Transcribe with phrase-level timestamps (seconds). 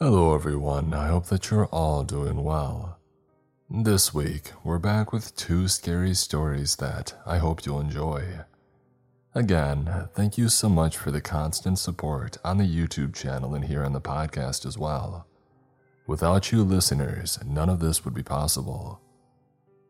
[0.00, 0.94] Hello, everyone.
[0.94, 3.00] I hope that you're all doing well.
[3.68, 8.42] This week, we're back with two scary stories that I hope you'll enjoy.
[9.34, 13.82] Again, thank you so much for the constant support on the YouTube channel and here
[13.82, 15.26] on the podcast as well.
[16.06, 19.00] Without you listeners, none of this would be possible.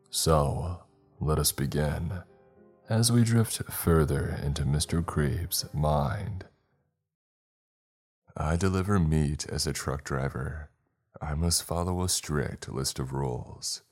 [0.09, 0.79] So,
[1.19, 2.23] let us begin
[2.89, 5.05] as we drift further into Mr.
[5.05, 6.45] Creep's mind.
[8.37, 10.69] I deliver meat as a truck driver.
[11.21, 13.83] I must follow a strict list of rules.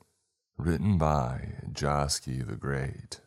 [0.56, 3.20] Written by Josky the Great.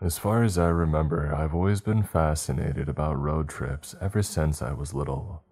[0.00, 4.72] As far as I remember, I've always been fascinated about road trips ever since I
[4.72, 5.42] was little.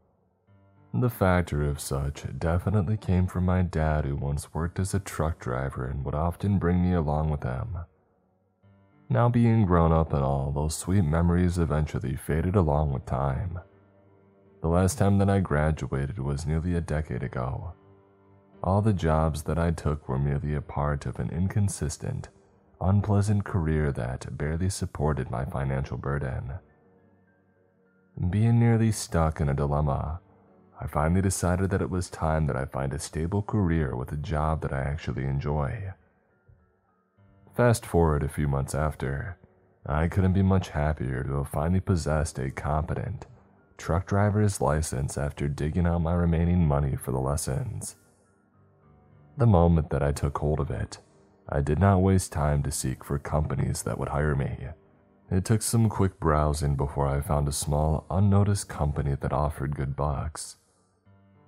[0.93, 5.39] The factor of such definitely came from my dad, who once worked as a truck
[5.39, 7.79] driver and would often bring me along with him.
[9.09, 13.61] Now, being grown up and all, those sweet memories eventually faded along with time.
[14.63, 17.75] The last time that I graduated was nearly a decade ago.
[18.63, 22.31] All the jobs that I took were merely a part of an inconsistent,
[22.81, 26.55] unpleasant career that barely supported my financial burden.
[28.31, 30.21] Being nearly stuck in a dilemma,
[30.81, 34.17] I finally decided that it was time that I find a stable career with a
[34.17, 35.93] job that I actually enjoy.
[37.57, 39.37] Fast forward a few months after,
[39.87, 43.27] I couldn't be much happier to have finally possessed a competent
[43.79, 47.95] truck driver's license after digging out my remaining money for the lessons.
[49.37, 50.99] The moment that I took hold of it,
[51.49, 54.59] I did not waste time to seek for companies that would hire me.
[55.31, 59.95] It took some quick browsing before I found a small, unnoticed company that offered good
[59.95, 60.57] bucks.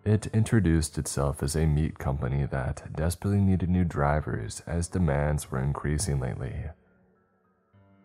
[0.06, 5.60] It introduced itself as a meat company that desperately needed new drivers as demands were
[5.60, 6.66] increasing lately.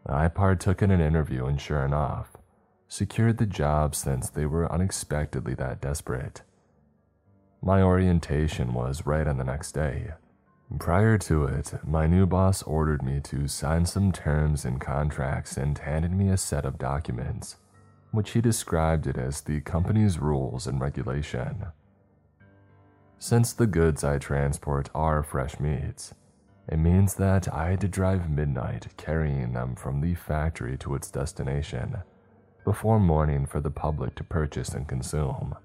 [0.07, 2.35] I partook in an interview and sure enough,
[2.87, 6.41] secured the job since they were unexpectedly that desperate.
[7.61, 10.13] My orientation was right on the next day.
[10.79, 15.77] Prior to it, my new boss ordered me to sign some terms and contracts and
[15.77, 17.57] handed me a set of documents,
[18.09, 21.67] which he described it as the company's rules and regulation.
[23.21, 26.15] Since the goods I transport are fresh meats,
[26.67, 31.11] it means that I had to drive midnight carrying them from the factory to its
[31.11, 31.97] destination
[32.65, 35.55] before morning for the public to purchase and consume.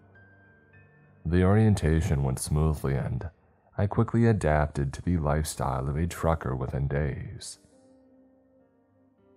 [1.24, 3.30] The orientation went smoothly and
[3.78, 7.58] I quickly adapted to the lifestyle of a trucker within days.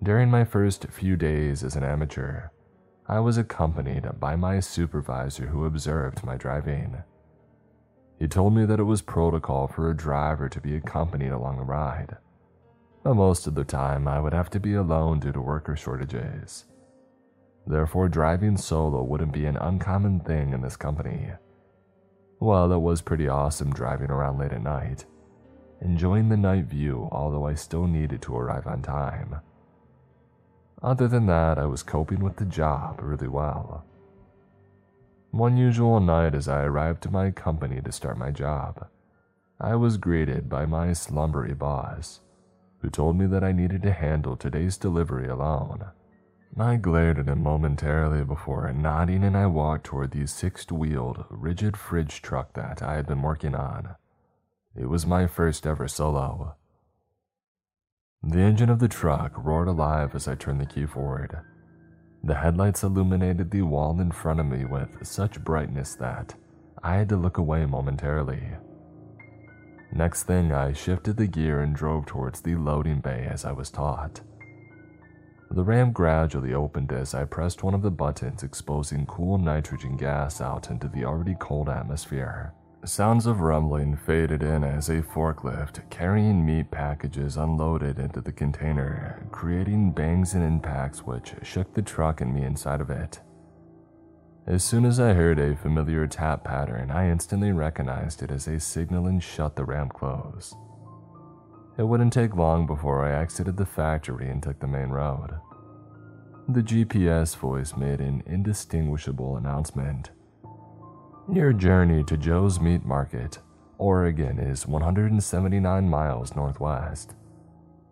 [0.04, 2.50] During my first few days as an amateur,
[3.08, 7.02] I was accompanied by my supervisor who observed my driving.
[8.20, 11.64] He told me that it was protocol for a driver to be accompanied along the
[11.64, 12.18] ride,
[13.02, 16.66] but most of the time I would have to be alone due to worker shortages.
[17.66, 21.32] Therefore, driving solo wouldn't be an uncommon thing in this company.
[22.42, 25.06] Well, it was pretty awesome driving around late at night,
[25.82, 29.38] enjoying the night view, although I still needed to arrive on time.
[30.82, 33.86] Other than that, I was coping with the job really well.
[35.32, 38.88] One usual night as I arrived to my company to start my job,
[39.62, 42.22] I was greeted by my slumbery boss,
[42.80, 45.86] who told me that I needed to handle today's delivery alone.
[46.58, 52.24] I glared at him momentarily before nodding and I walked toward the six-wheeled, rigid fridge
[52.24, 53.96] truck that I had been working on.
[54.76, 56.56] It was my first ever solo.
[58.24, 61.40] The engine of the truck roared alive as I turned the key forward,
[62.24, 66.36] the headlights illuminated the wall in front of me with such brightness that
[66.84, 68.42] I had to look away momentarily.
[69.92, 73.72] Next thing, I shifted the gear and drove towards the loading bay as I was
[73.72, 74.22] taught.
[75.52, 80.42] The ramp gradually opened as I pressed one of the buttons, exposing cool nitrogen gas
[80.42, 82.54] out into the already cold atmosphere.
[82.86, 89.28] Sounds of rumbling faded in as a forklift carrying meat packages unloaded into the container,
[89.32, 93.20] creating bangs and impacts which shook the truck and me inside of it.
[94.48, 98.60] As soon as I heard a familiar tap pattern, I instantly recognized it as a
[98.62, 100.56] signal and shut the ramp close.
[101.78, 105.32] It wouldn't take long before I exited the factory and took the main road.
[106.48, 110.12] The GPS voice made an indistinguishable announcement
[111.36, 113.38] your journey to Joe's Meat Market,
[113.78, 117.14] Oregon is 179 miles northwest.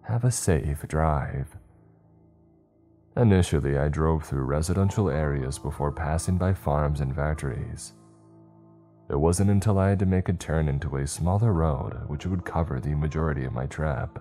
[0.01, 1.56] Have a safe drive.
[3.16, 7.94] Initially, I drove through residential areas before passing by farms and factories.
[9.10, 12.44] It wasn't until I had to make a turn into a smaller road which would
[12.44, 14.19] cover the majority of my trip.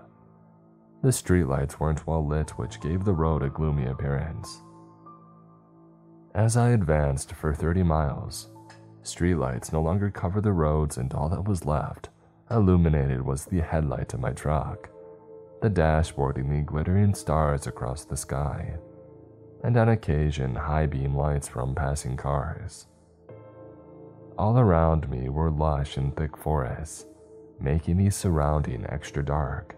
[1.01, 4.61] The streetlights weren't well lit, which gave the road a gloomy appearance.
[6.35, 8.49] As I advanced for 30 miles,
[9.07, 12.09] streetlights no longer covered the roads, and all that was left
[12.49, 14.89] illuminated was the headlight of my truck,
[15.61, 18.73] the dashboard and the glittering stars across the sky,
[19.63, 22.87] and on occasion high beam lights from passing cars.
[24.37, 27.05] All around me were lush and thick forests,
[27.59, 29.75] making the surrounding extra dark.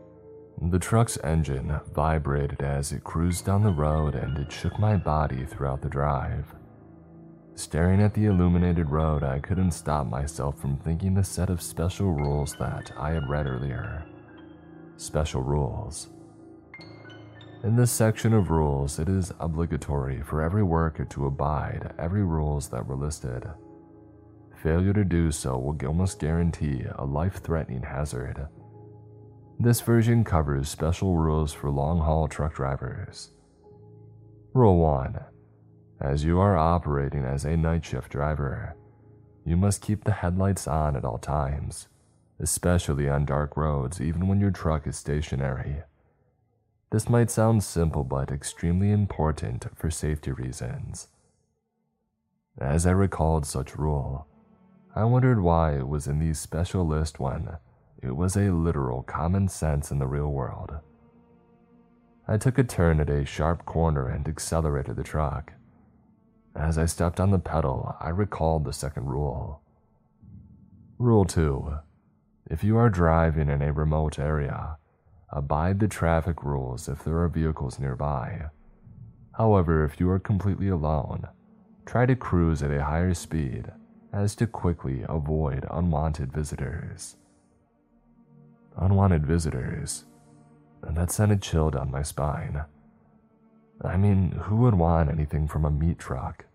[0.61, 5.45] The truck's engine vibrated as it cruised down the road and it shook my body
[5.45, 6.53] throughout the drive.
[7.59, 12.13] Staring at the illuminated road, I couldn't stop myself from thinking the set of special
[12.13, 14.05] rules that I had read earlier.
[14.95, 16.07] Special rules.
[17.65, 22.69] In this section of rules, it is obligatory for every worker to abide every rules
[22.69, 23.45] that were listed.
[24.63, 28.47] Failure to do so will almost guarantee a life-threatening hazard
[29.61, 33.31] this version covers special rules for long haul truck drivers.
[34.53, 35.19] Rule 1
[36.01, 38.73] As you are operating as a night shift driver,
[39.45, 41.89] you must keep the headlights on at all times,
[42.39, 45.83] especially on dark roads, even when your truck is stationary.
[46.91, 51.09] This might sound simple but extremely important for safety reasons.
[52.57, 54.25] As I recalled such rule,
[54.95, 57.57] I wondered why it was in the special list when
[58.01, 60.77] it was a literal common sense in the real world.
[62.25, 65.53] I took a turn at a sharp corner and accelerated the truck.
[66.59, 69.61] As I stepped on the pedal, I recalled the second rule.
[70.97, 71.73] Rule 2
[72.51, 74.77] If you are driving in a remote area,
[75.31, 78.49] abide the traffic rules if there are vehicles nearby.
[79.37, 81.27] However, if you are completely alone,
[81.85, 83.71] try to cruise at a higher speed
[84.11, 87.15] as to quickly avoid unwanted visitors
[88.79, 90.05] unwanted visitors,
[90.81, 92.63] that sent a chill down my spine.
[93.83, 96.45] I mean, who would want anything from a meat truck?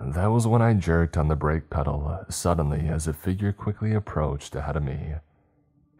[0.00, 4.56] That was when I jerked on the brake pedal suddenly as a figure quickly approached
[4.56, 5.16] ahead of me.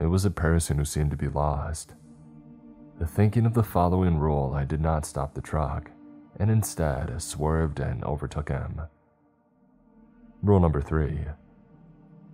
[0.01, 1.93] It was a person who seemed to be lost.
[3.05, 5.91] Thinking of the following rule, I did not stop the truck
[6.39, 8.81] and instead swerved and overtook him.
[10.43, 11.27] Rule number three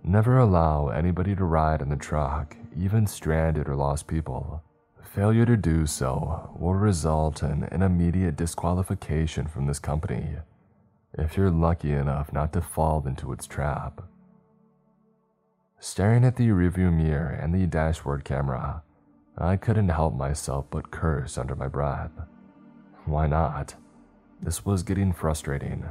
[0.05, 4.63] Never allow anybody to ride in the truck, even stranded or lost people.
[5.03, 10.37] Failure to do so will result in an immediate disqualification from this company
[11.17, 14.01] if you're lucky enough not to fall into its trap.
[15.79, 18.83] Staring at the rearview mirror and the dashboard camera,
[19.37, 22.11] I couldn't help myself but curse under my breath.
[23.05, 23.75] Why not?
[24.41, 25.85] This was getting frustrating.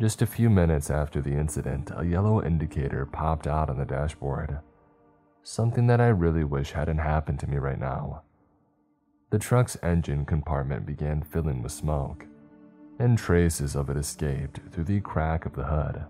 [0.00, 4.58] Just a few minutes after the incident, a yellow indicator popped out on the dashboard.
[5.42, 8.22] Something that I really wish hadn't happened to me right now.
[9.30, 12.26] The truck's engine compartment began filling with smoke,
[12.98, 16.04] and traces of it escaped through the crack of the hood,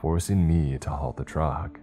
[0.00, 1.80] forcing me to halt the truck.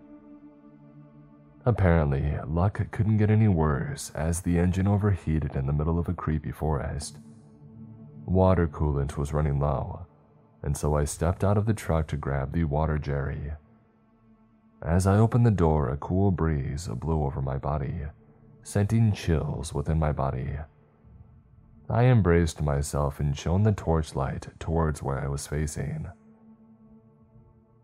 [1.65, 6.13] Apparently, luck couldn't get any worse as the engine overheated in the middle of a
[6.13, 7.17] creepy forest.
[8.25, 10.05] Water coolant was running low,
[10.63, 13.51] and so I stepped out of the truck to grab the water jerry.
[14.81, 18.01] As I opened the door, a cool breeze blew over my body,
[18.63, 20.57] sending chills within my body.
[21.89, 26.07] I embraced myself and shone the torchlight towards where I was facing.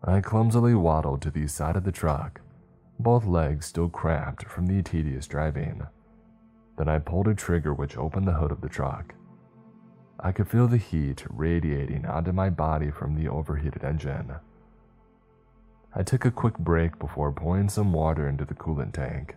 [0.02, 2.42] I clumsily waddled to the side of the truck,
[2.98, 5.86] both legs still cramped from the tedious driving.
[6.76, 9.14] Then I pulled a trigger which opened the hood of the truck.
[10.20, 14.34] I could feel the heat radiating onto my body from the overheated engine.
[15.94, 19.36] I took a quick break before pouring some water into the coolant tank.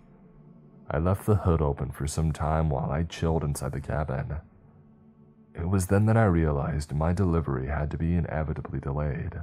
[0.89, 4.38] I left the hood open for some time while I chilled inside the cabin.
[5.58, 9.42] It was then that I realized my delivery had to be inevitably delayed.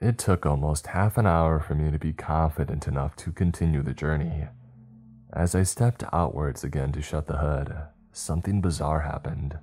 [0.00, 3.94] It took almost half an hour for me to be confident enough to continue the
[3.94, 4.48] journey.
[5.32, 7.76] As I stepped outwards again to shut the hood,
[8.12, 9.58] something bizarre happened.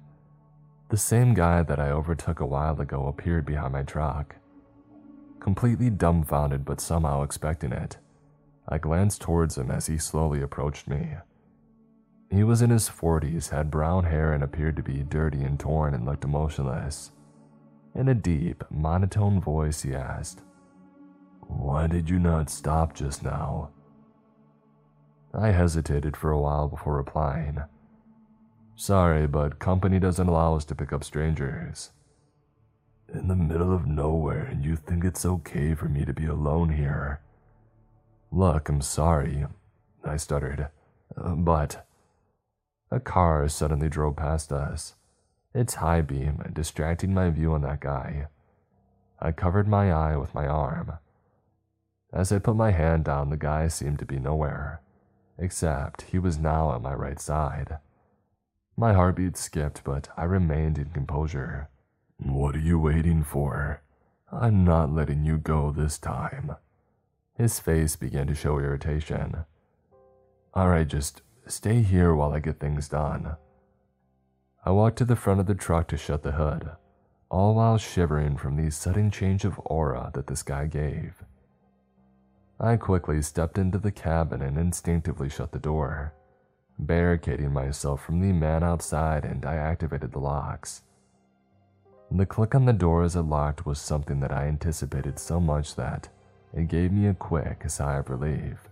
[0.90, 4.36] The same guy that I overtook a while ago appeared behind my truck.
[5.40, 7.98] Completely dumbfounded but somehow expecting it,
[8.68, 11.16] I glanced towards him as he slowly approached me.
[12.32, 15.94] He was in his 40s, had brown hair, and appeared to be dirty and torn
[15.94, 17.12] and looked emotionless.
[17.94, 20.40] In a deep, monotone voice, he asked,
[21.42, 23.72] Why did you not stop just now?
[25.34, 27.60] I hesitated for a while before replying.
[28.78, 31.92] Sorry, but company doesn't allow us to pick up strangers.
[33.14, 36.70] In the middle of nowhere, and you think it's okay for me to be alone
[36.70, 37.20] here?
[38.32, 39.46] Look, I'm sorry,
[40.06, 40.70] I stuttered,
[41.18, 41.86] but.
[42.92, 44.96] A car suddenly drove past us.
[45.54, 48.28] its high beam distracting my view on that guy.
[49.20, 50.94] I covered my eye with my arm.
[52.14, 54.82] As I put my hand down, the guy seemed to be nowhere,
[55.38, 57.78] except he was now at my right side.
[58.76, 61.70] My heartbeat skipped, but I remained in composure.
[62.18, 63.82] What are you waiting for?
[64.32, 66.56] I'm not letting you go this time.
[67.38, 69.46] His face began to show irritation.
[70.56, 71.22] Alright, just
[71.52, 73.36] stay here while I get things done.
[74.66, 76.72] I walked to the front of the truck to shut the hood,
[77.30, 81.24] all while shivering from the sudden change of aura that this guy gave.
[82.60, 86.14] I quickly stepped into the cabin and instinctively shut the door,
[86.78, 90.84] barricading myself from the man outside, and I activated the locks.
[92.12, 95.76] The click on the door as it locked was something that I anticipated so much
[95.76, 96.10] that
[96.54, 98.68] it gave me a quick sigh of relief.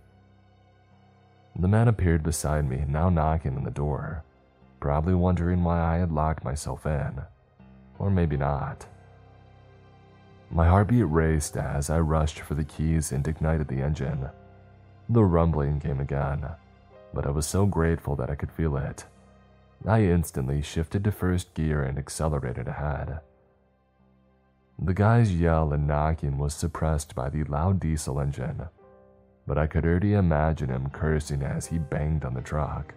[1.55, 4.23] The man appeared beside me, now knocking on the door,
[4.79, 7.21] probably wondering why I had locked myself in.
[7.97, 8.85] Or maybe not.
[10.51, 14.29] My heartbeat raced as I rushed for the keys and ignited the engine.
[15.09, 16.47] The rumbling came again,
[17.13, 19.05] but I was so grateful that I could feel it.
[19.85, 23.19] I instantly shifted to first gear and accelerated ahead.
[24.77, 28.69] The guy's yell and knocking was suppressed by the loud diesel engine,
[29.49, 32.93] but I could already imagine him cursing as he banged on the truck.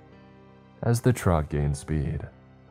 [0.83, 2.21] As the truck gained speed,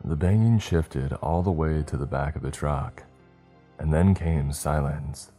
[0.04, 3.02] the banging shifted all the way to the back of the truck,
[3.80, 5.32] and then came silence.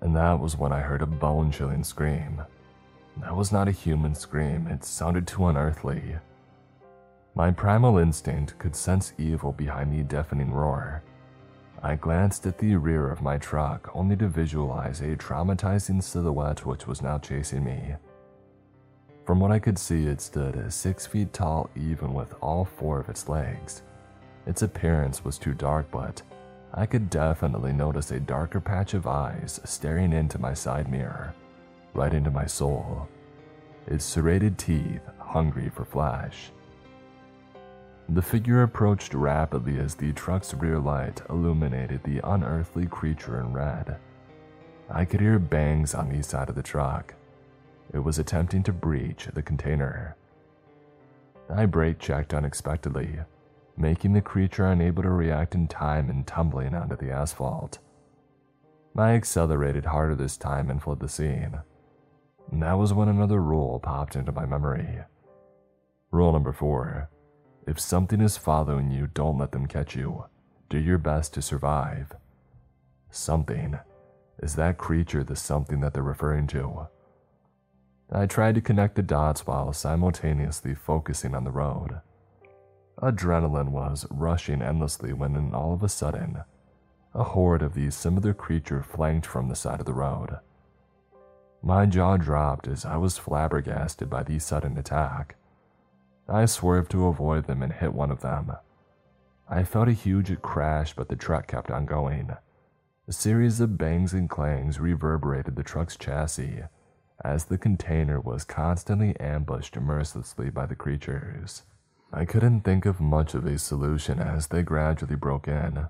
[0.00, 2.42] And that was when I heard a bone chilling scream.
[3.16, 6.14] That was not a human scream, it sounded too unearthly.
[7.34, 11.02] My primal instinct could sense evil behind the deafening roar.
[11.84, 16.86] I glanced at the rear of my truck only to visualize a traumatizing silhouette which
[16.86, 17.96] was now chasing me.
[19.26, 23.08] From what I could see, it stood six feet tall even with all four of
[23.08, 23.82] its legs.
[24.46, 26.22] Its appearance was too dark, but
[26.72, 31.34] I could definitely notice a darker patch of eyes staring into my side mirror,
[31.94, 33.08] right into my soul.
[33.88, 36.52] Its serrated teeth hungry for flesh.
[38.12, 43.96] The figure approached rapidly as the truck's rear light illuminated the unearthly creature in red.
[44.90, 47.14] I could hear bangs on the side of the truck,
[47.90, 50.14] it was attempting to breach the container.
[51.48, 53.18] I brake checked unexpectedly,
[53.78, 57.78] making the creature unable to react in time and tumbling onto the asphalt.
[58.94, 61.60] I accelerated harder this time and fled the scene.
[62.52, 64.98] that was when another rule popped into my memory.
[66.10, 67.08] Rule number four
[67.66, 70.24] if something is following you, don't let them catch you.
[70.68, 72.12] Do your best to survive.
[73.10, 73.78] Something.
[74.42, 76.88] Is that creature the something that they're referring to?
[78.10, 82.00] I tried to connect the dots while simultaneously focusing on the road.
[83.00, 86.42] Adrenaline was rushing endlessly when, all of a sudden,
[87.14, 90.38] a horde of these similar creatures flanked from the side of the road.
[91.62, 95.36] My jaw dropped as I was flabbergasted by the sudden attack.
[96.28, 98.52] I swerved to avoid them and hit one of them.
[99.48, 102.30] I felt a huge crash, but the truck kept on going.
[103.08, 106.62] A series of bangs and clangs reverberated the truck's chassis
[107.24, 111.62] as the container was constantly ambushed mercilessly by the creatures.
[112.12, 115.86] I couldn't think of much of a solution as they gradually broke in.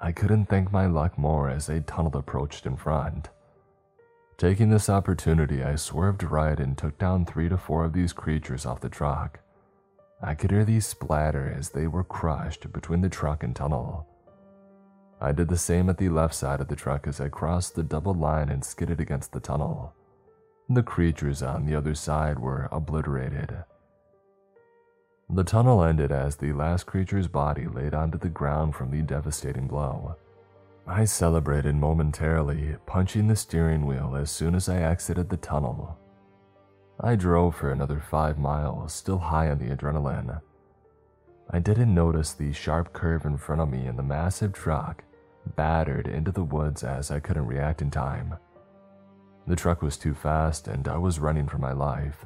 [0.00, 3.28] I couldn't thank my luck more as a tunnel approached in front.
[4.38, 8.66] Taking this opportunity, I swerved right and took down three to four of these creatures
[8.66, 9.40] off the truck.
[10.22, 14.06] I could hear these splatter as they were crushed between the truck and tunnel.
[15.20, 17.82] I did the same at the left side of the truck as I crossed the
[17.82, 19.94] double line and skidded against the tunnel.
[20.68, 23.64] The creatures on the other side were obliterated.
[25.28, 29.66] The tunnel ended as the last creature's body laid onto the ground from the devastating
[29.66, 30.16] blow.
[30.86, 35.98] I celebrated momentarily, punching the steering wheel as soon as I exited the tunnel.
[37.00, 40.40] I drove for another five miles, still high on the adrenaline.
[41.50, 45.04] I didn't notice the sharp curve in front of me and the massive truck
[45.56, 48.36] battered into the woods as I couldn't react in time.
[49.46, 52.24] The truck was too fast and I was running for my life.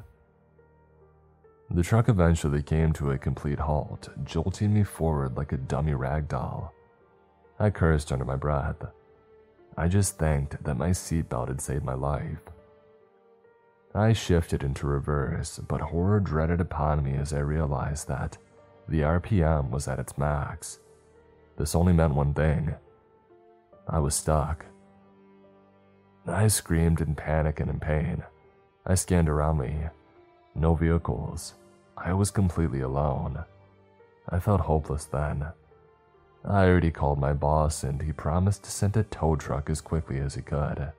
[1.71, 6.29] The truck eventually came to a complete halt, jolting me forward like a dummy rag
[6.29, 6.73] doll.
[7.59, 8.85] I cursed under my breath.
[9.77, 12.39] I just thanked that my seatbelt had saved my life.
[13.97, 18.37] I shifted into reverse, but horror dreaded upon me as I realized that
[18.89, 20.81] the RPM was at its max.
[21.57, 22.75] This only meant one thing
[23.89, 24.67] I was stuck.
[26.27, 28.23] I screamed in panic and in pain.
[28.85, 29.75] I scanned around me.
[30.55, 31.55] No vehicles.
[31.97, 33.45] I was completely alone.
[34.29, 35.47] I felt hopeless then,
[36.49, 40.19] I already called my boss and he promised to send a tow truck as quickly
[40.21, 40.93] as he could.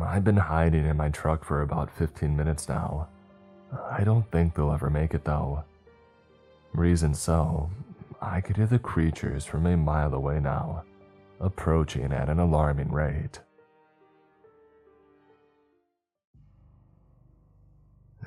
[0.00, 3.08] I've been hiding in my truck for about 15 minutes now.
[3.90, 5.64] I don't think they'll ever make it though.
[6.72, 7.70] Reason so,
[8.20, 10.84] I could hear the creatures from a mile away now,
[11.40, 13.40] approaching at an alarming rate.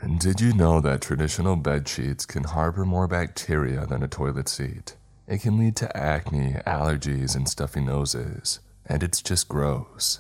[0.01, 4.49] And did you know that traditional bed sheets can harbor more bacteria than a toilet
[4.49, 4.97] seat?
[5.27, 10.19] It can lead to acne, allergies, and stuffy noses, and it's just gross.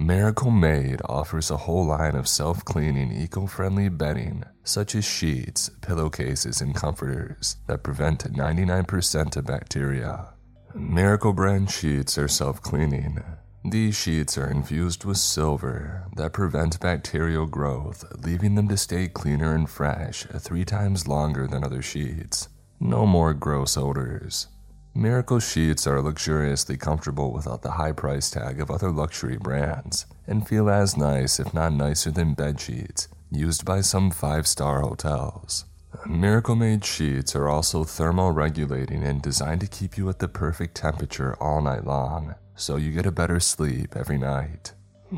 [0.00, 5.68] Miracle Made offers a whole line of self cleaning, eco friendly bedding, such as sheets,
[5.82, 10.32] pillowcases, and comforters that prevent 99% of bacteria.
[10.74, 13.22] Miracle brand sheets are self cleaning.
[13.62, 19.54] These sheets are infused with silver that prevent bacterial growth, leaving them to stay cleaner
[19.54, 22.48] and fresh three times longer than other sheets.
[22.80, 24.46] No more gross odors.
[24.94, 30.46] Miracle sheets are luxuriously comfortable without the high price tag of other luxury brands and
[30.46, 35.64] feel as nice, if not nicer, than bed sheets used by some five star hotels.
[36.06, 41.36] Miracle Made sheets are also thermoregulating and designed to keep you at the perfect temperature
[41.40, 44.72] all night long, so you get a better sleep every night.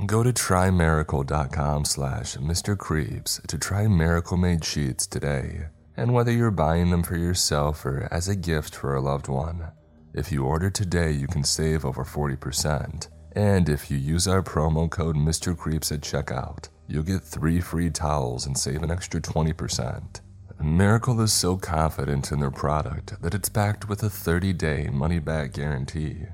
[0.05, 2.77] Go to trymiracle.com slash Mr.
[2.77, 5.67] Creeps to try Miracle Made sheets today
[6.03, 9.71] and whether you're buying them for yourself or as a gift for a loved one.
[10.13, 13.09] If you order today, you can save over 40%.
[13.37, 15.57] And if you use our promo code Mr.
[15.57, 20.21] Creeps at checkout, you'll get three free towels and save an extra 20%.
[20.61, 25.21] Miracle is so confident in their product that it's backed with a 30 day money
[25.21, 26.25] back guarantee.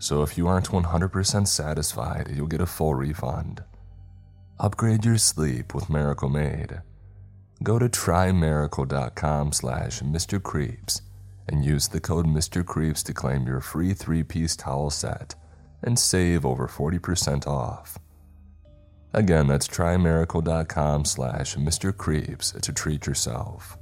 [0.00, 3.62] So if you aren't 100% satisfied, you'll get a full refund.
[4.58, 6.82] Upgrade your sleep with Miracle Made
[7.62, 10.42] go to trymiracle.com slash Mr.
[10.42, 11.02] Creeps
[11.48, 12.64] and use the code Mr.
[12.64, 15.34] Creeps to claim your free three-piece towel set
[15.82, 17.98] and save over 40% off.
[19.14, 21.96] Again, that's trymiracle.com slash Mr.
[21.96, 23.76] Creeps to treat yourself.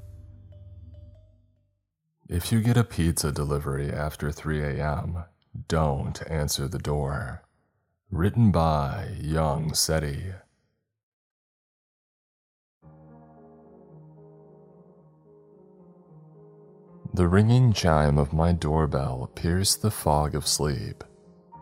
[2.29, 5.25] If you get a pizza delivery after 3 a.m.,
[5.69, 7.43] don't answer the door.
[8.11, 10.33] Written by Young Seti.
[17.13, 21.03] The ringing chime of my doorbell pierced the fog of sleep,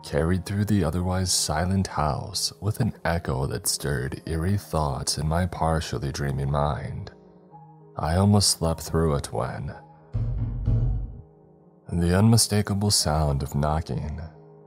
[0.03, 5.47] carried through the otherwise silent house with an echo that stirred eerie thoughts in my
[5.47, 7.11] partially dreaming mind.
[7.97, 9.73] I almost slept through it when.
[11.91, 14.21] The unmistakable sound of knocking,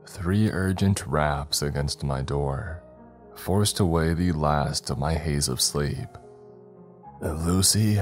[0.08, 2.82] three urgent raps against my door,
[3.36, 6.08] forced away the last of my haze of sleep.
[7.20, 8.00] Lucy,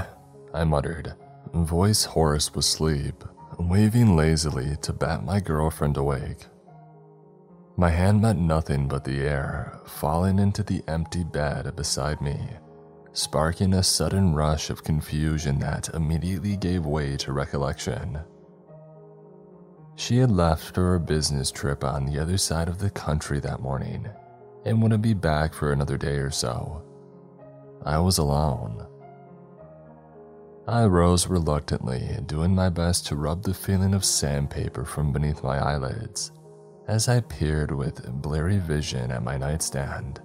[0.54, 1.14] I muttered
[1.54, 3.24] voice hoarse with sleep,
[3.58, 6.46] waving lazily to bat my girlfriend awake.
[7.76, 12.38] My hand met nothing but the air, falling into the empty bed beside me,
[13.12, 18.20] sparking a sudden rush of confusion that immediately gave way to recollection.
[19.96, 23.60] She had left for a business trip on the other side of the country that
[23.60, 24.08] morning
[24.64, 26.82] and wouldn't be back for another day or so.
[27.84, 28.86] I was alone
[30.70, 35.58] I rose reluctantly, doing my best to rub the feeling of sandpaper from beneath my
[35.58, 36.30] eyelids
[36.86, 40.20] as I peered with blurry vision at my nightstand.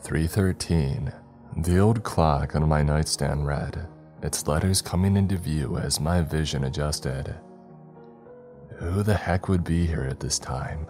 [0.00, 1.12] 313.
[1.58, 3.86] The old clock on my nightstand read,
[4.24, 7.32] its letters coming into view as my vision adjusted.
[8.78, 10.88] Who the heck would be here at this time?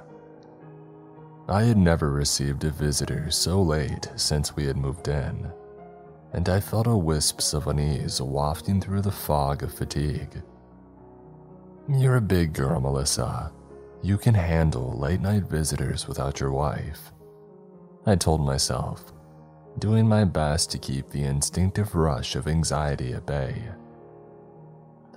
[1.51, 5.53] I had never received a visitor so late since we had moved in
[6.33, 10.43] and I felt a wisps of unease wafting through the fog of fatigue.
[11.89, 13.53] You're a big girl, Melissa.
[14.03, 17.13] You can handle late night visitors without your wife.
[18.07, 19.13] I told myself,
[19.79, 23.63] doing my best to keep the instinctive rush of anxiety at bay.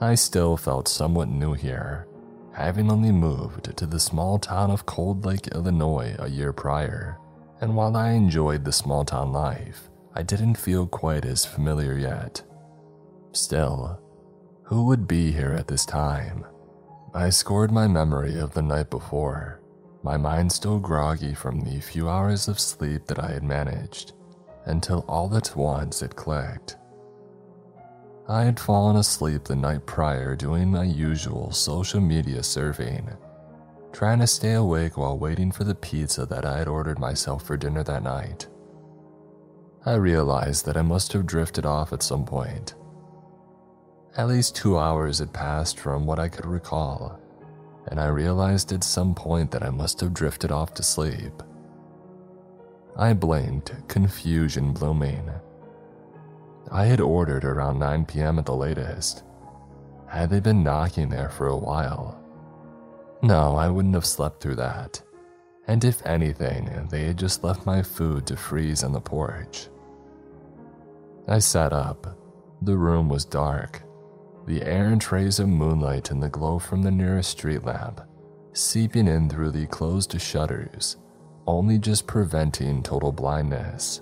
[0.02, 2.08] I still felt somewhat new here,
[2.52, 7.20] having only moved to the small town of Cold Lake, Illinois a year prior,
[7.62, 12.42] and while I enjoyed the small town life, I didn't feel quite as familiar yet.
[13.32, 14.00] Still,
[14.64, 16.46] who would be here at this time?
[17.16, 19.60] I scored my memory of the night before,
[20.04, 24.14] my mind still groggy from the few hours of sleep that I had managed,
[24.66, 26.78] until all at once it clicked.
[28.28, 33.18] I had fallen asleep the night prior doing my usual social media surfing,
[33.92, 37.58] trying to stay awake while waiting for the pizza that I had ordered myself for
[37.58, 38.48] dinner that night.
[39.86, 42.76] I realized that I must have drifted off at some point.
[44.16, 47.20] At least two hours had passed from what I could recall,
[47.88, 51.44] and I realized at some point that I must have drifted off to sleep.
[52.96, 55.30] I blinked, confusion blooming.
[56.72, 58.40] I had ordered around 9 p.m.
[58.40, 59.24] at the latest.
[60.08, 62.24] Had they been knocking there for a while?
[63.22, 65.02] No, I wouldn't have slept through that.
[65.68, 69.68] And if anything, they had just left my food to freeze on the porch.
[71.28, 72.18] I sat up.
[72.62, 73.84] The room was dark.
[74.46, 78.02] The errant rays of moonlight and the glow from the nearest street lamp
[78.54, 80.98] seeping in through the closed shutters,
[81.48, 84.02] only just preventing total blindness.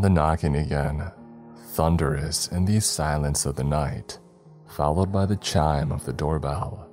[0.00, 1.12] The knocking again,
[1.74, 4.18] thunderous in the silence of the night,
[4.66, 6.88] followed by the chime of the doorbell.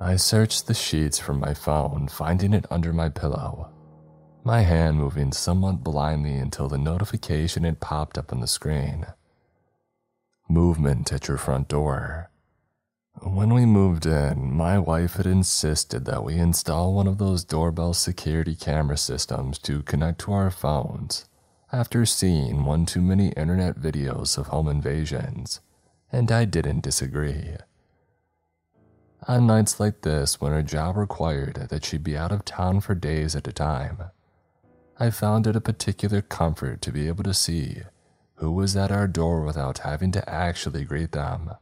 [0.00, 3.70] I searched the sheets from my phone, finding it under my pillow,
[4.44, 9.06] my hand moving somewhat blindly until the notification had popped up on the screen.
[10.48, 12.30] Movement at your front door.
[13.22, 17.92] When we moved in, my wife had insisted that we install one of those doorbell
[17.92, 21.28] security camera systems to connect to our phones
[21.72, 25.60] after seeing one too many internet videos of home invasions,
[26.10, 27.56] and I didn't disagree.
[29.28, 32.94] On nights like this, when her job required that she be out of town for
[32.94, 33.98] days at a time,
[35.02, 37.80] I found it a particular comfort to be able to see
[38.34, 41.52] who was at our door without having to actually greet them.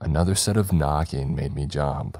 [0.00, 2.16] Another set of knocking made me jump.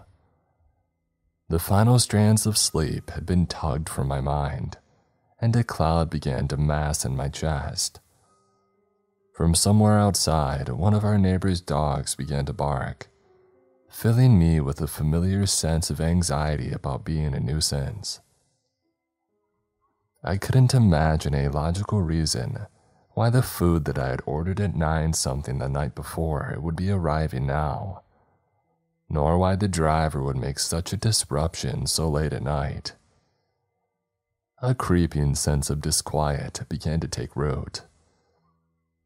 [1.48, 4.78] The final strands of sleep had been tugged from my mind,
[5.40, 8.00] and a cloud began to mass in my chest.
[9.32, 13.08] From somewhere outside, one of our neighbor's dogs began to bark,
[13.88, 18.18] filling me with a familiar sense of anxiety about being a nuisance.
[20.22, 22.66] I couldn't imagine a logical reason
[23.12, 26.90] why the food that I had ordered at 9 something the night before would be
[26.90, 28.02] arriving now,
[29.08, 32.94] nor why the driver would make such a disruption so late at night.
[34.60, 37.82] A creeping sense of disquiet began to take root.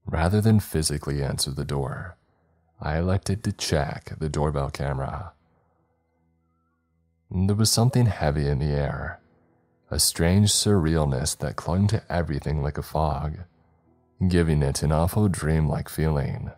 [0.06, 2.16] Rather than physically answer the door,
[2.80, 5.32] I elected to check the doorbell camera.
[7.30, 9.20] There was something heavy in the air,
[9.92, 13.40] a strange surrealness that clung to everything like a fog
[14.28, 16.50] giving it an awful dreamlike feeling.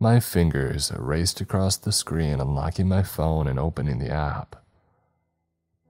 [0.00, 4.56] My fingers raced across the screen, unlocking my phone and opening the app.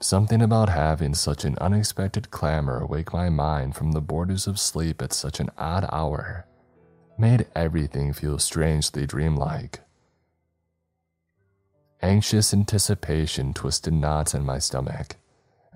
[0.01, 5.01] Something about having such an unexpected clamor wake my mind from the borders of sleep
[5.01, 6.47] at such an odd hour
[7.17, 9.81] made everything feel strangely dreamlike.
[12.03, 15.17] Anxious anticipation twisted knots in my stomach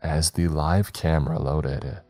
[0.03, 2.01] as the live camera loaded.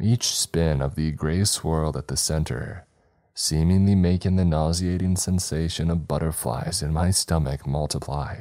[0.00, 2.86] Each spin of the gray swirl at the center,
[3.34, 8.36] seemingly making the nauseating sensation of butterflies in my stomach multiply.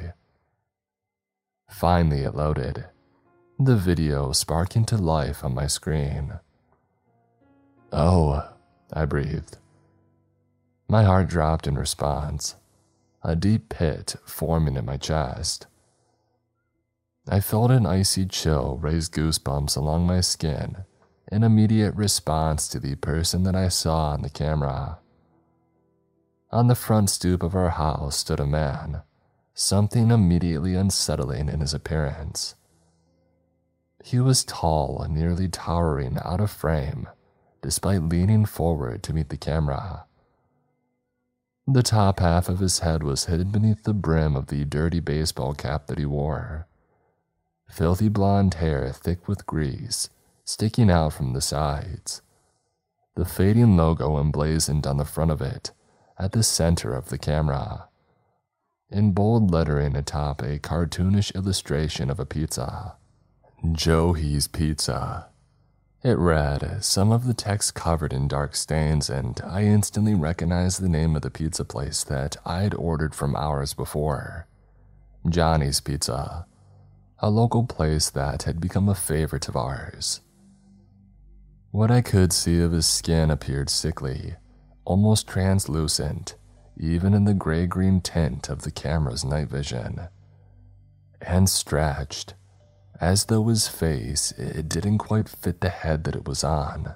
[1.70, 2.86] Finally, it loaded,
[3.60, 6.39] the video sparking to life on my screen.
[7.92, 8.48] Oh,
[8.92, 9.58] I breathed.
[10.88, 12.56] My heart dropped in response,
[13.24, 15.68] a deep pit forming in my chest.
[17.28, 20.84] I felt an icy chill raise goosebumps along my skin
[21.32, 25.00] in immediate response to the person that I saw on the camera.
[26.52, 29.04] On the front stoop of our house stood a man,
[29.54, 32.56] something immediately unsettling in his appearance.
[34.04, 37.08] He was tall and nearly towering out of frame,
[37.62, 40.06] despite leaning forward to meet the camera.
[41.66, 45.54] The top half of his head was hidden beneath the brim of the dirty baseball
[45.54, 46.68] cap that he wore.
[47.74, 50.12] Filthy blonde hair thick with grease
[50.46, 52.22] sticking out from the sides.
[53.16, 55.72] The fading logo emblazoned on the front of it,
[56.20, 57.88] at the center of the camera.
[58.92, 62.96] In bold lettering atop a cartoonish illustration of a pizza.
[63.72, 65.30] Joey's Pizza.
[66.04, 70.90] It read, some of the text covered in dark stains, and I instantly recognized the
[70.90, 74.46] name of the pizza place that I'd ordered from hours before
[75.28, 76.46] Johnny's Pizza,
[77.24, 80.20] a local place that had become a favorite of ours.
[81.72, 84.36] What I could see of his skin appeared sickly,
[84.84, 86.36] almost translucent,
[86.78, 90.10] even in the gray green tint of the camera's night vision.
[91.22, 92.34] And stretched,
[93.00, 96.94] as though his face it didn't quite fit the head that it was on.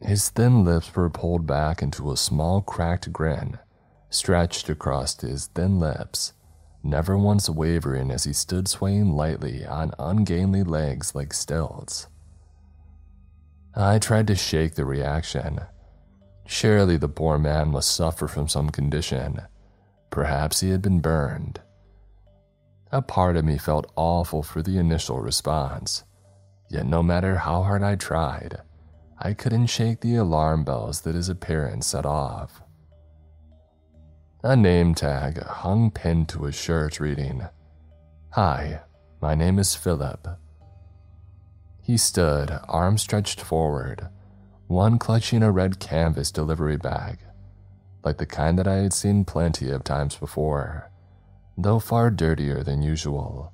[0.00, 3.58] His thin lips were pulled back into a small cracked grin,
[4.10, 6.33] stretched across his thin lips,
[6.84, 12.06] never once wavering as he stood swaying lightly on ungainly legs like stilts.
[13.74, 15.62] I tried to shake the reaction,
[16.46, 19.40] Surely the poor man must suffer from some condition.
[20.10, 21.60] Perhaps he had been burned.
[22.92, 26.04] A part of me felt awful for the initial response,
[26.68, 28.60] yet no matter how hard I tried,
[29.18, 32.62] I couldn't shake the alarm bells that his appearance set off.
[34.46, 37.48] A name tag hung pinned to his shirt reading,
[38.32, 38.82] Hi,
[39.22, 40.28] my name is Philip.
[41.80, 44.06] He stood, arms stretched forward,
[44.66, 47.20] one clutching a red canvas delivery bag,
[48.04, 50.90] like the kind that I had seen plenty of times before,
[51.56, 53.50] though far dirtier than usual,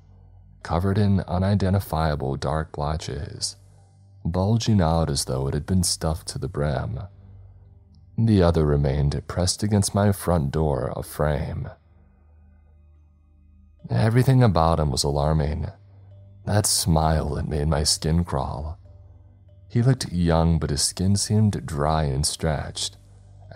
[0.61, 3.55] covered in unidentifiable dark blotches,
[4.25, 6.99] bulging out as though it had been stuffed to the brim.
[8.17, 11.69] The other remained pressed against my front door of frame.
[13.89, 15.67] Everything about him was alarming.
[16.45, 18.77] That smile had made my skin crawl.
[19.69, 22.97] He looked young, but his skin seemed dry and stretched,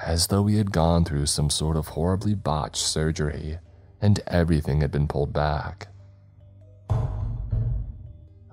[0.01, 3.59] as though he had gone through some sort of horribly botched surgery
[4.01, 5.87] and everything had been pulled back.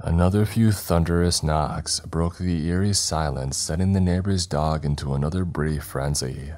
[0.04, 5.84] Another few thunderous knocks broke the eerie silence, setting the neighbor's dog into another brief
[5.84, 6.52] frenzy.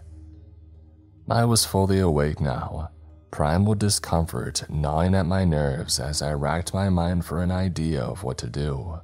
[1.29, 2.89] I was fully awake now,
[3.31, 8.23] primal discomfort gnawing at my nerves as I racked my mind for an idea of
[8.23, 9.01] what to do.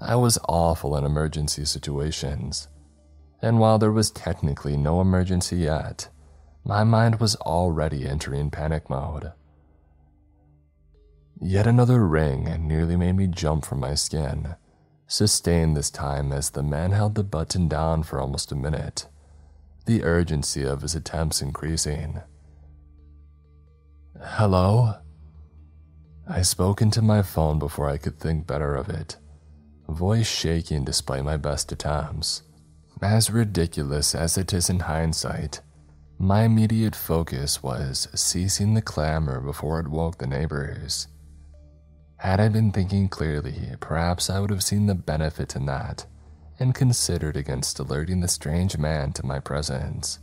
[0.00, 2.68] I was awful in emergency situations,
[3.42, 6.08] and while there was technically no emergency yet,
[6.64, 9.32] my mind was already entering panic mode.
[11.40, 14.56] Yet another ring nearly made me jump from my skin,
[15.06, 19.06] sustained this time as the man held the button down for almost a minute,
[19.86, 22.20] the urgency of his attempts increasing.
[24.20, 24.94] Hello?
[26.28, 29.16] I spoke into my phone before I could think better of it,
[29.88, 32.42] voice shaking despite my best attempts.
[33.00, 35.60] As ridiculous as it is in hindsight,
[36.18, 41.06] my immediate focus was ceasing the clamor before it woke the neighbors.
[42.18, 46.04] Had I been thinking clearly, perhaps I would have seen the benefit in that
[46.58, 50.18] and considered against alerting the strange man to my presence.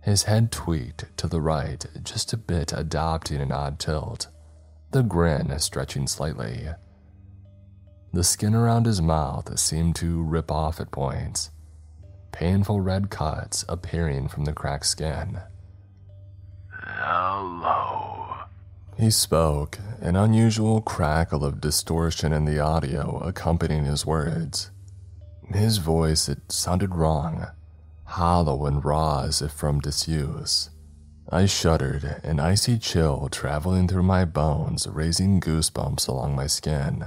[0.00, 4.28] His head tweaked to the right, just a bit adopting an odd tilt,
[4.92, 6.68] the grin stretching slightly.
[8.14, 11.50] The skin around his mouth seemed to rip off at points,
[12.32, 15.40] painful red cuts appearing from the cracked skin.
[16.70, 17.93] Hello.
[18.96, 24.70] He spoke, an unusual crackle of distortion in the audio accompanying his words.
[25.52, 27.46] His voice, it sounded wrong,
[28.04, 30.70] hollow and raw as if from disuse.
[31.28, 37.06] I shuddered, an icy chill traveling through my bones, raising goosebumps along my skin.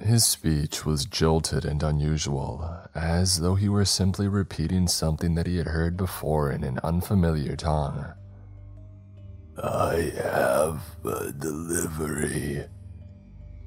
[0.00, 5.56] His speech was jolted and unusual, as though he were simply repeating something that he
[5.56, 8.12] had heard before in an unfamiliar tongue.
[9.62, 12.64] I have a delivery.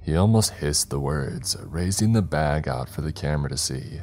[0.01, 3.99] He almost hissed the words, raising the bag out for the camera to see.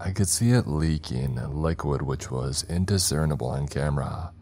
[0.00, 4.32] I could see it leaking, liquid which was indiscernible on camera,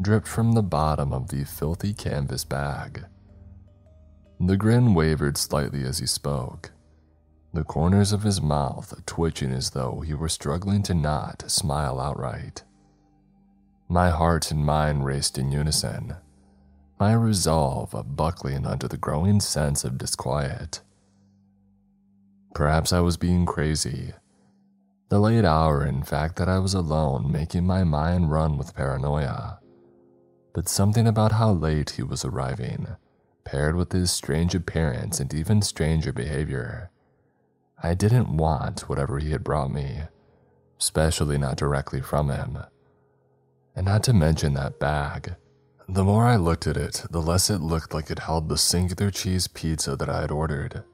[0.00, 3.04] dripped from the bottom of the filthy canvas bag.
[4.40, 6.72] The grin wavered slightly as he spoke,
[7.54, 12.64] the corners of his mouth twitching as though he were struggling to not smile outright.
[13.92, 16.16] My heart and mind raced in unison,
[16.98, 20.80] my resolve buckling under the growing sense of disquiet.
[22.54, 24.14] Perhaps I was being crazy.
[25.10, 29.60] The late hour, in fact, that I was alone, making my mind run with paranoia.
[30.54, 32.96] But something about how late he was arriving,
[33.44, 36.90] paired with his strange appearance and even stranger behavior.
[37.82, 40.04] I didn't want whatever he had brought me,
[40.80, 42.56] especially not directly from him.
[43.74, 45.34] And not to mention that bag.
[45.88, 49.10] The more I looked at it, the less it looked like it held the singular
[49.10, 50.84] cheese pizza that I had ordered,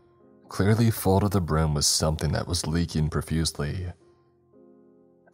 [0.49, 3.87] clearly full to the brim with something that was leaking profusely.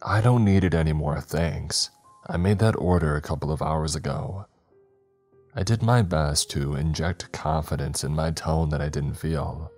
[0.01, 1.89] I don't need it anymore, thanks.
[2.27, 4.45] I made that order a couple of hours ago.
[5.55, 9.71] I did my best to inject confidence in my tone that I didn't feel.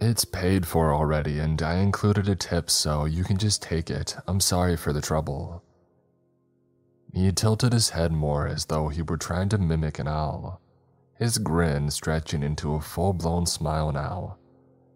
[0.00, 4.14] It's paid for already, and I included a tip, so you can just take it.
[4.28, 5.64] I'm sorry for the trouble.
[7.16, 10.60] He tilted his head more as though he were trying to mimic an owl,
[11.14, 14.36] his grin stretching into a full blown smile now,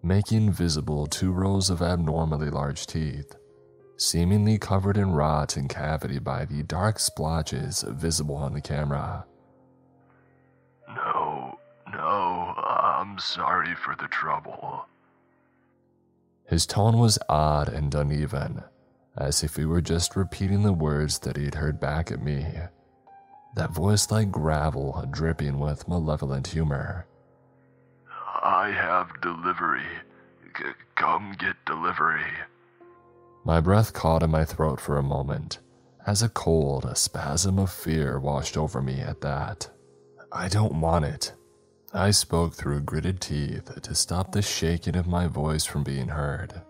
[0.02, 3.36] making visible two rows of abnormally large teeth,
[3.96, 9.24] seemingly covered in rot and cavity by the dark splotches visible on the camera.
[10.88, 11.58] No,
[11.90, 14.84] no, I'm sorry for the trouble.
[16.44, 18.62] His tone was odd and uneven,
[19.16, 22.46] as if he were just repeating the words that he'd heard back at me.
[23.56, 27.06] That voice like gravel, dripping with malevolent humor.
[28.42, 29.82] I have delivery.
[30.56, 32.24] C- come get delivery.
[33.44, 35.58] My breath caught in my throat for a moment,
[36.06, 39.68] as a cold, a spasm of fear washed over me at that.
[40.32, 41.32] I don't want it.
[41.92, 46.62] I spoke through gritted teeth to stop the shaking of my voice from being heard.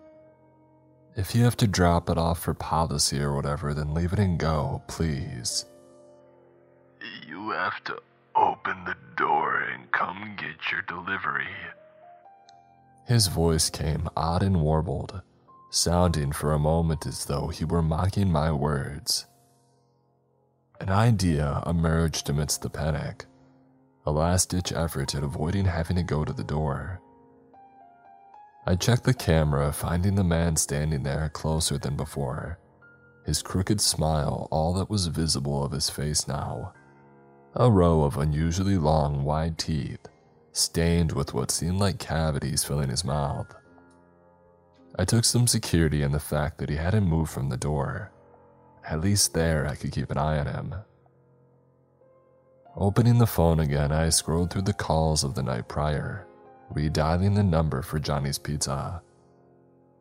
[1.15, 4.39] If you have to drop it off for policy or whatever, then leave it and
[4.39, 5.65] go, please.
[7.27, 7.97] You have to
[8.35, 11.49] open the door and come get your delivery.
[13.07, 15.21] His voice came odd and warbled,
[15.69, 19.25] sounding for a moment as though he were mocking my words.
[20.79, 23.25] An idea emerged amidst the panic,
[24.05, 27.01] a last ditch effort at avoiding having to go to the door.
[28.65, 32.59] I checked the camera, finding the man standing there closer than before,
[33.25, 36.73] his crooked smile all that was visible of his face now.
[37.55, 40.07] A row of unusually long, wide teeth,
[40.51, 43.53] stained with what seemed like cavities filling his mouth.
[44.97, 48.11] I took some security in the fact that he hadn't moved from the door.
[48.87, 50.75] At least there I could keep an eye on him.
[52.75, 56.25] Opening the phone again, I scrolled through the calls of the night prior,
[56.73, 59.01] redialing the number for Johnny's Pizza.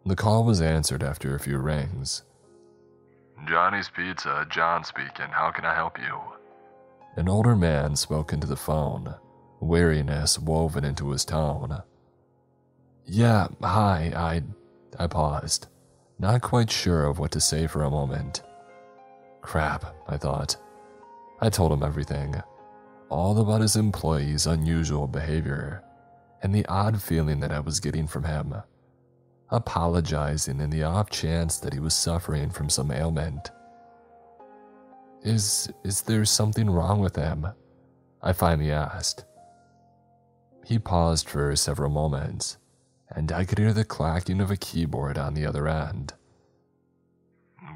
[0.06, 2.22] The call was answered after a few rings.
[3.46, 5.28] Johnny's Pizza, John speaking.
[5.30, 6.18] How can I help you?
[7.16, 9.14] An older man spoke into the phone,
[9.60, 11.82] weariness woven into his tone.
[13.04, 14.42] Yeah, hi, I.
[14.98, 15.68] I paused,
[16.18, 18.42] not quite sure of what to say for a moment.
[19.40, 20.56] Crap, I thought.
[21.40, 22.34] I told him everything.
[23.08, 25.82] All about his employee's unusual behavior,
[26.42, 28.54] and the odd feeling that I was getting from him.
[29.50, 33.50] Apologizing in the off chance that he was suffering from some ailment.
[35.22, 37.46] Is is there something wrong with him?
[38.22, 39.24] I finally asked.
[40.64, 42.58] He paused for several moments,
[43.08, 46.14] and I could hear the clacking of a keyboard on the other end.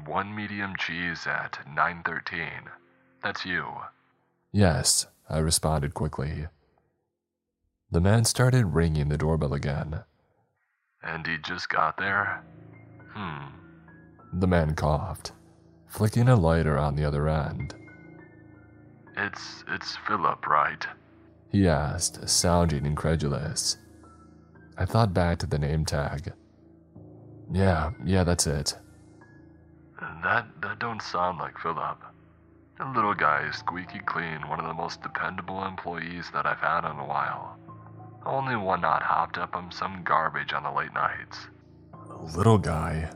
[0.05, 2.69] One medium cheese at 913.
[3.23, 3.65] That's you.
[4.51, 6.47] Yes, I responded quickly.
[7.91, 10.03] The man started ringing the doorbell again.
[11.03, 12.43] And he just got there?
[13.13, 13.45] Hmm.
[14.33, 15.31] The man coughed,
[15.87, 17.73] flicking a lighter on the other end.
[19.15, 20.85] It's it's Philip, right?
[21.49, 23.77] He asked, sounding incredulous.
[24.77, 26.33] I thought back to the name tag.
[27.51, 28.75] Yeah, yeah, that's it.
[30.23, 32.01] That that don't sound like Philip.
[32.77, 36.79] The little guy is squeaky clean, one of the most dependable employees that I've had
[36.79, 37.57] in a while.
[38.25, 41.47] Only one not hopped up on some garbage on the late nights.
[42.35, 43.11] Little guy.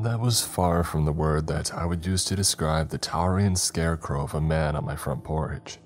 [0.00, 4.22] That was far from the word that I would use to describe the towering scarecrow
[4.22, 5.78] of a man on my front porch.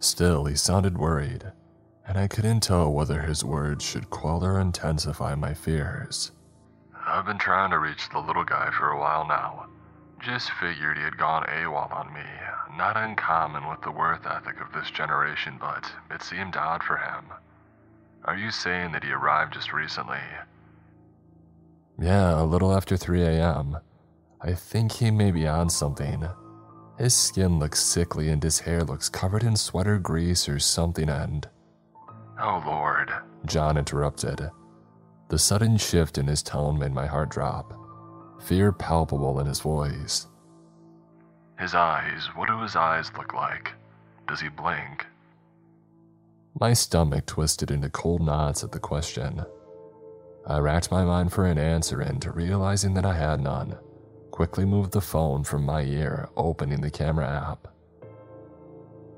[0.00, 1.52] Still, he sounded worried,
[2.06, 6.32] and I couldn't tell whether his words should quell or intensify my fears.
[7.06, 9.66] I've been trying to reach the little guy for a while now.
[10.20, 12.20] Just figured he had gone AWOL on me.
[12.76, 17.24] Not uncommon with the worth ethic of this generation, but it seemed odd for him.
[18.24, 20.18] Are you saying that he arrived just recently?
[22.00, 23.78] Yeah, a little after 3 a.m.
[24.40, 26.26] I think he may be on something.
[26.98, 31.48] His skin looks sickly and his hair looks covered in sweater grease or something, and.
[32.40, 33.10] Oh lord.
[33.46, 34.50] John interrupted.
[35.28, 37.74] The sudden shift in his tone made my heart drop,
[38.42, 40.28] fear palpable in his voice.
[41.58, 43.72] His eyes, what do his eyes look like?
[44.28, 45.06] Does he blink?
[46.60, 49.44] My stomach twisted into cold knots at the question.
[50.46, 53.76] I racked my mind for an answer and, realizing that I had none,
[54.30, 57.66] quickly moved the phone from my ear, opening the camera app.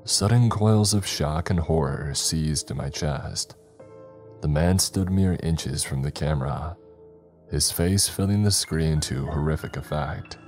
[0.03, 3.55] Sudden coils of shock and horror seized my chest.
[4.41, 6.75] The man stood mere inches from the camera,
[7.51, 10.39] his face filling the screen to horrific effect.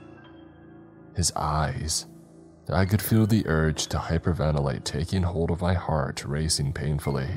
[1.15, 2.07] His eyes.
[2.71, 7.29] I could feel the urge to hyperventilate taking hold of my heart, racing painfully.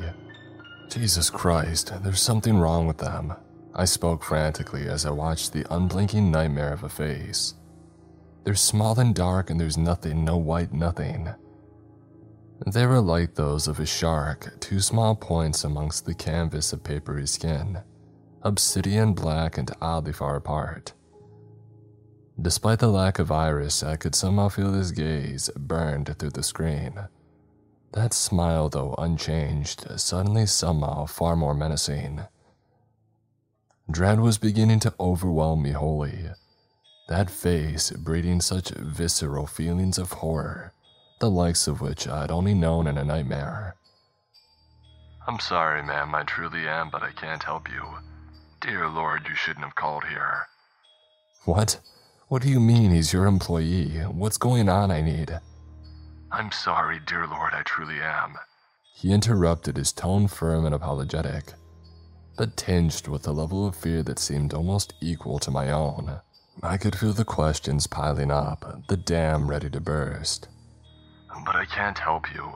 [0.91, 3.33] Jesus Christ, there's something wrong with them.
[3.75, 7.55] I spoke frantically as I watched the unblinking nightmare of a face.
[8.45, 11.31] They're small and dark, and there's nothing, no white, nothing.
[12.67, 17.27] They were like those of a shark, two small points amongst the canvas of papery
[17.27, 17.81] skin,
[18.43, 20.93] obsidian black and oddly far apart.
[22.43, 27.07] Despite the lack of iris, I could somehow feel his gaze burned through the screen.
[27.93, 32.23] That smile, though unchanged, suddenly somehow far more menacing.
[33.89, 36.31] Dread was beginning to overwhelm me wholly.
[37.09, 40.73] That face breeding such visceral feelings of horror,
[41.21, 43.77] the likes of which I'd only known in a nightmare.
[45.29, 47.85] I'm sorry, ma'am, I truly am, but I can't help you.
[48.61, 50.49] Dear Lord, you shouldn't have called here.
[51.45, 51.79] What?
[52.33, 53.91] What do you mean he's your employee?
[54.11, 55.39] What's going on I need?
[56.31, 58.37] I'm sorry, dear Lord, I truly am.
[58.95, 61.53] He interrupted, his tone firm and apologetic,
[62.39, 66.23] but tinged with a level of fear that seemed almost equal to my own.
[66.63, 70.49] I could feel the questions piling up, the dam ready to burst.
[71.45, 72.51] But I can't help you.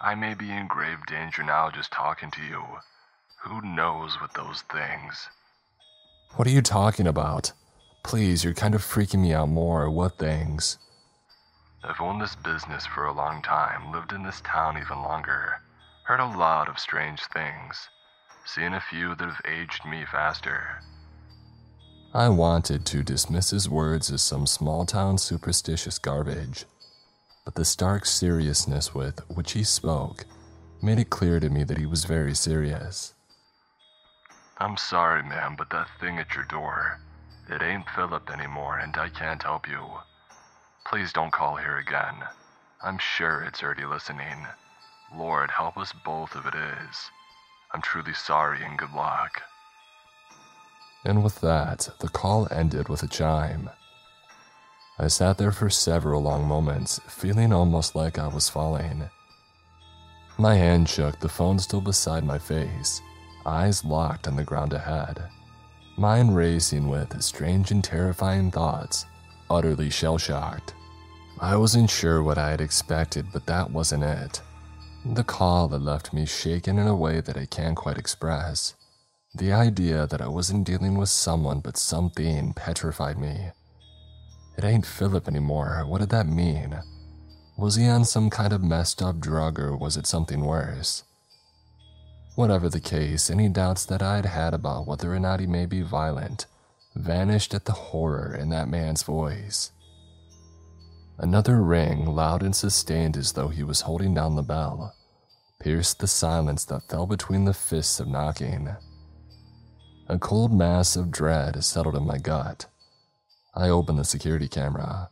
[0.00, 2.64] I may be in grave danger now just talking to you.
[3.44, 5.28] Who knows with those things?
[6.36, 7.52] What are you talking about?
[8.02, 9.90] Please, you're kind of freaking me out more.
[9.90, 10.78] What things?
[11.84, 15.60] I've owned this business for a long time, lived in this town even longer,
[16.04, 17.88] heard a lot of strange things,
[18.44, 20.80] seen a few that have aged me faster.
[22.14, 26.64] I wanted to dismiss his words as some small town superstitious garbage,
[27.44, 30.24] but the stark seriousness with which he spoke
[30.82, 33.14] made it clear to me that he was very serious.
[34.58, 37.00] I'm sorry, ma'am, but that thing at your door,
[37.50, 39.84] it ain't Philip anymore, and I can't help you.
[40.86, 42.14] Please don't call here again.
[42.82, 44.46] I'm sure it's already listening.
[45.16, 47.10] Lord, help us both if it is.
[47.72, 49.42] I'm truly sorry and good luck.
[51.04, 53.70] And with that, the call ended with a chime.
[54.98, 59.08] I sat there for several long moments, feeling almost like I was falling.
[60.38, 63.00] My hand shook, the phone still beside my face,
[63.46, 65.28] eyes locked on the ground ahead,
[65.98, 69.04] mind racing with strange and terrifying thoughts,
[69.50, 70.74] utterly shell shocked.
[71.40, 74.40] I wasn't sure what I had expected, but that wasn't it.
[75.04, 78.74] The call had left me shaken in a way that I can't quite express.
[79.34, 83.50] The idea that I wasn't dealing with someone but something petrified me.
[84.56, 85.84] It ain't Philip anymore.
[85.86, 86.80] What did that mean?
[87.56, 91.04] Was he on some kind of messed up drug or was it something worse?
[92.38, 95.82] Whatever the case, any doubts that I'd had about whether or not he may be
[95.82, 96.46] violent
[96.94, 99.72] vanished at the horror in that man's voice.
[101.18, 104.94] Another ring, loud and sustained as though he was holding down the bell,
[105.58, 108.68] pierced the silence that fell between the fists of knocking.
[110.08, 112.66] A cold mass of dread settled in my gut.
[113.52, 115.10] I opened the security camera.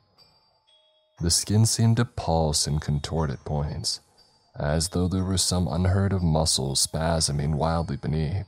[1.21, 3.99] The skin seemed to pulse and contort at points,
[4.59, 8.47] as though there were some unheard of muscles spasming wildly beneath.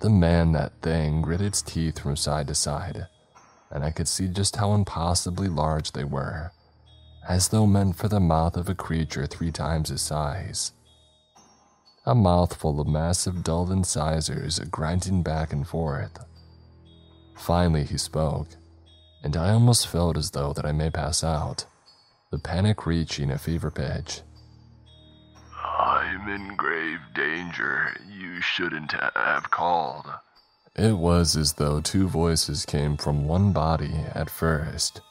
[0.00, 3.06] The man that thing gritted its teeth from side to side,
[3.70, 6.52] and I could see just how impossibly large they were,
[7.26, 10.72] as though meant for the mouth of a creature three times his size.
[12.04, 16.22] A mouthful of massive dull incisors grinding back and forth.
[17.36, 18.48] Finally, he spoke,
[19.22, 21.64] and I almost felt as though that I may pass out,
[22.30, 24.20] the panic reaching a fever pitch.
[25.84, 27.94] I'm in grave danger.
[28.10, 30.06] You shouldn't have called.
[30.74, 35.02] It was as though two voices came from one body at first,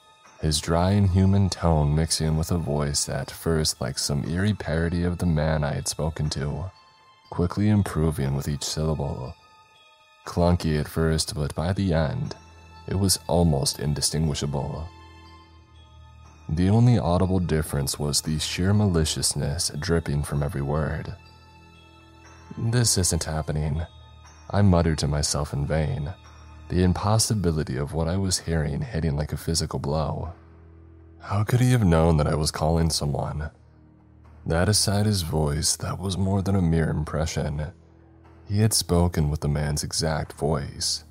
[0.41, 5.03] his dry and human tone mixing with a voice at first like some eerie parody
[5.03, 6.71] of the man I had spoken to,
[7.29, 9.35] quickly improving with each syllable.
[10.25, 12.35] Clunky at first, but by the end,
[12.87, 14.89] it was almost indistinguishable.
[16.55, 21.15] The only audible difference was the sheer maliciousness dripping from every word.
[22.55, 23.81] This isn't happening.
[24.51, 26.13] I muttered to myself in vain,
[26.69, 30.33] the impossibility of what I was hearing hitting like a physical blow.
[31.21, 33.49] How could he have known that I was calling someone?
[34.45, 37.71] That aside his voice, that was more than a mere impression.
[38.47, 41.03] He had spoken with the man's exact voice.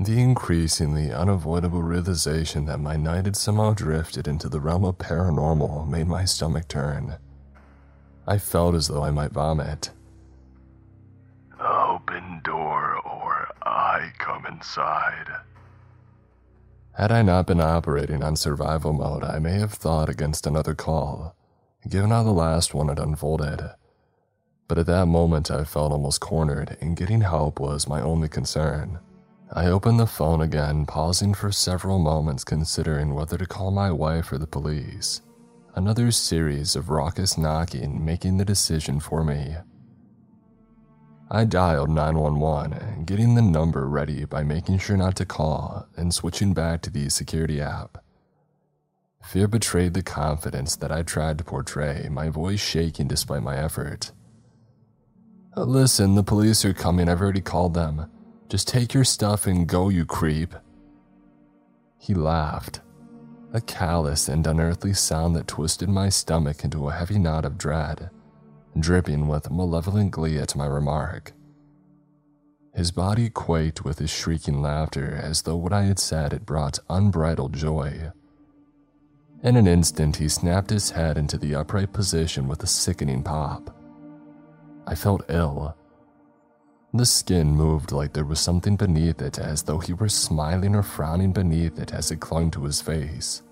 [0.00, 5.88] The increasingly unavoidable realization that my night had somehow drifted into the realm of paranormal
[5.88, 7.16] made my stomach turn.
[8.26, 9.90] I felt as though I might vomit.
[11.60, 15.28] Open door or I come inside.
[16.94, 21.36] Had I not been operating on survival mode, I may have thought against another call,
[21.88, 23.70] given how the last one had unfolded.
[24.66, 28.98] But at that moment, I felt almost cornered, and getting help was my only concern.
[29.56, 34.32] I opened the phone again, pausing for several moments considering whether to call my wife
[34.32, 35.20] or the police.
[35.76, 39.54] Another series of raucous knocking making the decision for me.
[41.30, 46.52] I dialed 911, getting the number ready by making sure not to call and switching
[46.52, 47.98] back to the security app.
[49.22, 54.10] Fear betrayed the confidence that I tried to portray, my voice shaking despite my effort.
[55.56, 57.08] Listen, the police are coming.
[57.08, 58.10] I've already called them.
[58.54, 60.54] Just take your stuff and go, you creep.
[61.98, 62.82] He laughed,
[63.52, 68.10] a callous and unearthly sound that twisted my stomach into a heavy knot of dread,
[68.78, 71.32] dripping with malevolent glee at my remark.
[72.76, 76.78] His body quaked with his shrieking laughter as though what I had said had brought
[76.88, 78.12] unbridled joy.
[79.42, 83.76] In an instant, he snapped his head into the upright position with a sickening pop.
[84.86, 85.76] I felt ill.
[86.94, 90.84] The skin moved like there was something beneath it, as though he were smiling or
[90.84, 93.42] frowning beneath it as it clung to his face.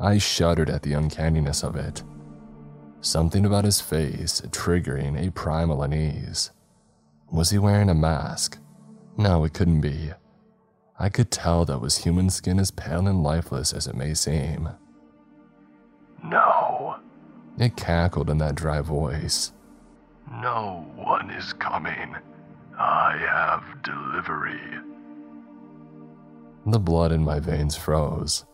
[0.00, 2.02] I shuddered at the uncanniness of it.
[3.02, 6.50] Something about his face triggering a primal unease.
[7.30, 8.58] Was he wearing a mask?
[9.18, 10.12] No, it couldn't be.
[10.98, 14.70] I could tell that was human skin as pale and lifeless as it may seem.
[16.24, 16.96] No.
[17.58, 19.52] It cackled in that dry voice.
[20.30, 22.16] No one is coming.
[22.78, 24.60] I have delivery.
[26.66, 28.44] The blood in my veins froze.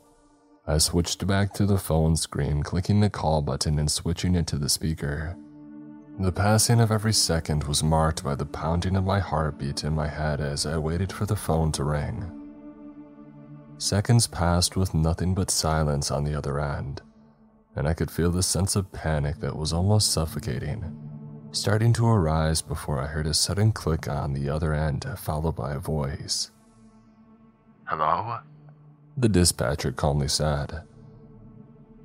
[0.67, 4.59] I switched back to the phone screen, clicking the call button and switching it to
[4.59, 5.37] the speaker.
[6.21, 10.07] The passing of every second was marked by the pounding of my heartbeat in my
[10.07, 12.31] head as I waited for the phone to ring.
[13.79, 17.03] Seconds passed with nothing but silence on the other end,
[17.75, 21.12] and I could feel the sense of panic that was almost suffocating,
[21.53, 25.73] starting to arise before I heard a sudden click on the other end, followed by
[25.73, 26.51] a voice.
[27.85, 28.39] Hello?
[29.17, 30.83] The dispatcher calmly said.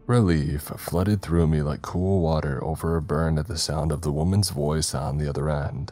[0.06, 4.12] Relief flooded through me like cool water over a burn at the sound of the
[4.12, 5.92] woman's voice on the other end.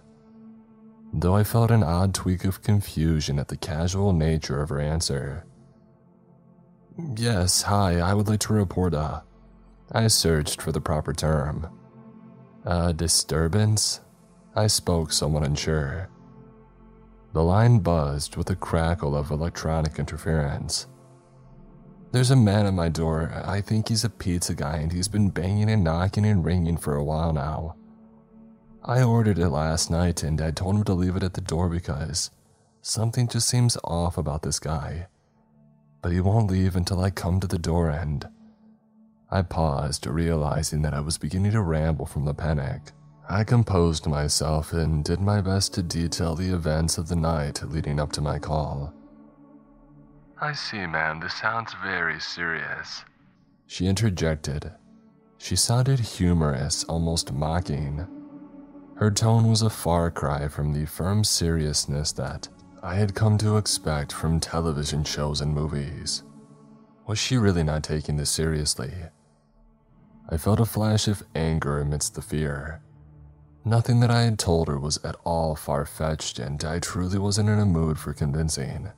[1.14, 5.46] Though I felt an odd tweak of confusion at the casual nature of her answer.
[7.18, 9.24] Yes, hi, I would like to report a.
[9.92, 11.68] I searched for the proper term.
[12.68, 14.02] A disturbance?
[14.56, 16.10] I spoke somewhat unsure.
[17.34, 20.88] The line buzzed with a crackle of electronic interference.
[22.12, 23.32] There's a man at my door.
[23.46, 26.96] I think he's a pizza guy and he's been banging and knocking and ringing for
[26.96, 27.76] a while now.
[28.84, 31.70] I ordered it last night and I told him to leave it at the door
[31.70, 32.32] because
[32.82, 35.06] something just seems off about this guy.
[36.02, 38.28] But he won't leave until I come to the door and.
[39.36, 42.94] I paused, realizing that I was beginning to ramble from the panic.
[43.28, 48.00] I composed myself and did my best to detail the events of the night leading
[48.00, 48.94] up to my call.
[50.40, 51.20] I see, ma'am.
[51.20, 53.04] This sounds very serious.
[53.68, 54.72] She interjected.
[55.38, 58.08] She sounded humorous, almost mocking.
[58.96, 62.48] Her tone was a far cry from the firm seriousness that
[62.82, 66.24] I had come to expect from television shows and movies.
[67.06, 68.94] Was she really not taking this seriously?
[70.30, 72.82] I felt a flash of anger amidst the fear.
[73.64, 77.50] Nothing that I had told her was at all far fetched, and I truly wasn't
[77.50, 78.92] in a mood for convincing.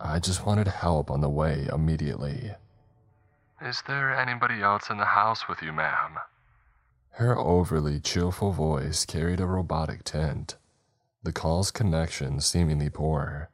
[0.00, 2.52] I just wanted help on the way immediately.
[3.60, 6.18] Is there anybody else in the house with you, ma'am?
[7.12, 10.56] Her overly cheerful voice carried a robotic tint,
[11.22, 13.50] the call's connection seemingly poor.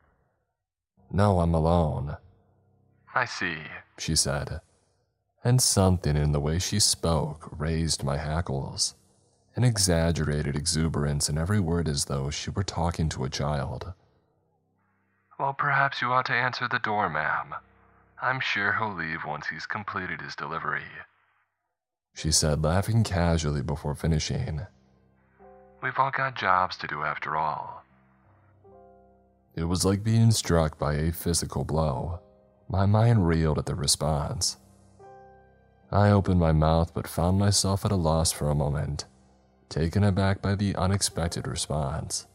[1.10, 2.18] No, I'm alone.
[3.14, 3.56] I see,
[3.96, 4.60] she said,
[5.44, 8.94] and something in the way she spoke raised my hackles,
[9.54, 13.92] an exaggerated exuberance in every word as though she were talking to a child.
[15.38, 17.54] Well, perhaps you ought to answer the door, ma'am.
[18.22, 20.82] I'm sure he'll leave once he's completed his delivery.
[22.14, 24.62] She said, laughing casually before finishing.
[25.82, 27.84] We've all got jobs to do after all.
[29.54, 32.20] It was like being struck by a physical blow.
[32.68, 34.56] My mind reeled at the response.
[35.94, 39.04] I opened my mouth but found myself at a loss for a moment,
[39.68, 42.26] taken aback by the unexpected response.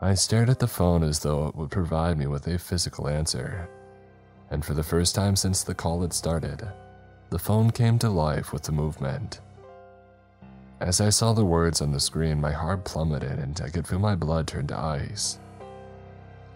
[0.00, 3.68] I stared at the phone as though it would provide me with a physical answer.
[4.50, 6.68] And for the first time since the call had started,
[7.30, 9.40] the phone came to life with the movement.
[10.80, 14.00] As I saw the words on the screen, my heart plummeted and I could feel
[14.00, 15.38] my blood turn to ice.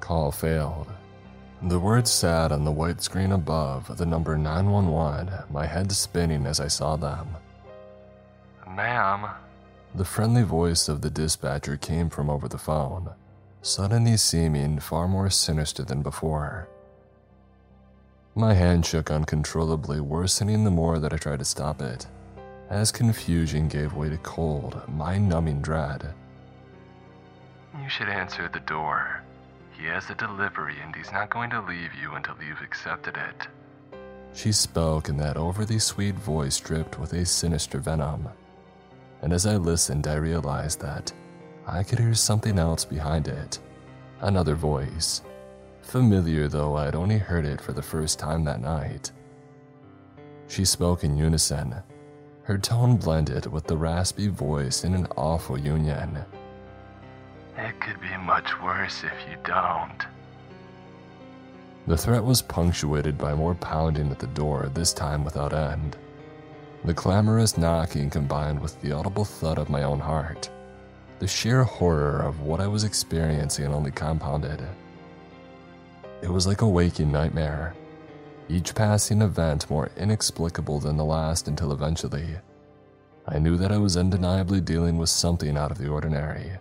[0.01, 0.89] Call failed.
[1.63, 6.61] The words sat on the white screen above the number 911, my head spinning as
[6.61, 7.37] I saw them.
[8.67, 9.29] Ma'am.
[9.95, 13.11] The friendly voice of the dispatcher came from over the phone
[13.63, 16.69] suddenly seeming far more sinister than before.
[18.35, 22.07] My hand shook uncontrollably, worsening the more that I tried to stop it,
[22.71, 26.15] as confusion gave way to cold, mind numbing dread.
[27.83, 29.20] You should answer the door.
[29.81, 33.49] He has a delivery and he's not going to leave you until you've accepted it.
[34.35, 38.28] She spoke in that overly sweet voice dripped with a sinister venom.
[39.22, 41.12] and as I listened, I realized that
[41.66, 43.59] I could hear something else behind it
[44.20, 45.22] another voice.
[45.81, 49.11] Familiar, though I had only heard it for the first time that night.
[50.49, 51.74] She spoke in unison.
[52.43, 56.18] Her tone blended with the raspy voice in an awful union.
[57.63, 60.07] It could be much worse if you don't.
[61.87, 65.99] The threat was punctuated by more pounding at the door, this time without end.
[66.87, 70.49] The clamorous knocking combined with the audible thud of my own heart.
[71.19, 74.63] The sheer horror of what I was experiencing only compounded.
[76.23, 77.75] It was like a waking nightmare,
[78.49, 82.37] each passing event more inexplicable than the last until eventually,
[83.29, 86.53] I knew that I was undeniably dealing with something out of the ordinary.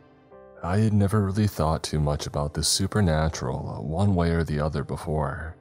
[0.61, 4.59] I had never really thought too much about the supernatural uh, one way or the
[4.59, 5.55] other before.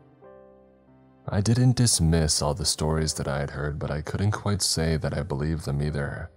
[1.29, 4.97] I didn't dismiss all the stories that I had heard, but I couldn't quite say
[4.97, 6.31] that I believed them either.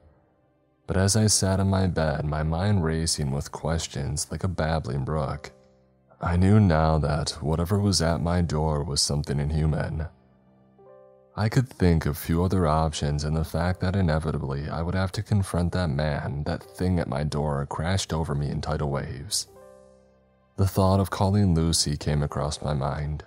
[0.86, 5.06] But as I sat in my bed, my mind racing with questions like a babbling
[5.06, 5.52] brook,
[6.20, 10.08] I knew now that whatever was at my door was something inhuman.
[11.36, 15.14] I could think of few other options, and the fact that inevitably I would have
[15.14, 19.48] to confront that man, that thing at my door, crashed over me in tidal waves.
[20.58, 23.24] The thought of calling Lucy came across my mind,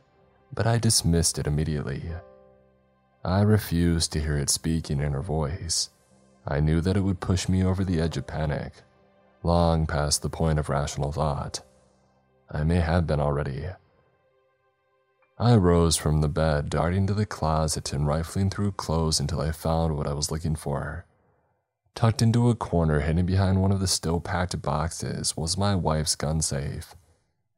[0.52, 2.02] but I dismissed it immediately.
[3.24, 5.88] I refused to hear it speaking in her voice.
[6.46, 8.74] I knew that it would push me over the edge of panic,
[9.42, 11.62] long past the point of rational thought.
[12.50, 13.64] I may have been already.
[15.38, 19.50] I rose from the bed, darting to the closet and rifling through clothes until I
[19.50, 21.06] found what I was looking for.
[21.96, 26.14] Tucked into a corner hidden behind one of the still packed boxes was my wife's
[26.14, 26.94] gun safe.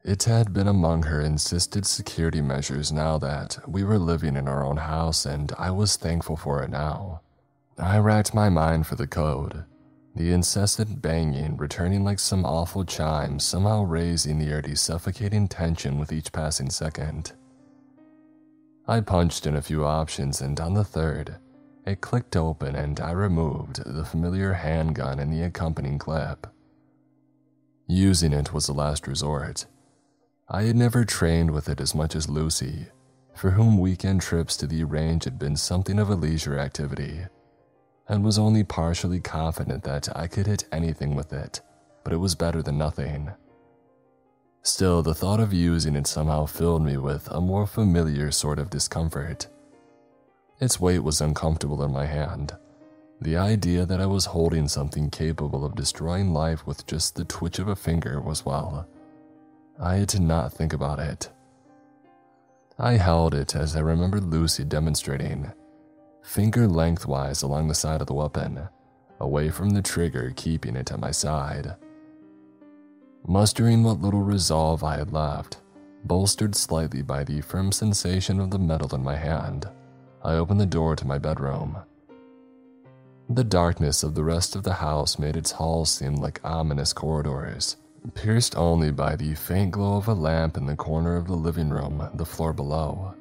[0.02, 4.64] It had been among her insisted security measures now that we were living in our
[4.64, 7.20] own house, and I was thankful for it now.
[7.78, 9.64] I racked my mind for the code,
[10.14, 16.10] the incessant banging returning like some awful chime, somehow raising the already suffocating tension with
[16.10, 17.32] each passing second.
[18.88, 21.36] I punched in a few options, and on the third,
[21.86, 26.46] it clicked open and I removed the familiar handgun and the accompanying clip.
[27.86, 29.66] Using it was the last resort.
[30.48, 32.86] I had never trained with it as much as Lucy,
[33.34, 37.20] for whom weekend trips to the range had been something of a leisure activity,
[38.08, 41.60] and was only partially confident that I could hit anything with it,
[42.02, 43.30] but it was better than nothing.
[44.66, 48.68] Still, the thought of using it somehow filled me with a more familiar sort of
[48.68, 49.46] discomfort.
[50.58, 52.52] Its weight was uncomfortable in my hand.
[53.20, 57.60] The idea that I was holding something capable of destroying life with just the twitch
[57.60, 58.88] of a finger was well.
[59.78, 61.30] I had to not think about it.
[62.76, 65.52] I held it as I remembered Lucy demonstrating,
[66.24, 68.68] finger lengthwise along the side of the weapon,
[69.20, 71.76] away from the trigger, keeping it at my side.
[73.28, 75.58] Mustering what little resolve I had left,
[76.04, 79.68] bolstered slightly by the firm sensation of the metal in my hand,
[80.22, 81.76] I opened the door to my bedroom.
[83.28, 87.78] The darkness of the rest of the house made its halls seem like ominous corridors,
[88.14, 91.70] pierced only by the faint glow of a lamp in the corner of the living
[91.70, 93.12] room, the floor below.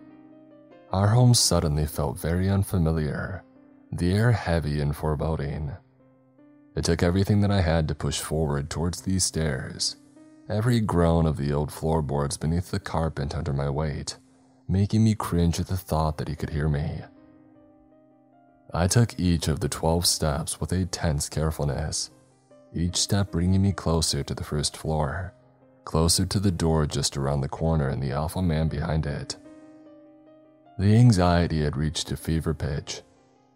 [0.92, 3.44] Our home suddenly felt very unfamiliar,
[3.92, 5.72] the air heavy and foreboding.
[6.76, 9.96] It took everything that I had to push forward towards these stairs,
[10.50, 14.18] every groan of the old floorboards beneath the carpet under my weight,
[14.68, 17.02] making me cringe at the thought that he could hear me.
[18.74, 22.10] I took each of the 12 steps with a tense carefulness,
[22.74, 25.34] each step bringing me closer to the first floor,
[25.86, 29.38] closer to the door just around the corner and the awful man behind it.
[30.78, 33.02] The anxiety had reached a fever pitch,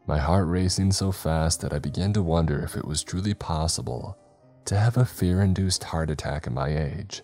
[0.06, 4.18] my heart racing so fast that I began to wonder if it was truly possible
[4.66, 7.24] to have a fear induced heart attack at my age,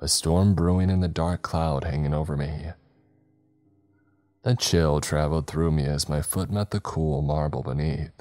[0.00, 2.70] a storm brewing in the dark cloud hanging over me.
[4.44, 8.12] A chill traveled through me as my foot met the cool marble beneath,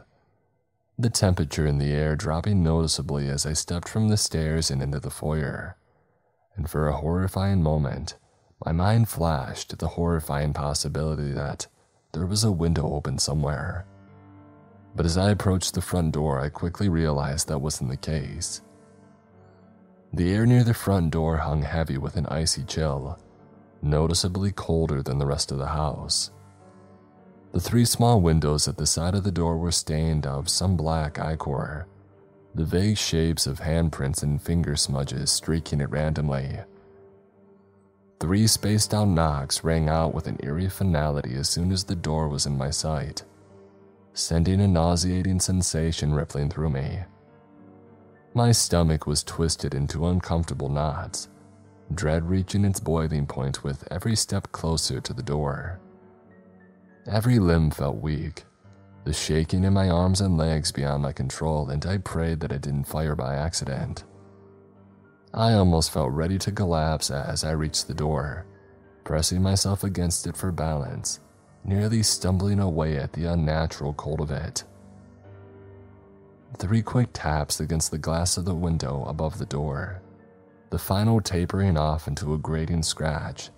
[0.97, 4.99] the temperature in the air dropping noticeably as I stepped from the stairs and into
[4.99, 5.77] the foyer.
[6.55, 8.15] And for a horrifying moment,
[8.65, 11.67] my mind flashed the horrifying possibility that
[12.15, 13.85] there was a window open somewhere.
[14.95, 18.61] But as I approached the front door, I quickly realized that wasn't the case.
[20.13, 23.19] The air near the front door hung heavy with an icy chill,
[23.81, 26.31] noticeably colder than the rest of the house.
[27.51, 31.19] The three small windows at the side of the door were stained of some black
[31.19, 31.87] ichor,
[32.55, 36.59] the vague shapes of handprints and finger smudges streaking it randomly.
[38.19, 42.29] Three spaced out knocks rang out with an eerie finality as soon as the door
[42.29, 43.23] was in my sight.
[44.15, 46.99] sending a nauseating sensation rippling through me.
[48.33, 51.27] My stomach was twisted into uncomfortable knots,
[51.93, 55.79] dread reaching its boiling point with every step closer to the door.
[57.07, 58.45] Every limb felt weak,
[59.03, 62.61] the shaking in my arms and legs beyond my control, and I prayed that it
[62.61, 64.03] didn't fire by accident.
[65.37, 68.45] I almost felt ready to collapse as I reached the door,
[69.03, 71.19] pressing myself against it for balance,
[71.65, 74.63] nearly stumbling away at the unnatural cold of it.
[76.57, 80.01] Three quick taps against the glass of the window above the door,
[80.69, 83.49] the final tapering off into a grating scratch,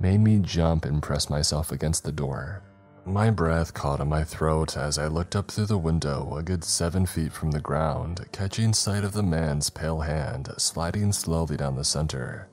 [0.00, 2.62] made me jump and press myself against the door.
[3.04, 6.62] My breath caught in my throat as I looked up through the window a good
[6.62, 11.74] seven feet from the ground, catching sight of the man's pale hand sliding slowly down
[11.74, 12.48] the center.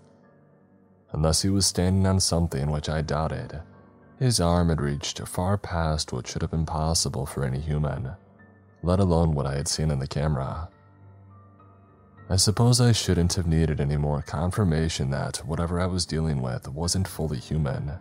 [1.11, 3.61] Unless he was standing on something, which I doubted,
[4.17, 8.13] his arm had reached far past what should have been possible for any human,
[8.81, 10.67] let alone what I had seen in the camera.
[12.27, 16.67] I suppose I shouldn't have needed any more confirmation that whatever I was dealing with
[16.67, 17.99] wasn't fully human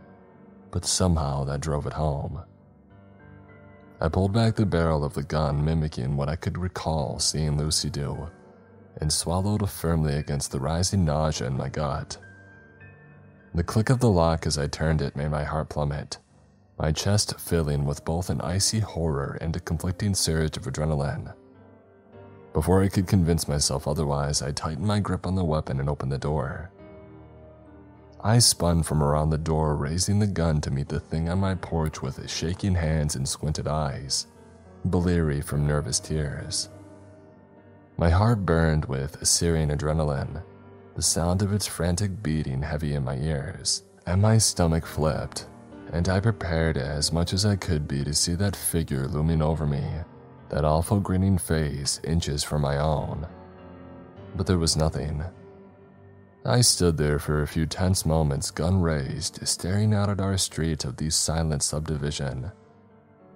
[0.71, 2.43] but somehow that drove it home.
[4.01, 7.91] I pulled back the barrel of the gun, mimicking what I could recall seeing Lucy
[7.91, 8.29] do,
[9.01, 12.17] and swallowed firmly against the rising nausea in my gut.
[13.55, 16.19] The click of the lock as I turned it made my heart plummet,
[16.79, 21.35] my chest filling with both an icy horror and a conflicting surge of adrenaline.
[22.53, 26.13] Before I could convince myself otherwise, I tightened my grip on the weapon and opened
[26.13, 26.71] the door.
[28.21, 31.55] I spun from around the door, raising the gun to meet the thing on my
[31.55, 34.27] porch with shaking hands and squinted eyes,
[34.85, 36.69] bleary from nervous tears.
[37.97, 40.43] My heart burned with searing adrenaline,
[40.97, 45.47] the sound of its frantic beating heavy in my ears, and my stomach flipped,
[45.93, 49.65] and I prepared as much as I could be to see that figure looming over
[49.65, 49.85] me,
[50.49, 53.29] that awful grinning face inches from my own.
[54.35, 55.23] But there was nothing.
[56.49, 60.87] I stood there for a few tense moments, gun raised, staring out at our street
[60.87, 62.51] of the silent subdivision.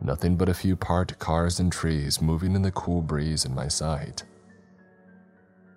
[0.01, 3.69] Nothing but a few parked cars and trees moving in the cool breeze in my
[3.69, 4.25] sight.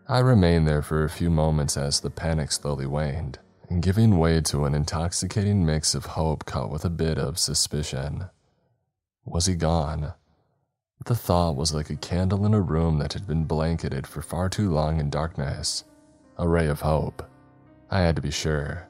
[0.08, 3.40] I remained there for a few moments as the panic slowly waned,
[3.82, 8.30] giving way to an intoxicating mix of hope cut with a bit of suspicion.
[9.26, 10.14] Was he gone?
[11.06, 14.48] The thought was like a candle in a room that had been blanketed for far
[14.48, 15.84] too long in darkness
[16.38, 17.24] a ray of hope.
[17.90, 18.88] I had to be sure.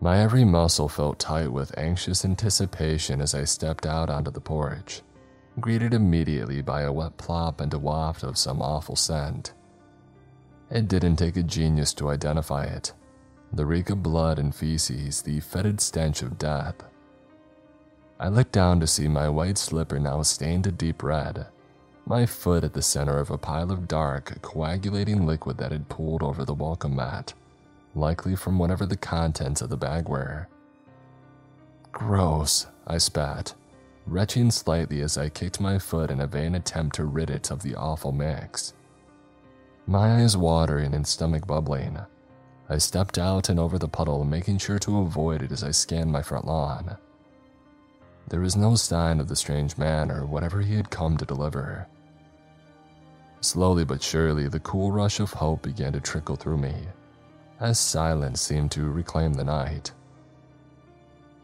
[0.00, 5.02] My every muscle felt tight with anxious anticipation as I stepped out onto the porch,
[5.58, 9.52] greeted immediately by a wet plop and a waft of some awful scent.
[10.70, 12.92] It didn't take a genius to identify it
[13.52, 16.74] the reek of blood and feces, the fetid stench of death.
[18.20, 21.46] I looked down to see my white slipper now stained a deep red,
[22.08, 26.22] my foot at the center of a pile of dark, coagulating liquid that had pooled
[26.22, 27.34] over the welcome mat,
[27.94, 30.48] likely from whatever the contents of the bag were.
[31.92, 33.54] Gross, I spat,
[34.06, 37.62] retching slightly as I kicked my foot in a vain attempt to rid it of
[37.62, 38.72] the awful mix.
[39.86, 41.98] My eyes watering and stomach bubbling,
[42.70, 46.12] I stepped out and over the puddle, making sure to avoid it as I scanned
[46.12, 46.96] my front lawn.
[48.28, 51.86] There was no sign of the strange man or whatever he had come to deliver.
[53.40, 56.74] Slowly but surely, the cool rush of hope began to trickle through me,
[57.60, 59.92] as silence seemed to reclaim the night.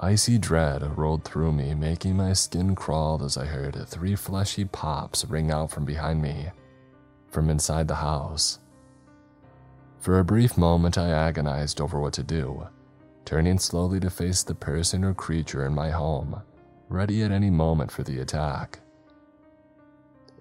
[0.00, 5.24] Icy dread rolled through me, making my skin crawl as I heard three fleshy pops
[5.24, 6.50] ring out from behind me,
[7.30, 8.58] from inside the house.
[10.00, 12.66] For a brief moment, I agonized over what to do,
[13.24, 16.42] turning slowly to face the person or creature in my home,
[16.88, 18.80] ready at any moment for the attack.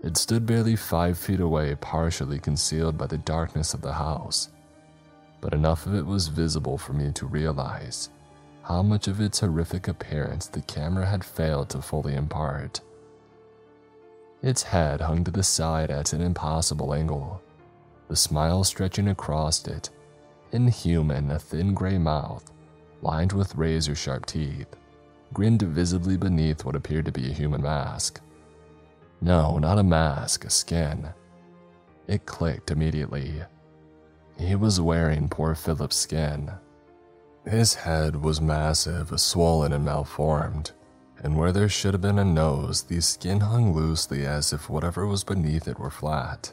[0.04, 4.50] It stood barely five feet away, partially concealed by the darkness of the house,
[5.40, 8.10] but enough of it was visible for me to realize
[8.64, 12.82] how much of its horrific appearance the camera had failed to fully impart.
[14.42, 17.42] Its head hung to the side at an impossible angle,
[18.10, 19.90] the smile stretching across it,
[20.52, 22.52] inhuman, a thin gray mouth,
[23.02, 24.76] lined with razor sharp teeth,
[25.34, 28.20] grinned visibly beneath what appeared to be a human mask.
[29.24, 31.08] No, not a mask, a skin.
[32.08, 33.42] It clicked immediately.
[34.38, 36.52] He was wearing poor Philip's skin.
[37.46, 40.72] His head was massive, swollen, and malformed,
[41.24, 45.08] and where there should have been a nose, the skin hung loosely as if whatever
[45.08, 46.52] was beneath it were flat.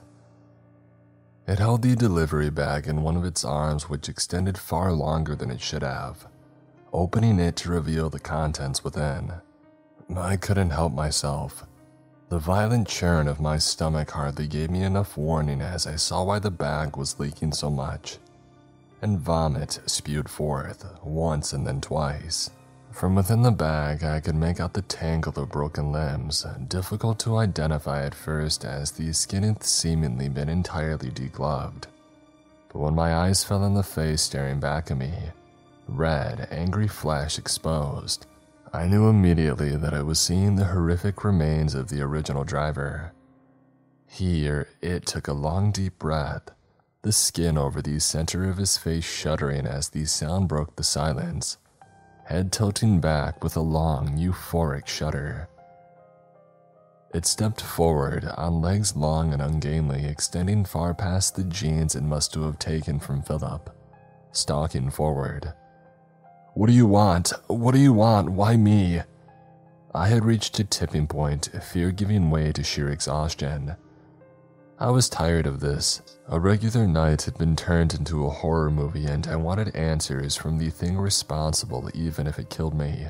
[1.49, 5.51] It held the delivery bag in one of its arms, which extended far longer than
[5.51, 6.29] it should have,
[6.93, 9.33] opening it to reveal the contents within.
[10.17, 11.67] I couldn't help myself.
[12.31, 16.39] The violent churn of my stomach hardly gave me enough warning as I saw why
[16.39, 18.19] the bag was leaking so much.
[19.03, 22.49] And vomit spewed forth, once and then twice.
[22.93, 27.37] From within the bag, I could make out the tangle of broken limbs, difficult to
[27.37, 31.89] identify at first as the skin had seemingly been entirely degloved.
[32.69, 35.13] But when my eyes fell on the face staring back at me,
[35.89, 38.27] red, angry flesh exposed,
[38.73, 43.13] I knew immediately that I was seeing the horrific remains of the original driver.
[44.07, 46.51] He or it took a long, deep breath,
[47.03, 51.59] the skin over the center of his face shuddering as the sound broke the silence,
[52.27, 55.49] head tilting back with a long, euphoric shudder.
[57.13, 62.37] It stepped forward on legs long and ungainly, extending far past the jeans it must
[62.37, 63.69] have taken from Philip,
[64.31, 65.53] stalking forward.
[66.61, 67.33] What do you want?
[67.47, 68.33] What do you want?
[68.33, 69.01] Why me?
[69.95, 73.77] I had reached a tipping point, fear giving way to sheer exhaustion.
[74.79, 76.03] I was tired of this.
[76.29, 80.59] A regular night had been turned into a horror movie, and I wanted answers from
[80.59, 83.07] the thing responsible, even if it killed me.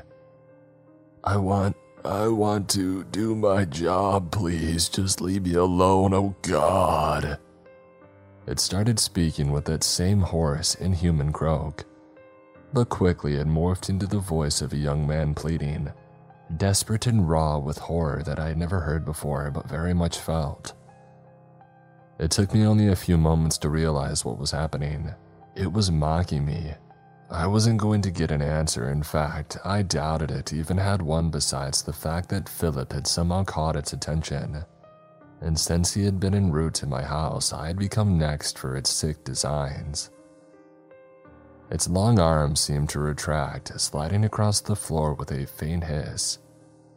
[1.21, 1.75] I want
[2.05, 4.87] I want to do my job, please.
[4.87, 7.37] Just leave me alone, oh God.
[8.47, 11.83] It started speaking with that same hoarse, inhuman croak.
[12.73, 15.91] But quickly it morphed into the voice of a young man pleading,
[16.57, 20.73] desperate and raw with horror that I had never heard before but very much felt.
[22.19, 25.13] It took me only a few moments to realize what was happening.
[25.55, 26.73] It was mocking me,
[27.31, 28.91] I wasn't going to get an answer.
[28.91, 33.45] In fact, I doubted it even had one besides the fact that Philip had somehow
[33.45, 34.65] caught its attention.
[35.39, 38.75] And since he had been en route to my house, I had become next for
[38.75, 40.09] its sick designs.
[41.71, 46.37] Its long arms seemed to retract, sliding across the floor with a faint hiss.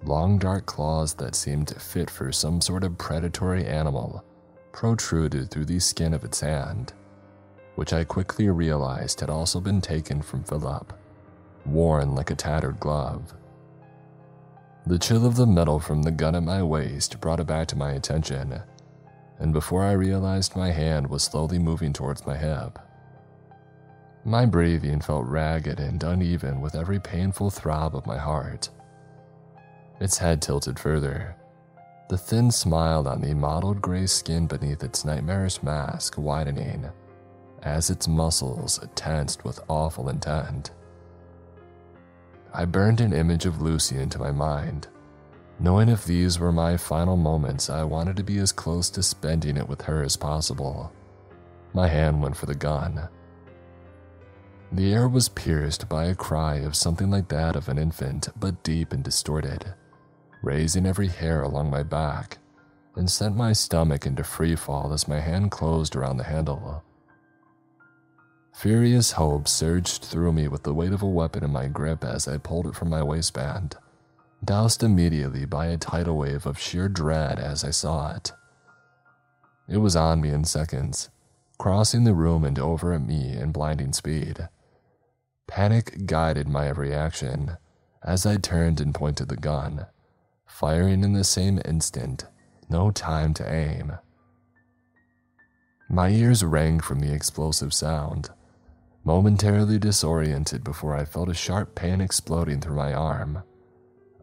[0.02, 4.24] Long dark claws that seemed fit for some sort of predatory animal
[4.72, 6.92] protruded through the skin of its hand
[7.74, 10.92] which I quickly realized had also been taken from Philip,
[11.66, 13.34] worn like a tattered glove.
[14.86, 17.76] The chill of the metal from the gun at my waist brought it back to
[17.76, 18.62] my attention,
[19.38, 22.78] and before I realized my hand was slowly moving towards my hip.
[24.26, 28.70] My breathing felt ragged and uneven with every painful throb of my heart.
[30.00, 31.36] Its head tilted further,
[32.08, 36.90] the thin smile on the mottled gray skin beneath its nightmarish mask widening
[37.62, 40.70] as its muscles tensed with awful intent.
[42.52, 44.88] I burned an image of Lucy into my mind.
[45.58, 49.56] Knowing if these were my final moments, I wanted to be as close to spending
[49.56, 50.92] it with her as possible.
[51.72, 53.08] My hand went for the gun.
[54.74, 58.64] The air was pierced by a cry of something like that of an infant, but
[58.64, 59.72] deep and distorted,
[60.42, 62.38] raising every hair along my back,
[62.96, 66.82] and sent my stomach into free fall as my hand closed around the handle.
[68.52, 72.26] Furious hope surged through me with the weight of a weapon in my grip as
[72.26, 73.76] I pulled it from my waistband,
[74.44, 78.32] doused immediately by a tidal wave of sheer dread as I saw it.
[79.68, 81.10] It was on me in seconds,
[81.58, 84.48] crossing the room and over at me in blinding speed.
[85.46, 87.56] Panic guided my every action
[88.02, 89.86] as I turned and pointed the gun,
[90.46, 92.26] firing in the same instant,
[92.68, 93.92] no time to aim.
[95.88, 98.30] My ears rang from the explosive sound
[99.04, 103.42] momentarily disoriented before I felt a sharp pain exploding through my arm.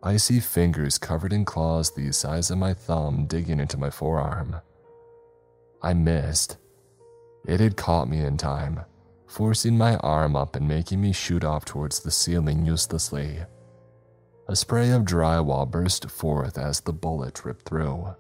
[0.04, 4.56] Icy fingers covered in claws the size of my thumb digging into my forearm.
[5.84, 6.58] I missed.
[7.46, 8.82] It had caught me in time,
[9.32, 13.40] forcing my arm up and making me shoot off towards the ceiling uselessly.
[14.50, 18.14] A spray of drywall burst forth as the bullet ripped through.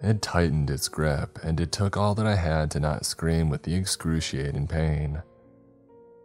[0.00, 3.64] It tightened its grip, and it took all that I had to not scream with
[3.64, 5.20] the excruciating pain.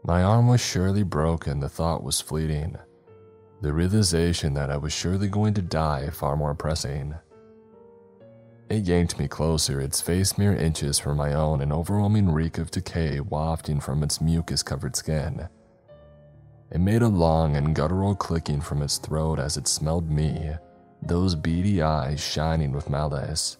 [0.03, 2.77] My arm was surely broken, the thought was fleeting.
[3.61, 7.15] The realization that I was surely going to die far more pressing.
[8.69, 12.69] It yanked me closer, its face mere inches from my own, an overwhelming reek of
[12.69, 15.47] decay wafting from its mucus covered skin.
[16.69, 20.51] It made a long and guttural clicking from its throat as it smelled me,
[21.01, 23.57] those beady eyes shining with malice.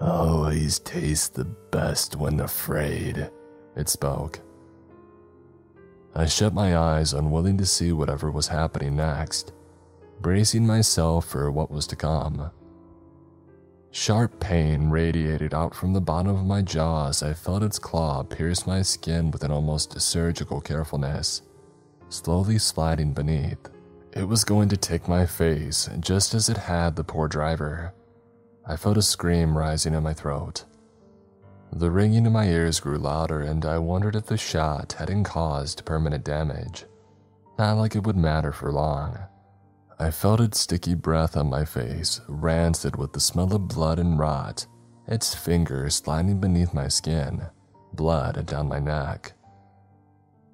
[0.00, 3.30] Always taste the best when afraid,
[3.76, 4.40] it spoke.
[6.14, 9.52] I shut my eyes, unwilling to see whatever was happening next,
[10.22, 12.50] bracing myself for what was to come.
[13.94, 18.22] Sharp pain radiated out from the bottom of my jaw as I felt its claw
[18.22, 21.42] pierce my skin with an almost surgical carefulness,
[22.08, 23.68] slowly sliding beneath,
[24.14, 27.92] It was going to take my face, just as it had the poor driver.
[28.66, 30.64] I felt a scream rising in my throat.
[31.70, 35.84] The ringing in my ears grew louder, and I wondered if the shot hadn't caused
[35.84, 36.86] permanent damage.
[37.58, 39.18] Not like it would matter for long.
[40.02, 44.18] I felt its sticky breath on my face, rancid with the smell of blood and
[44.18, 44.66] rot,
[45.06, 47.46] its fingers sliding beneath my skin,
[47.92, 49.32] blood down my neck.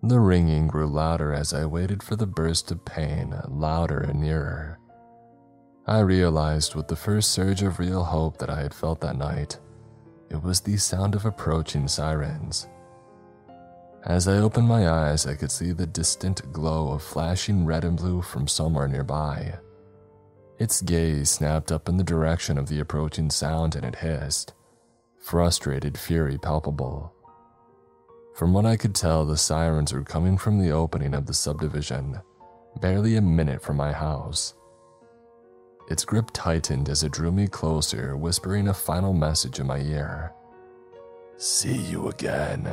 [0.02, 4.78] The ringing grew louder as I waited for the burst of pain, louder and nearer.
[5.86, 9.58] I realized with the first surge of real hope that I had felt that night,
[10.28, 12.68] it was the sound of approaching sirens.
[14.04, 17.96] As I opened my eyes, I could see the distant glow of flashing red and
[17.96, 19.58] blue from somewhere nearby.
[20.58, 24.54] Its gaze snapped up in the direction of the approaching sound and it hissed,
[25.20, 27.12] frustrated fury palpable.
[28.34, 32.20] From what I could tell, the sirens were coming from the opening of the subdivision,
[32.80, 34.54] barely a minute from my house.
[35.90, 40.32] Its grip tightened as it drew me closer, whispering a final message in my ear
[41.36, 42.68] See you again.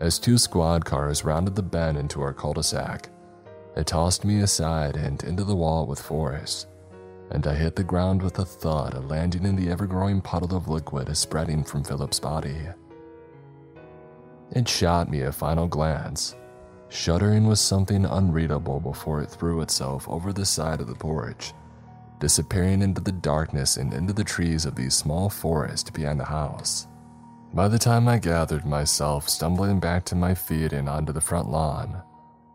[0.00, 3.10] As two squad cars rounded the bend into our cul de sac,
[3.76, 6.66] it tossed me aside and into the wall with force,
[7.30, 10.68] and I hit the ground with a thud, landing in the ever growing puddle of
[10.68, 12.56] liquid spreading from Philip's body.
[14.52, 16.34] It shot me a final glance,
[16.88, 21.52] shuddering with something unreadable before it threw itself over the side of the porch,
[22.18, 26.87] disappearing into the darkness and into the trees of the small forest behind the house.
[27.54, 31.50] By the time I gathered myself, stumbling back to my feet and onto the front
[31.50, 32.02] lawn,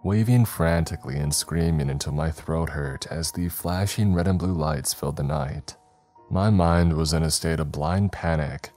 [0.03, 4.93] waving frantically and screaming until my throat hurt as the flashing red and blue lights
[4.93, 5.75] filled the night,
[6.29, 8.71] my mind was in a state of blind panic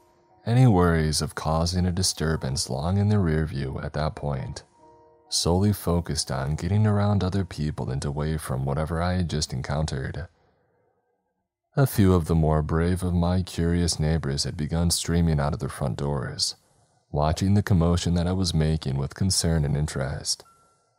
[0.47, 4.62] any worries of causing a disturbance long in the rear view at that point,
[5.29, 10.29] solely focused on getting around other people and away from whatever I had just encountered.
[11.77, 15.61] A few of the more brave of my curious neighbors had begun streaming out of
[15.61, 16.57] their front doors,
[17.12, 20.43] watching the commotion that I was making with concern and interest,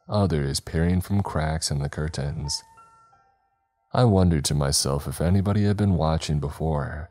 [0.08, 2.64] others peering from cracks in the curtains.
[3.92, 7.10] I wondered to myself if anybody had been watching before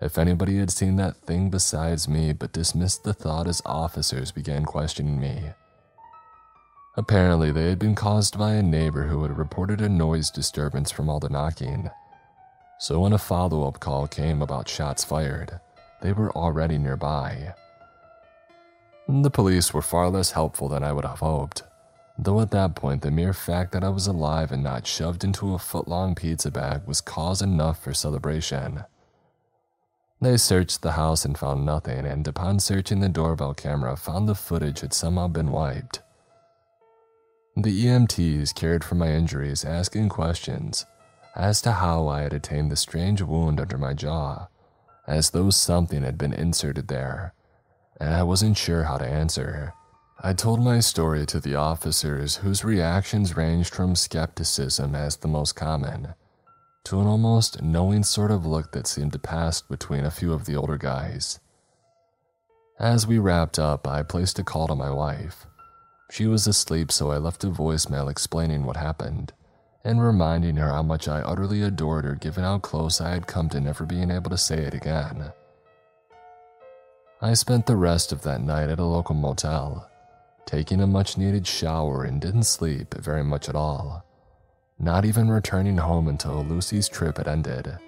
[0.00, 4.64] if anybody had seen that thing besides me, but dismissed the thought as officers began
[4.64, 5.50] questioning me.
[6.96, 11.08] Apparently, they had been caused by a neighbor who had reported a noise disturbance from
[11.08, 11.90] all the knocking.
[12.80, 15.58] So, when a follow up call came about shots fired,
[16.00, 17.54] they were already nearby.
[19.08, 21.64] The police were far less helpful than I would have hoped,
[22.16, 25.54] though at that point, the mere fact that I was alive and not shoved into
[25.54, 28.84] a foot long pizza bag was cause enough for celebration.
[30.20, 34.36] They searched the house and found nothing, and upon searching the doorbell camera, found the
[34.36, 36.00] footage had somehow been wiped.
[37.56, 40.86] The EMTs cared for my injuries, asking questions
[41.38, 44.48] as to how I had attained the strange wound under my jaw,
[45.06, 47.32] as though something had been inserted there,
[48.00, 49.72] and I wasn't sure how to answer.
[50.20, 55.52] I told my story to the officers, whose reactions ranged from skepticism as the most
[55.52, 56.14] common
[56.84, 60.46] to an almost knowing sort of look that seemed to pass between a few of
[60.46, 61.38] the older guys.
[62.80, 65.46] As we wrapped up, I placed a call to my wife.
[66.10, 69.34] She was asleep, so I left a voicemail explaining what happened
[69.84, 73.48] and reminding her how much I utterly adored her given how close I had come
[73.50, 75.32] to never being able to say it again.
[77.20, 79.90] I spent the rest of that night at a local motel,
[80.46, 84.04] taking a much needed shower and didn't sleep very much at all
[84.78, 87.78] not even returning home until Lucy's trip had ended.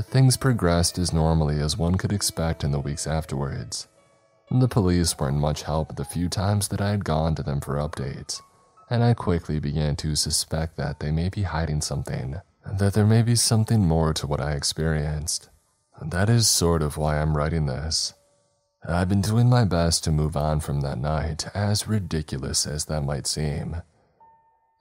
[0.00, 3.88] Things progressed as normally as one could expect in the weeks afterwards.
[4.50, 7.74] The police weren't much help the few times that I had gone to them for
[7.76, 8.40] updates,
[8.92, 12.36] and I quickly began to suspect that they may be hiding something,
[12.70, 15.48] that there may be something more to what I experienced.
[16.02, 18.12] That is sort of why I'm writing this.
[18.86, 23.00] I've been doing my best to move on from that night, as ridiculous as that
[23.00, 23.80] might seem.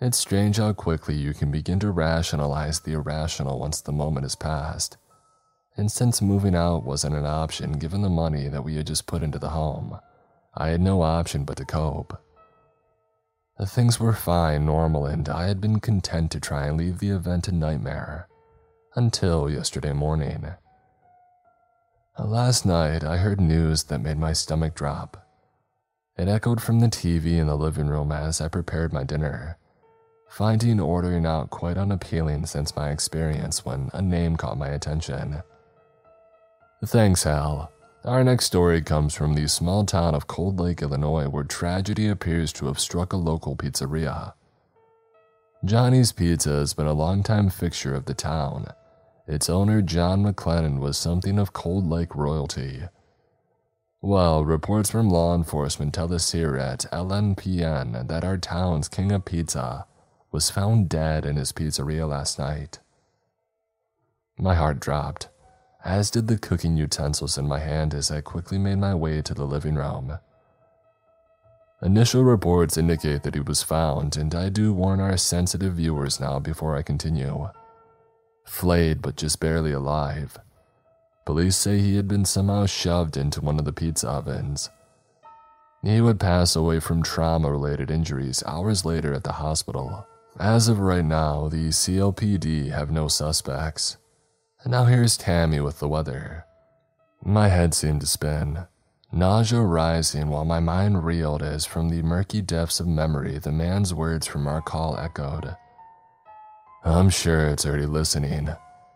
[0.02, 4.36] It's strange how quickly you can begin to rationalize the irrational once the moment has
[4.36, 4.98] passed.
[5.78, 9.24] And since moving out wasn't an option given the money that we had just put
[9.24, 10.00] into the home,
[10.54, 12.22] I had no option but to cope.
[13.66, 17.48] Things were fine, normal, and I had been content to try and leave the event
[17.48, 18.28] a nightmare.
[18.96, 20.46] Until yesterday morning.
[22.18, 25.26] Uh, last night, I heard news that made my stomach drop.
[26.18, 29.58] It echoed from the TV in the living room as I prepared my dinner
[30.32, 35.44] finding ordering out quite unappealing since my experience when a name caught my attention.
[36.86, 37.70] Thanks, Hal.
[38.04, 42.52] Our next story comes from the small town of Cold Lake, Illinois, where tragedy appears
[42.54, 44.34] to have struck a local pizzeria.
[45.64, 48.66] Johnny's Pizza has been a longtime fixture of the town.
[49.28, 52.82] Its owner, John McLennan, was something of Cold Lake royalty.
[54.02, 59.26] Well, reports from law enforcement tell us here at LNPN that our town's king of
[59.26, 59.86] pizza
[60.32, 62.80] was found dead in his pizzeria last night.
[64.40, 65.30] My heart dropped,
[65.84, 69.34] as did the cooking utensils in my hand as I quickly made my way to
[69.34, 70.18] the living room.
[71.82, 76.38] Initial reports indicate that he was found, and I do warn our sensitive viewers now
[76.38, 77.50] before I continue.
[78.46, 80.38] Flayed but just barely alive.
[81.26, 84.70] Police say he had been somehow shoved into one of the pizza ovens.
[85.84, 90.06] He would pass away from trauma related injuries hours later at the hospital.
[90.40, 93.98] As of right now, the CLPD have no suspects.
[94.64, 96.46] And now here's Tammy with the weather.
[97.24, 98.68] My head seemed to spin,
[99.12, 103.94] nausea rising while my mind reeled as from the murky depths of memory the man's
[103.94, 105.56] words from our call echoed.
[106.84, 108.50] I'm sure it's already listening.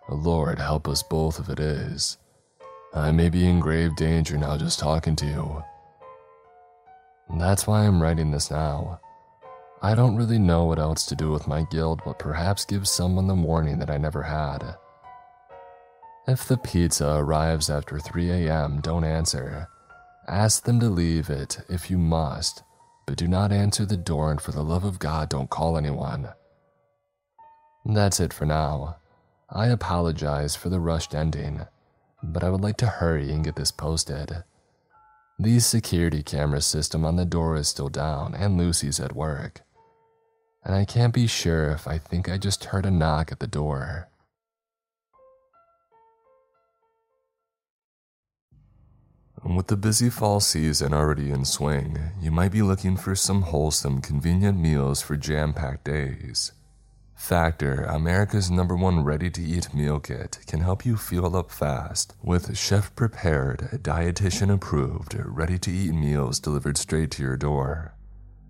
[0.07, 2.18] Lord help us both if it is.
[2.93, 5.63] I may be in grave danger now just talking to you.
[7.39, 8.99] That's why I'm writing this now.
[9.82, 13.28] I don't really know what else to do with my guilt but perhaps give someone
[13.28, 14.76] the warning that I never had.
[16.28, 19.67] If the pizza arrives after 3 a.m., don't answer.
[20.28, 22.63] Ask them to leave it if you must,
[23.05, 26.30] but do not answer the door and for the love of God, don't call anyone.
[27.86, 28.97] That's it for now.
[29.51, 31.61] I apologize for the rushed ending,
[32.23, 34.43] but I would like to hurry and get this posted.
[35.38, 39.61] The security camera system on the door is still down, and Lucy's at work.
[40.63, 43.45] And I can't be sure if I think I just heard a knock at the
[43.45, 44.09] door.
[49.46, 54.02] With the busy fall season already in swing, you might be looking for some wholesome,
[54.02, 56.52] convenient meals for jam packed days.
[57.14, 62.16] Factor, America's number one ready to eat meal kit, can help you fuel up fast
[62.24, 67.93] with chef prepared, dietitian approved, ready to eat meals delivered straight to your door.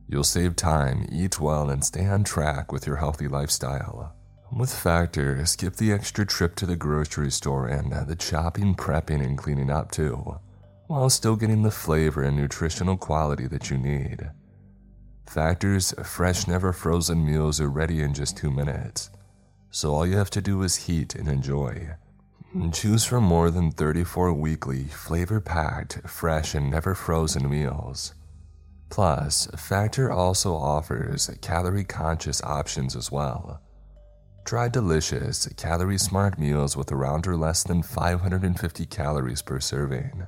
[0.07, 4.15] You'll save time, eat well, and stay on track with your healthy lifestyle.
[4.49, 9.37] With Factor, skip the extra trip to the grocery store and the chopping, prepping, and
[9.37, 10.39] cleaning up too
[10.87, 14.29] while still getting the flavor and nutritional quality that you need.
[15.27, 19.09] Factor's fresh, never frozen meals are ready in just two minutes,
[19.71, 21.89] so all you have to do is heat and enjoy.
[22.71, 28.13] Choose from more than 34 weekly, flavor packed, fresh, and never frozen meals.
[28.89, 33.61] Plus, Factor also offers calorie conscious options as well.
[34.45, 40.25] Try delicious, calorie smart meals with around or less than 550 calories per serving.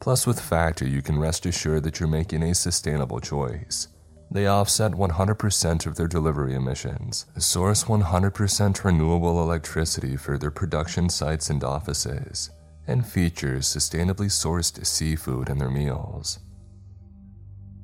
[0.00, 3.88] Plus, with Factor, you can rest assured that you're making a sustainable choice.
[4.30, 11.48] They offset 100% of their delivery emissions, source 100% renewable electricity for their production sites
[11.48, 12.50] and offices,
[12.86, 16.40] and features sustainably sourced seafood in their meals.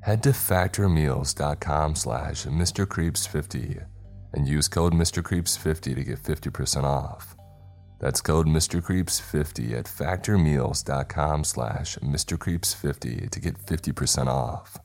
[0.01, 3.85] Head to factormeals.com slash mrcreeps50
[4.33, 7.32] and use code mrcreeps50 to get 50% off.
[8.03, 14.77] That's code MrCreeps50 at factormeals.com slash MrCreeps50 to get 50% off.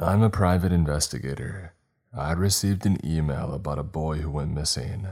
[0.00, 1.74] I'm a private investigator.
[2.16, 5.08] I received an email about a boy who went missing.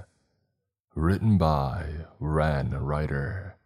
[0.94, 3.58] Written by Ren Writer.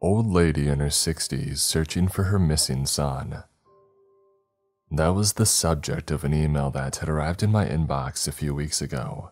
[0.00, 3.44] Old lady in her 60s searching for her missing son.
[4.90, 8.54] That was the subject of an email that had arrived in my inbox a few
[8.54, 9.30] weeks ago.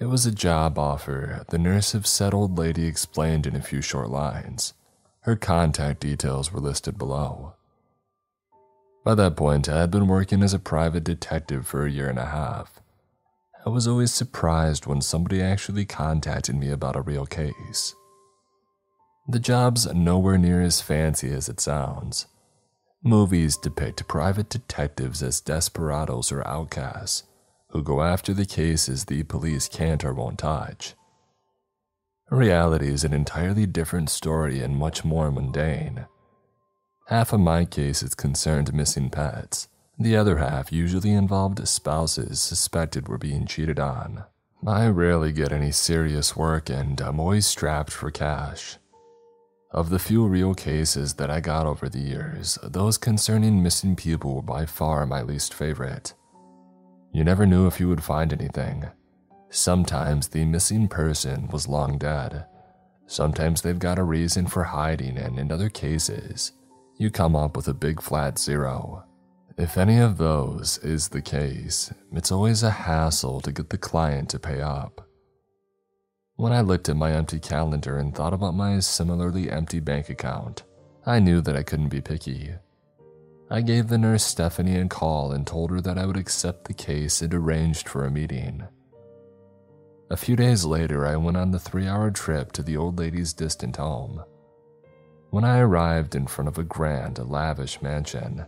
[0.00, 4.10] It was a job offer, the nurse said old lady explained in a few short
[4.10, 4.74] lines.
[5.20, 7.54] Her contact details were listed below.
[9.04, 12.18] By that point, I had been working as a private detective for a year and
[12.18, 12.80] a half.
[13.64, 17.94] I was always surprised when somebody actually contacted me about a real case.
[19.28, 22.26] The job's nowhere near as fancy as it sounds.
[23.06, 27.24] Movies depict private detectives as desperados or outcasts
[27.68, 30.94] who go after the cases the police can't or won't touch.
[32.30, 36.06] Reality is an entirely different story and much more mundane.
[37.08, 39.68] Half of my cases concerned missing pets.
[39.98, 44.24] The other half usually involved spouses suspected were being cheated on.
[44.66, 48.78] I rarely get any serious work and I'm always strapped for cash.
[49.74, 54.36] Of the few real cases that I got over the years, those concerning missing people
[54.36, 56.14] were by far my least favorite.
[57.12, 58.84] You never knew if you would find anything.
[59.50, 62.46] Sometimes the missing person was long dead.
[63.08, 66.52] Sometimes they've got a reason for hiding, and in other cases,
[66.96, 69.04] you come up with a big flat zero.
[69.58, 74.28] If any of those is the case, it's always a hassle to get the client
[74.30, 75.03] to pay up.
[76.36, 80.64] When I looked at my empty calendar and thought about my similarly empty bank account,
[81.06, 82.54] I knew that I couldn't be picky.
[83.50, 86.74] I gave the nurse Stephanie a call and told her that I would accept the
[86.74, 88.64] case and arranged for a meeting.
[90.10, 93.32] A few days later, I went on the three hour trip to the old lady's
[93.32, 94.24] distant home.
[95.30, 98.44] When I arrived in front of a grand, lavish mansion,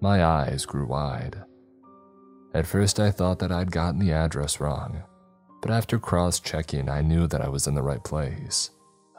[0.00, 1.42] my eyes grew wide.
[2.52, 5.02] At first, I thought that I'd gotten the address wrong,
[5.60, 8.70] but after cross checking, I knew that I was in the right place.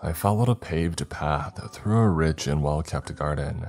[0.02, 3.68] I followed a paved path through a rich and well kept garden.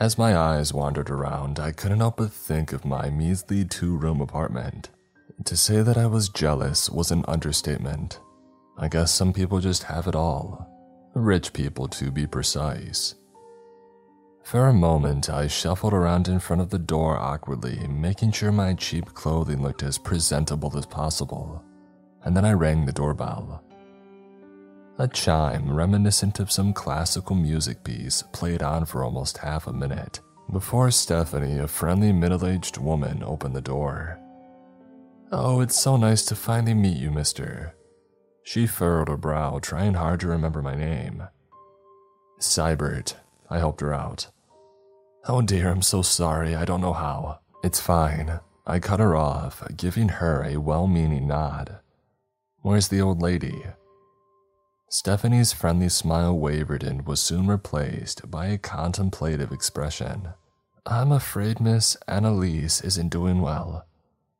[0.00, 4.20] As my eyes wandered around, I couldn't help but think of my measly two room
[4.20, 4.88] apartment.
[5.44, 8.18] To say that I was jealous was an understatement.
[8.78, 10.68] I guess some people just have it all.
[11.14, 13.14] Rich people, to be precise.
[14.44, 18.74] For a moment, I shuffled around in front of the door awkwardly, making sure my
[18.74, 21.62] cheap clothing looked as presentable as possible
[22.24, 23.62] and then I rang the doorbell.
[24.98, 30.20] A chime reminiscent of some classical music piece played on for almost half a minute
[30.50, 34.18] before Stephanie, a friendly middle aged woman, opened the door.
[35.30, 37.74] Oh, it's so nice to finally meet you, mister.
[38.42, 41.22] She furrowed her brow, trying hard to remember my name.
[42.38, 43.14] Seibert,
[43.48, 44.26] I helped her out.
[45.26, 47.38] Oh dear, I'm so sorry, I don't know how.
[47.64, 48.40] It's fine.
[48.66, 51.78] I cut her off, giving her a well meaning nod.
[52.62, 53.64] Where's the old lady?
[54.88, 60.28] Stephanie's friendly smile wavered and was soon replaced by a contemplative expression.
[60.86, 63.84] I'm afraid Miss Annalise isn't doing well,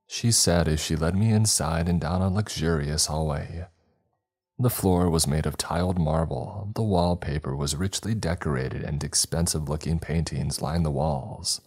[0.07, 3.67] she said as she led me inside and down a luxurious hallway.
[4.57, 9.99] The floor was made of tiled marble, the wallpaper was richly decorated, and expensive looking
[9.99, 11.61] paintings lined the walls.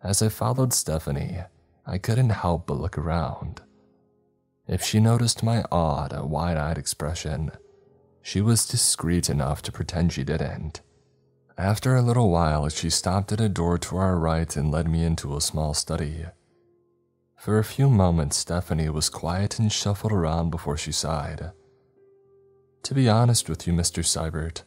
[0.00, 1.38] As I followed Stephanie,
[1.84, 3.62] I couldn't help but look around.
[4.66, 7.52] If she noticed my odd, wide eyed expression,
[8.22, 10.80] she was discreet enough to pretend she didn't.
[11.58, 15.04] After a little while, she stopped at a door to our right and led me
[15.04, 16.24] into a small study.
[17.36, 21.52] For a few moments, Stephanie was quiet and shuffled around before she sighed.
[22.84, 24.04] To be honest with you, Mr.
[24.04, 24.62] Seibert,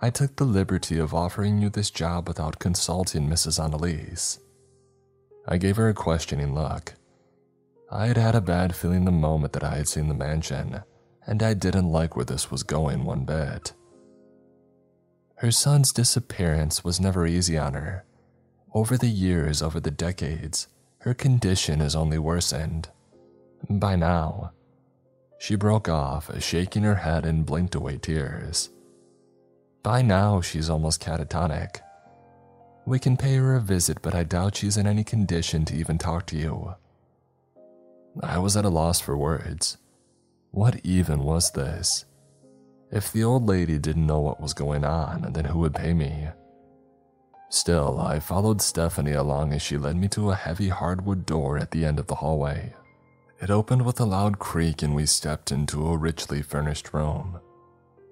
[0.00, 3.62] I took the liberty of offering you this job without consulting Mrs.
[3.62, 4.38] Annalise.
[5.46, 6.94] I gave her a questioning look.
[7.92, 10.80] I had had a bad feeling the moment that I had seen the mansion,
[11.26, 13.72] and I didn't like where this was going one bit.
[15.36, 18.04] Her son's disappearance was never easy on her.
[18.74, 20.68] Over the years, over the decades,
[20.98, 22.90] her condition has only worsened.
[23.68, 24.52] By now,
[25.40, 28.70] she broke off, shaking her head and blinked away tears.
[29.82, 31.80] By now, she's almost catatonic.
[32.86, 35.98] We can pay her a visit, but I doubt she's in any condition to even
[35.98, 36.74] talk to you.
[38.22, 39.78] I was at a loss for words.
[40.50, 42.04] What even was this?
[42.90, 46.28] If the old lady didn't know what was going on, then who would pay me?
[47.50, 51.70] Still, I followed Stephanie along as she led me to a heavy hardwood door at
[51.70, 52.74] the end of the hallway.
[53.40, 57.40] It opened with a loud creak and we stepped into a richly furnished room.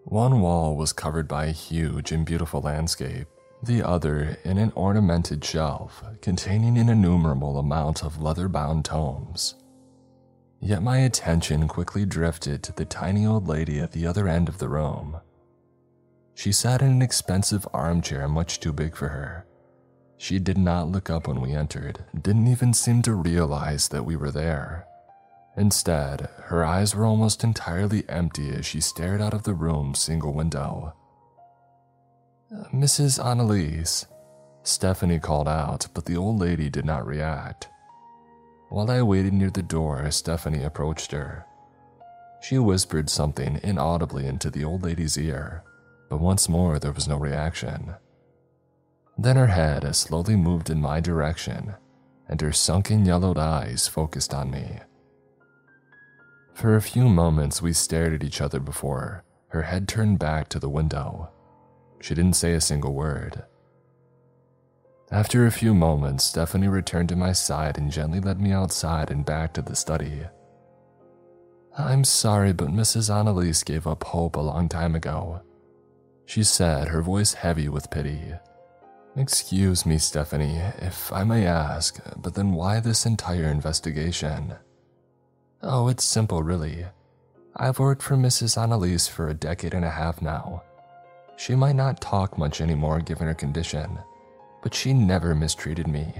[0.04, 3.26] One wall was covered by a huge and beautiful landscape,
[3.62, 9.54] the other in an ornamented shelf containing an innumerable amount of leather bound tomes.
[10.60, 14.58] Yet my attention quickly drifted to the tiny old lady at the other end of
[14.58, 15.18] the room.
[16.34, 19.46] She sat in an expensive armchair much too big for her.
[20.16, 24.16] She did not look up when we entered, didn't even seem to realize that we
[24.16, 24.84] were there.
[25.56, 30.32] Instead, her eyes were almost entirely empty as she stared out of the room's single
[30.32, 30.94] window.
[32.72, 33.24] Mrs.
[33.24, 34.06] Annalise,
[34.62, 37.68] Stephanie called out, but the old lady did not react.
[38.68, 41.46] While I waited near the door, Stephanie approached her.
[42.40, 45.62] She whispered something inaudibly into the old lady's ear,
[46.08, 47.94] but once more there was no reaction.
[49.16, 51.74] Then her head slowly moved in my direction,
[52.28, 54.80] and her sunken yellowed eyes focused on me.
[56.54, 60.58] For a few moments, we stared at each other before her head turned back to
[60.58, 61.30] the window.
[62.00, 63.44] She didn't say a single word.
[65.10, 69.24] After a few moments, Stephanie returned to my side and gently led me outside and
[69.24, 70.20] back to the study.
[71.78, 73.14] I'm sorry, but Mrs.
[73.14, 75.40] Annalise gave up hope a long time ago.
[76.26, 78.34] She said, her voice heavy with pity.
[79.16, 84.56] Excuse me, Stephanie, if I may ask, but then why this entire investigation?
[85.62, 86.84] Oh, it's simple, really.
[87.56, 88.60] I've worked for Mrs.
[88.60, 90.62] Annalise for a decade and a half now.
[91.36, 93.98] She might not talk much anymore given her condition,
[94.62, 96.12] but she never mistreated me.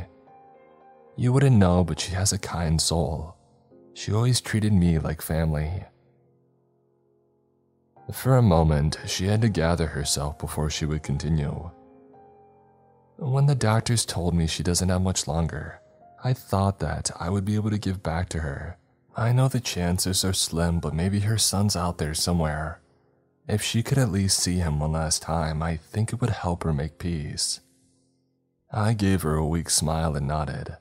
[1.17, 3.37] You wouldn't know, but she has a kind soul.
[3.95, 5.85] She always treated me like family.
[8.13, 11.71] For a moment, she had to gather herself before she would continue.
[13.17, 15.81] When the doctors told me she doesn't have much longer,
[16.23, 18.79] I thought that I would be able to give back to her.
[19.17, 22.81] I know the chances are slim, but maybe her son's out there somewhere.
[23.49, 26.63] If she could at least see him one last time, I think it would help
[26.63, 27.61] her make peace.
[28.71, 30.77] I gave her a weak smile and nodded.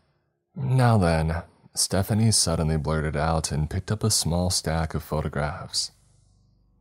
[0.56, 1.44] Now then,
[1.74, 5.92] Stephanie suddenly blurted out and picked up a small stack of photographs.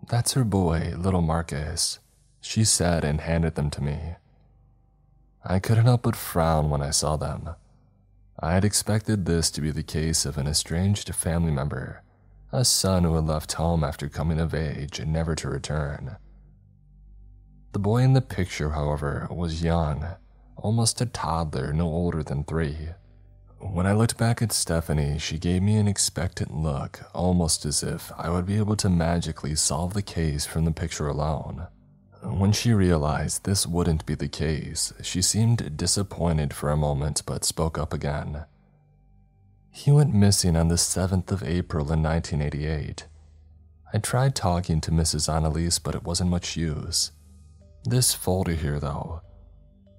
[0.09, 2.01] That's her boy, little Marcus,
[2.41, 4.16] she said and handed them to me.
[5.45, 7.51] I couldn't help but frown when I saw them.
[8.41, 12.03] I had expected this to be the case of an estranged family member,
[12.51, 16.16] a son who had left home after coming of age and never to return.
[17.73, 20.16] The boy in the picture, however, was young,
[20.57, 22.89] almost a toddler, no older than three.
[23.59, 28.12] When I looked back at Stephanie, she gave me an expectant look, almost as if
[28.16, 31.66] I would be able to magically solve the case from the picture alone.
[32.23, 37.45] When she realized this wouldn't be the case, she seemed disappointed for a moment but
[37.45, 38.45] spoke up again.
[39.70, 43.07] He went missing on the 7th of April in 1988.
[43.93, 45.33] I tried talking to Mrs.
[45.33, 47.12] Annalise, but it wasn't much use.
[47.85, 49.20] This folder here, though.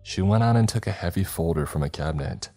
[0.07, 2.49] She went on and took a heavy folder from a cabinet.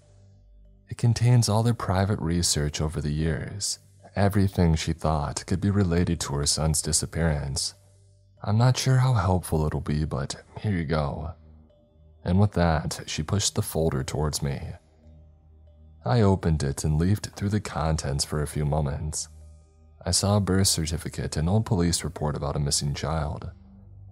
[0.88, 3.80] It contains all their private research over the years,
[4.14, 7.74] everything she thought could be related to her son's disappearance.
[8.44, 11.32] I'm not sure how helpful it'll be, but here you go.
[12.24, 14.60] And with that, she pushed the folder towards me.
[16.04, 19.26] I opened it and leafed through the contents for a few moments.
[20.06, 23.50] I saw a birth certificate, an old police report about a missing child,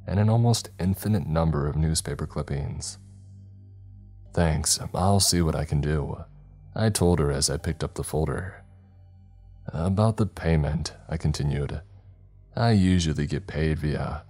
[0.08, 2.98] and an almost infinite number of newspaper clippings.
[4.38, 6.24] Thanks, I'll see what I can do,
[6.72, 8.62] I told her as I picked up the folder.
[9.66, 11.80] About the payment, I continued.
[12.54, 14.22] I usually get paid via.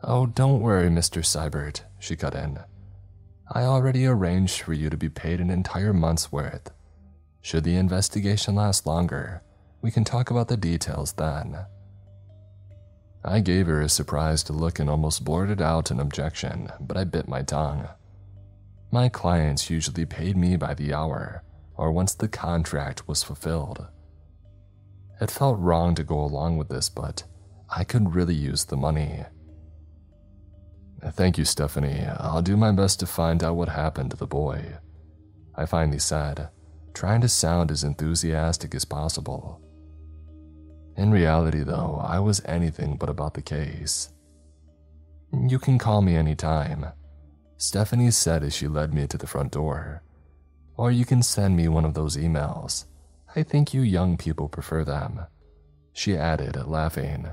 [0.00, 1.24] Oh, don't worry, Mr.
[1.24, 2.60] Seibert, she cut in.
[3.50, 6.70] I already arranged for you to be paid an entire month's worth.
[7.40, 9.42] Should the investigation last longer,
[9.80, 11.66] we can talk about the details then.
[13.24, 17.26] I gave her a surprised look and almost blurted out an objection, but I bit
[17.26, 17.88] my tongue.
[18.92, 21.42] My clients usually paid me by the hour,
[21.76, 23.86] or once the contract was fulfilled.
[25.18, 27.24] It felt wrong to go along with this, but
[27.74, 29.24] I could really use the money.
[31.12, 32.04] Thank you, Stephanie.
[32.18, 34.62] I'll do my best to find out what happened to the boy.
[35.54, 36.50] I finally said,
[36.92, 39.60] trying to sound as enthusiastic as possible.
[40.98, 44.10] In reality, though, I was anything but about the case.
[45.32, 46.86] You can call me anytime,
[47.62, 50.02] Stephanie said as she led me to the front door.
[50.76, 52.86] Or you can send me one of those emails.
[53.36, 55.20] I think you young people prefer them.
[55.92, 57.28] She added, laughing.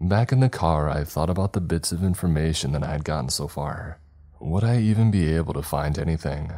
[0.00, 3.28] Back in the car, I thought about the bits of information that I had gotten
[3.28, 4.00] so far.
[4.40, 6.52] Would I even be able to find anything?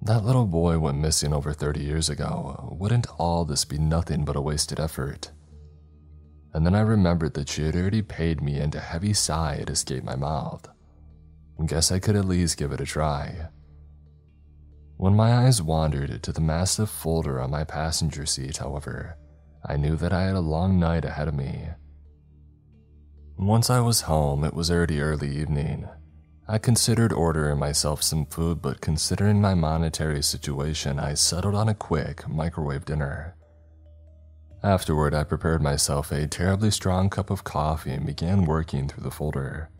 [0.00, 2.74] That little boy went missing over 30 years ago.
[2.80, 5.32] Wouldn't all this be nothing but a wasted effort?
[6.54, 9.70] And then I remembered that she had already paid me, and a heavy sigh had
[9.70, 10.68] escaped my mouth.
[11.66, 13.48] Guess I could at least give it a try.
[14.96, 19.16] When my eyes wandered to the massive folder on my passenger seat, however,
[19.64, 21.68] I knew that I had a long night ahead of me.
[23.38, 25.88] Once I was home, it was already early evening.
[26.48, 31.74] I considered ordering myself some food, but considering my monetary situation, I settled on a
[31.74, 33.36] quick microwave dinner.
[34.64, 39.10] Afterward, I prepared myself a terribly strong cup of coffee and began working through the
[39.10, 39.70] folder.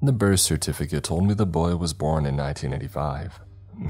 [0.00, 3.40] The birth certificate told me the boy was born in 1985.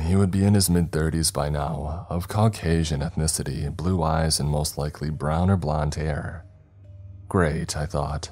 [0.01, 4.49] He would be in his mid 30s by now, of Caucasian ethnicity, blue eyes, and
[4.49, 6.47] most likely brown or blonde hair.
[7.29, 8.31] Great, I thought.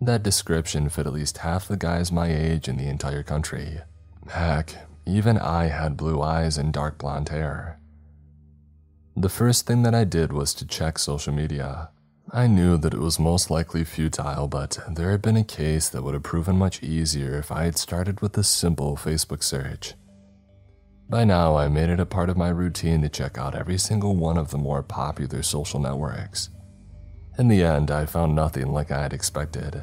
[0.00, 3.80] That description fit at least half the guys my age in the entire country.
[4.28, 4.74] Heck,
[5.06, 7.80] even I had blue eyes and dark blonde hair.
[9.20, 11.88] The first thing that I did was to check social media.
[12.30, 16.04] I knew that it was most likely futile, but there had been a case that
[16.04, 19.94] would have proven much easier if I had started with a simple Facebook search.
[21.10, 24.14] By now, I made it a part of my routine to check out every single
[24.14, 26.50] one of the more popular social networks.
[27.40, 29.82] In the end, I found nothing like I had expected.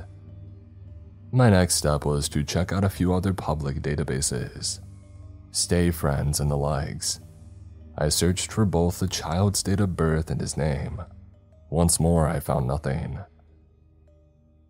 [1.34, 4.80] My next step was to check out a few other public databases,
[5.52, 7.20] StayFriends and the likes.
[7.98, 11.02] I searched for both the child's date of birth and his name.
[11.70, 13.20] Once more, I found nothing.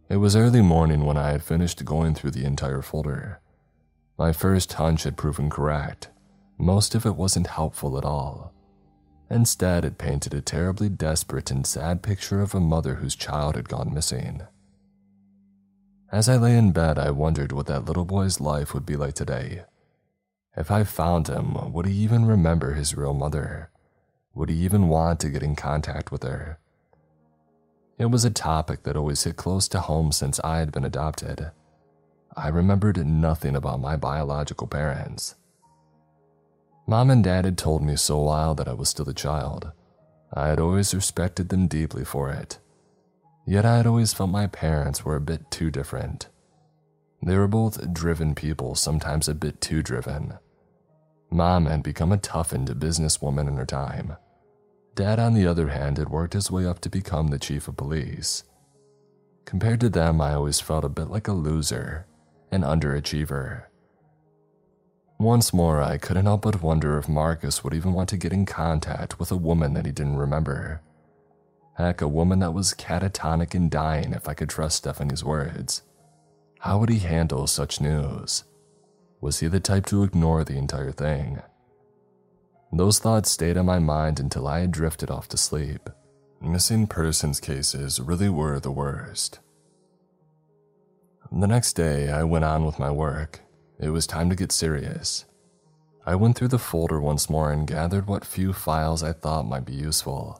[0.10, 3.42] It was early morning when I had finished going through the entire folder.
[4.18, 6.10] My first hunch had proven correct.
[6.58, 8.54] Most of it wasn't helpful at all.
[9.30, 13.68] Instead, it painted a terribly desperate and sad picture of a mother whose child had
[13.68, 14.44] gone missing.
[16.12, 19.16] As I lay in bed, I wondered what that little boy's life would be like
[19.16, 19.64] today.
[20.58, 23.70] If I found him, would he even remember his real mother?
[24.34, 26.60] Would he even want to get in contact with her?
[27.98, 31.52] It was a topic that always hit close to home since I had been adopted.
[32.38, 35.36] I remembered nothing about my biological parents.
[36.88, 39.72] Mom and Dad had told me so while that I was still a child.
[40.34, 42.60] I had always respected them deeply for it.
[43.48, 46.28] Yet I had always felt my parents were a bit too different.
[47.26, 50.38] They were both driven people, sometimes a bit too driven.
[51.36, 54.16] Mom had become a toughened businesswoman in her time.
[54.96, 57.76] Dad, on the other hand, had worked his way up to become the chief of
[57.76, 58.46] police.
[59.44, 62.08] Compared to them, I always felt a bit like a loser,
[62.52, 63.66] an underachiever.
[65.20, 68.46] Once more, I couldn't help but wonder if Marcus would even want to get in
[68.46, 70.82] contact with a woman that he didn't remember.
[71.78, 75.82] Heck, a woman that was catatonic and dying if I could trust Stephanie's words.
[76.60, 78.46] How would he handle such news?
[79.26, 81.42] Was he the type to ignore the entire thing?
[82.72, 85.90] Those thoughts stayed on my mind until I had drifted off to sleep.
[86.40, 89.40] Missing persons cases really were the worst.
[91.32, 93.42] The next day, I went on with my work.
[93.80, 95.26] It was time to get serious.
[96.06, 99.66] I went through the folder once more and gathered what few files I thought might
[99.66, 100.40] be useful.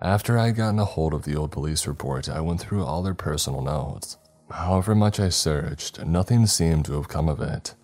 [0.00, 3.02] After I had gotten a hold of the old police report, I went through all
[3.02, 4.16] their personal notes.
[4.48, 7.74] However much I searched, nothing seemed to have come of it.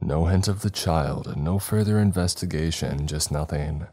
[0.00, 3.86] No hint of the child, no further investigation, just nothing.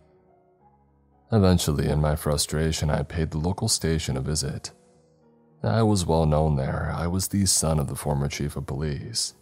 [1.32, 4.72] Eventually, in my frustration, I paid the local station a visit.
[5.64, 6.94] I was well known there.
[6.96, 9.34] I was the son of the former chief of police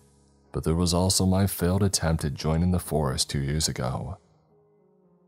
[0.55, 4.17] but there was also my failed attempt at joining the force two years ago.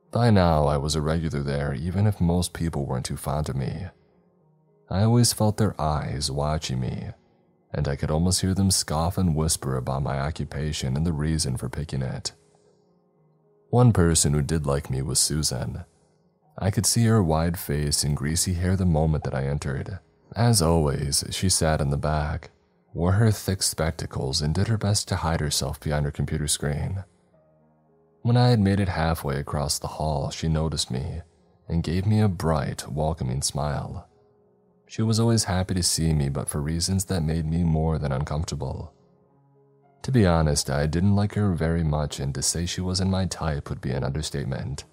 [0.10, 3.58] By now, I was a regular there, even if most people weren't too fond of
[3.58, 3.88] me.
[4.90, 7.10] I always felt their eyes watching me,
[7.74, 11.58] and I could almost hear them scoff and whisper about my occupation and the reason
[11.58, 12.32] for picking it.
[13.70, 15.84] One person who did like me was Susan.
[16.58, 20.00] I could see her wide face and greasy hair the moment that I entered.
[20.36, 22.50] As always, she sat in the back,
[22.94, 27.04] wore her thick spectacles, and did her best to hide herself behind her computer screen.
[28.22, 31.22] When I had made it halfway across the hall, she noticed me
[31.68, 34.08] and gave me a bright, welcoming smile.
[34.88, 38.12] She was always happy to see me, but for reasons that made me more than
[38.12, 38.94] uncomfortable.
[40.04, 43.26] To be honest, I didn't like her very much, and to say she wasn't my
[43.26, 44.86] type would be an understatement.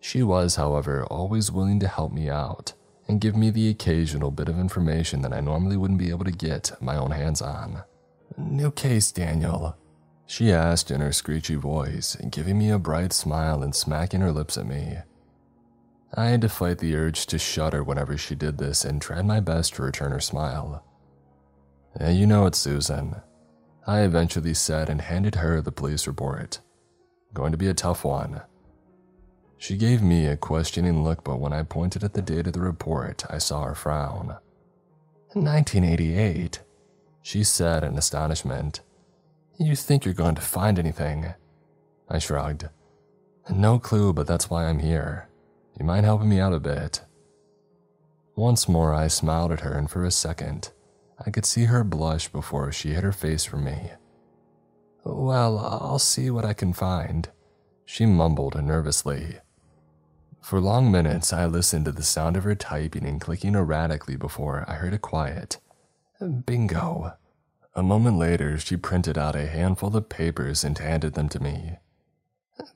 [0.00, 2.74] She was, however, always willing to help me out
[3.08, 6.30] and give me the occasional bit of information that I normally wouldn't be able to
[6.30, 7.82] get my own hands on.
[8.36, 9.76] New case, Daniel,
[10.26, 14.56] she asked in her screechy voice, giving me a bright smile and smacking her lips
[14.56, 14.98] at me.
[16.14, 19.40] I had to fight the urge to shudder whenever she did this and tried my
[19.40, 20.84] best to return her smile.
[22.00, 23.16] You know it, Susan.
[23.86, 26.60] I eventually said and handed her the police report.
[27.32, 28.42] Going to be a tough one.
[29.56, 32.60] She gave me a questioning look, but when I pointed at the date of the
[32.60, 34.38] report, I saw her frown.
[35.32, 36.60] 1988,
[37.22, 38.80] she said in astonishment.
[39.58, 41.34] You think you're going to find anything?
[42.08, 42.68] I shrugged.
[43.48, 45.29] No clue, but that's why I'm here.
[45.80, 47.00] You mind helping me out a bit?
[48.36, 50.72] Once more, I smiled at her, and for a second,
[51.24, 53.92] I could see her blush before she hid her face from me.
[55.04, 57.30] Well, I'll see what I can find,
[57.86, 59.38] she mumbled nervously.
[60.42, 64.66] For long minutes, I listened to the sound of her typing and clicking erratically before
[64.68, 65.60] I heard a quiet
[66.44, 67.14] bingo.
[67.74, 71.78] A moment later, she printed out a handful of papers and handed them to me.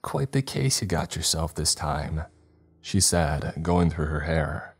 [0.00, 2.22] Quite the case you got yourself this time,
[2.84, 4.76] she said, going through her hair.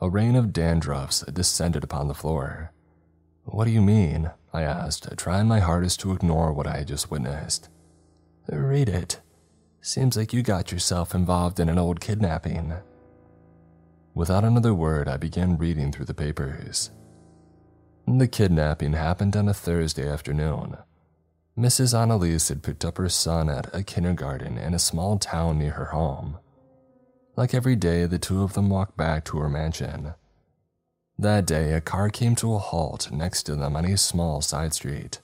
[0.00, 2.72] A rain of dandruffs descended upon the floor.
[3.44, 4.30] What do you mean?
[4.54, 7.68] I asked, trying my hardest to ignore what I had just witnessed.
[8.48, 9.20] Read it,
[9.82, 12.72] Seems like you got yourself involved in an old kidnapping.
[14.14, 16.90] Without another word, I began reading through the papers.
[18.08, 20.78] The kidnapping happened on a Thursday afternoon.
[21.58, 21.92] Mrs.
[21.92, 25.90] Annalise had picked up her son at a kindergarten in a small town near her
[25.92, 26.38] home.
[27.36, 30.14] Like every day, the two of them walked back to her mansion.
[31.18, 34.74] That day, a car came to a halt next to them on a small side
[34.74, 35.20] street.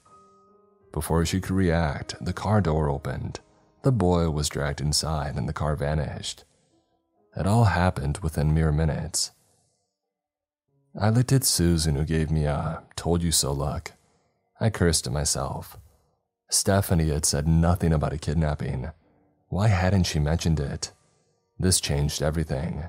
[0.91, 3.39] Before she could react, the car door opened
[3.83, 6.43] the boy was dragged inside and the car vanished.
[7.35, 9.31] It all happened within mere minutes.
[10.99, 13.93] I looked at Susan, who gave me a told you so look.
[14.59, 15.77] I cursed at myself.
[16.49, 18.91] Stephanie had said nothing about a kidnapping.
[19.47, 20.91] Why hadn't she mentioned it?
[21.61, 22.85] This changed everything.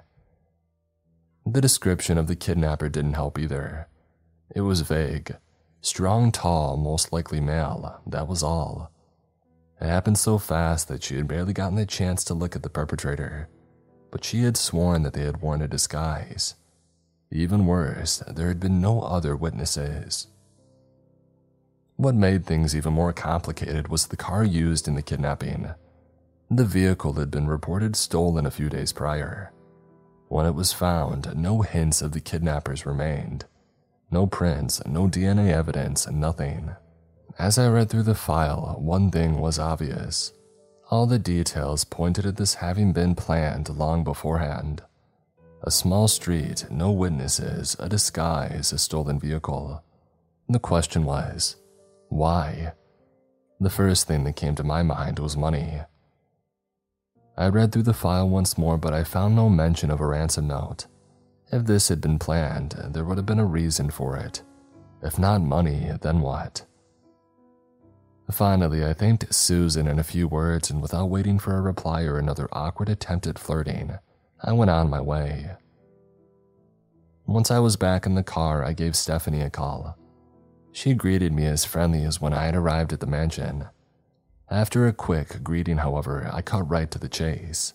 [1.44, 3.86] The description of the kidnapper didn't help either.
[4.56, 5.36] It was vague.
[5.82, 8.90] Strong, tall, most likely male, that was all.
[9.78, 12.70] It happened so fast that she had barely gotten the chance to look at the
[12.70, 13.50] perpetrator,
[14.10, 16.54] but she had sworn that they had worn a disguise.
[17.30, 20.28] Even worse, there had been no other witnesses.
[21.96, 25.74] What made things even more complicated was the car used in the kidnapping.
[26.54, 29.54] The vehicle had been reported stolen a few days prior.
[30.28, 33.46] When it was found, no hints of the kidnappers remained.
[34.10, 36.72] No prints, no DNA evidence, nothing.
[37.38, 40.34] As I read through the file, one thing was obvious.
[40.90, 44.82] All the details pointed at this having been planned long beforehand.
[45.62, 49.82] A small street, no witnesses, a disguise, a stolen vehicle.
[50.50, 51.56] The question was,
[52.10, 52.74] why?
[53.58, 55.80] The first thing that came to my mind was money.
[57.42, 60.46] I read through the file once more, but I found no mention of a ransom
[60.46, 60.86] note.
[61.50, 64.44] If this had been planned, there would have been a reason for it.
[65.02, 66.64] If not money, then what?
[68.30, 72.16] Finally, I thanked Susan in a few words, and without waiting for a reply or
[72.16, 73.98] another awkward attempt at flirting,
[74.40, 75.50] I went on my way.
[77.26, 79.98] Once I was back in the car, I gave Stephanie a call.
[80.70, 83.66] She greeted me as friendly as when I had arrived at the mansion.
[84.52, 87.72] After a quick greeting, however, I cut right to the chase.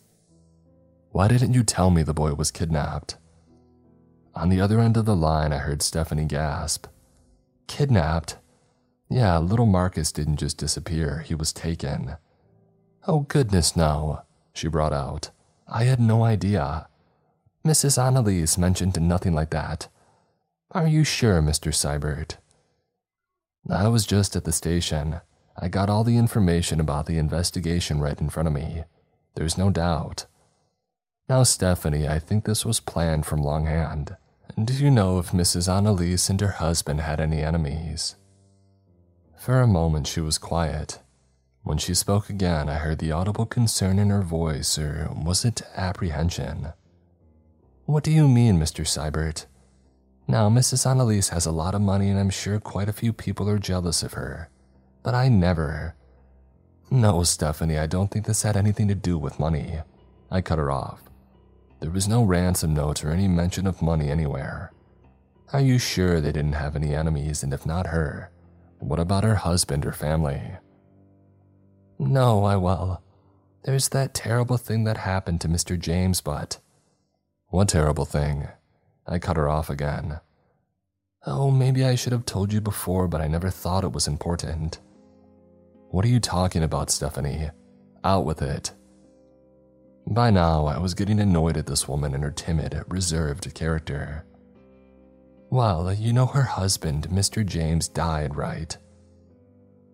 [1.09, 3.17] Why didn't you tell me the boy was kidnapped?
[4.35, 6.85] On the other end of the line, I heard Stephanie gasp.
[7.65, 8.37] Kidnapped?
[9.09, 12.17] Yeah, little Marcus didn't just disappear, he was taken.
[13.07, 14.21] Oh, goodness, no,
[14.53, 15.31] she brought out.
[15.67, 16.87] I had no idea.
[17.65, 17.97] Mrs.
[17.97, 19.87] Annalise mentioned nothing like that.
[20.69, 21.73] Are you sure, Mr.
[21.73, 22.37] Seibert?
[23.67, 25.21] I was just at the station.
[25.59, 28.83] I got all the information about the investigation right in front of me.
[29.35, 30.25] There's no doubt.
[31.27, 34.15] Now, Stephanie, I think this was planned from longhand.
[34.63, 35.71] Do you know if Mrs.
[35.71, 38.15] Annalise and her husband had any enemies?
[39.35, 40.99] For a moment, she was quiet.
[41.63, 45.61] When she spoke again, I heard the audible concern in her voice, or was it
[45.75, 46.73] apprehension?
[47.85, 48.85] What do you mean, Mr.
[48.85, 49.45] Seibert?
[50.27, 50.89] Now, Mrs.
[50.89, 54.03] Annalise has a lot of money, and I'm sure quite a few people are jealous
[54.03, 54.49] of her.
[55.07, 55.95] But I never.
[56.91, 59.79] No, Stephanie, I don't think this had anything to do with money.
[60.29, 61.01] I cut her off.
[61.79, 64.73] There was no ransom note or any mention of money anywhere.
[65.53, 68.31] Are you sure they didn't have any enemies, and if not her,
[68.79, 70.41] what about her husband or family?
[71.97, 73.01] No, I well.
[73.63, 75.79] There's that terrible thing that happened to Mr.
[75.79, 76.59] James, but.
[77.47, 78.49] What terrible thing?
[79.07, 80.19] I cut her off again.
[81.25, 84.79] Oh, maybe I should have told you before, but I never thought it was important.
[85.89, 87.49] What are you talking about, Stephanie?
[88.03, 88.73] Out with it.
[90.05, 94.25] By now, I was getting annoyed at this woman and her timid, reserved character.
[95.49, 97.45] Well, you know her husband, Mr.
[97.45, 98.77] James, died, right?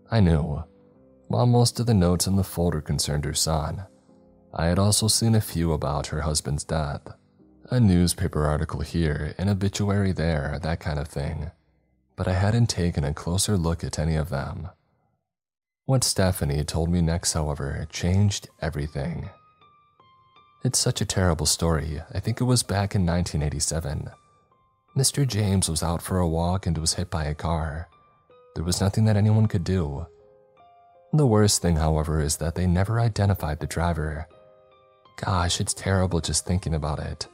[0.10, 0.64] I knew.
[1.28, 3.86] While most of the notes in the folder concerned her son,
[4.54, 7.02] I had also seen a few about her husband's death.
[7.70, 11.52] A newspaper article here, an obituary there, that kind of thing.
[12.16, 14.70] But I hadn't taken a closer look at any of them.
[15.86, 19.30] What Stephanie told me next, however, changed everything.
[20.64, 22.02] It's such a terrible story.
[22.14, 24.10] I think it was back in 1987.
[24.96, 25.28] Mr.
[25.28, 27.90] James was out for a walk and was hit by a car.
[28.56, 30.08] There was nothing that anyone could do.
[31.12, 34.30] The worst thing, however, is that they never identified the driver.
[35.18, 37.28] Gosh, it's terrible just thinking about it.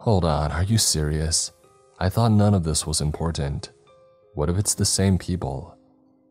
[0.00, 1.52] Hold on, are you serious?
[1.98, 3.70] I thought none of this was important.
[4.34, 5.73] What if it's the same people?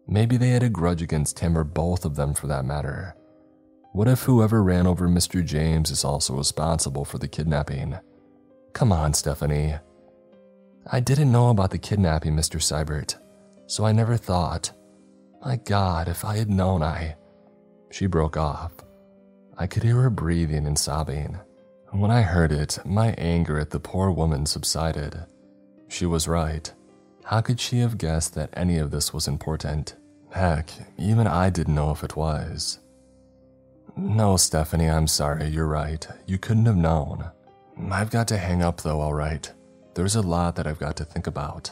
[0.08, 3.16] Maybe they had a grudge against him or both of them for that matter.
[3.94, 5.46] What if whoever ran over Mr.
[5.46, 7.98] James is also responsible for the kidnapping?
[8.74, 9.76] Come on, Stephanie.
[10.92, 12.60] I didn't know about the kidnapping, Mr.
[12.62, 13.16] Seibert,
[13.68, 14.72] so I never thought.
[15.46, 17.16] My God, if I had known, I.
[17.92, 18.72] She broke off.
[19.58, 21.38] I could hear her breathing and sobbing.
[21.92, 25.26] When I heard it, my anger at the poor woman subsided.
[25.88, 26.74] She was right.
[27.26, 29.96] How could she have guessed that any of this was important?
[30.32, 32.80] Heck, even I didn't know if it was.
[33.96, 36.06] No, Stephanie, I'm sorry, you're right.
[36.26, 37.32] You couldn't have known.
[37.92, 39.52] I've got to hang up though, alright.
[39.94, 41.72] There's a lot that I've got to think about.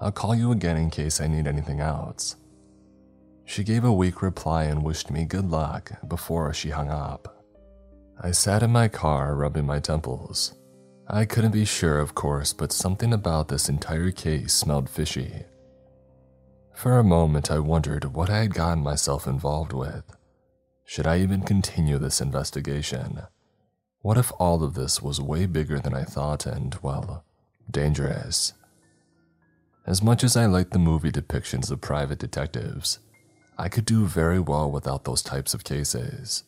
[0.00, 2.36] I'll call you again in case I need anything else.
[3.44, 7.44] She gave a weak reply and wished me good luck before she hung up.
[8.20, 10.54] I sat in my car rubbing my temples.
[11.14, 15.44] I couldn't be sure, of course, but something about this entire case smelled fishy.
[16.74, 20.04] For a moment, I wondered what I had gotten myself involved with.
[20.86, 23.24] Should I even continue this investigation?
[24.00, 27.26] What if all of this was way bigger than I thought and, well,
[27.70, 28.54] dangerous?
[29.86, 33.00] As much as I like the movie depictions of private detectives,
[33.58, 36.44] I could do very well without those types of cases.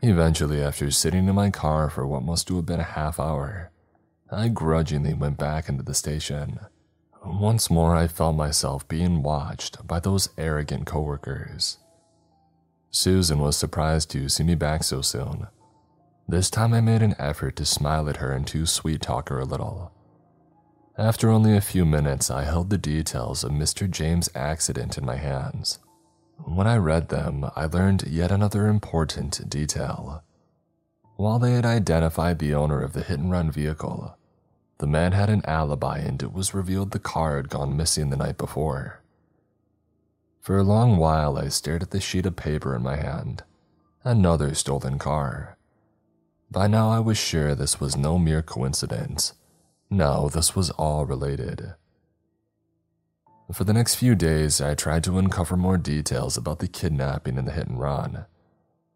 [0.00, 3.72] Eventually, after sitting in my car for what must have been a half hour,
[4.30, 6.60] I grudgingly went back into the station.
[7.24, 11.78] Once more, I felt myself being watched by those arrogant coworkers.
[12.90, 15.48] Susan was surprised to see me back so soon.
[16.28, 19.40] This time, I made an effort to smile at her and to sweet talk her
[19.40, 19.92] a little.
[20.96, 23.90] After only a few minutes, I held the details of Mr.
[23.90, 25.80] James' accident in my hands.
[26.44, 30.22] When I read them, I learned yet another important detail.
[31.16, 34.16] While they had identified the owner of the hit and run vehicle,
[34.78, 38.16] the man had an alibi and it was revealed the car had gone missing the
[38.16, 39.02] night before.
[40.40, 43.42] For a long while, I stared at the sheet of paper in my hand.
[44.04, 45.58] Another stolen car.
[46.50, 49.34] By now, I was sure this was no mere coincidence.
[49.90, 51.74] No, this was all related.
[53.52, 57.48] For the next few days, I tried to uncover more details about the kidnapping and
[57.48, 58.26] the hit and run.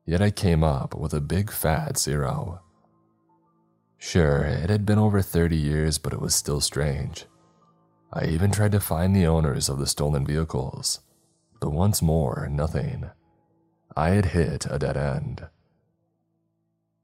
[0.04, 2.60] Yet I came up with a big fat zero.
[3.96, 7.24] Sure, it had been over 30 years, but it was still strange.
[8.12, 11.00] I even tried to find the owners of the stolen vehicles,
[11.58, 13.08] but once more, nothing.
[13.96, 15.46] I had hit a dead end.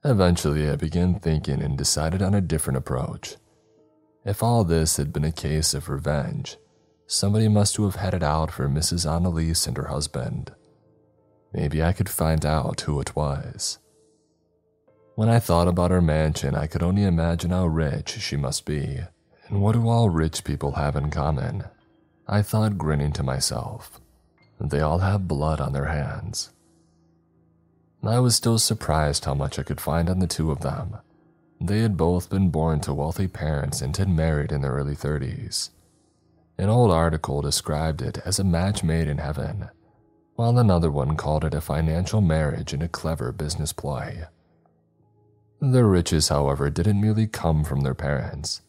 [0.05, 3.37] Eventually, I began thinking and decided on a different approach.
[4.25, 6.59] If all this had been a case of revenge,
[7.09, 9.11] somebody must have had it out for Mrs.
[9.11, 10.53] Annalise and her husband.
[11.55, 13.79] Maybe I could find out who it was.
[15.15, 19.01] When I thought about her mansion, I could only imagine how rich she must be.
[19.49, 21.65] And what do all rich people have in common?
[22.29, 23.99] I thought, grinning to myself.
[24.61, 26.51] They all have blood on their hands.
[28.05, 30.99] I was still surprised how much I could find on the two of them.
[31.59, 35.71] They had both been born to wealthy parents and had married in their early 30s.
[36.59, 39.69] An old article described it as a match made in heaven,
[40.35, 44.25] while another one called it a financial marriage and a clever business ploy.
[45.61, 48.63] Their riches, however, didn't merely come from their parents.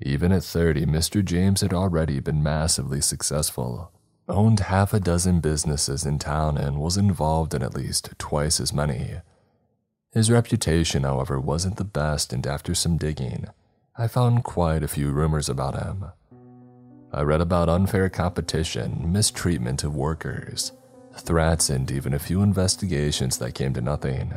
[0.00, 1.22] Even at 30, Mr.
[1.22, 3.92] James had already been massively successful,
[4.26, 8.72] owned half a dozen businesses in town, and was involved in at least twice as
[8.72, 9.16] many.
[10.12, 13.46] His reputation, however, wasn't the best, and after some digging,
[13.96, 16.06] I found quite a few rumors about him.
[17.14, 20.72] I read about unfair competition, mistreatment of workers,
[21.14, 24.32] threats, and even a few investigations that came to nothing.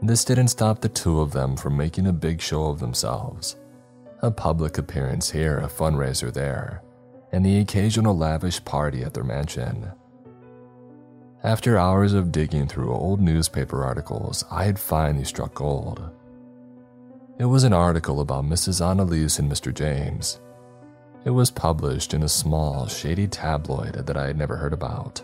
[0.00, 3.56] This didn't stop the two of them from making a big show of themselves.
[4.22, 6.82] A public appearance here, a fundraiser there,
[7.30, 9.92] and the occasional lavish party at their mansion.
[11.44, 16.10] After hours of digging through old newspaper articles, I had finally struck gold.
[17.38, 18.84] It was an article about Mrs.
[18.84, 19.72] Annalise and Mr.
[19.72, 20.40] James.
[21.24, 25.22] It was published in a small, shady tabloid that I had never heard about.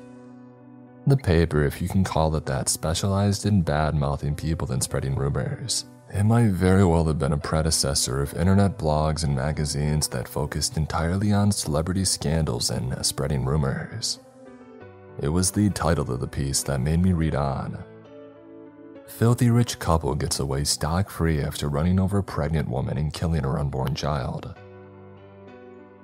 [1.09, 5.17] The paper, if you can call it that, specialized in bad mouthing people and spreading
[5.17, 5.87] rumors.
[6.13, 10.77] It might very well have been a predecessor of internet blogs and magazines that focused
[10.77, 14.21] entirely on celebrity scandals and spreading rumors.
[15.21, 17.83] It was the title of the piece that made me read on.
[19.09, 23.43] Filthy rich couple gets away stock free after running over a pregnant woman and killing
[23.43, 24.55] her unborn child.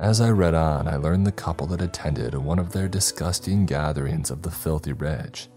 [0.01, 4.31] As I read on, I learned the couple had attended one of their disgusting gatherings
[4.31, 5.49] of the filthy rich.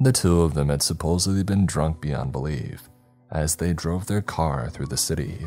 [0.00, 2.88] The two of them had supposedly been drunk beyond belief
[3.30, 5.46] as they drove their car through the city.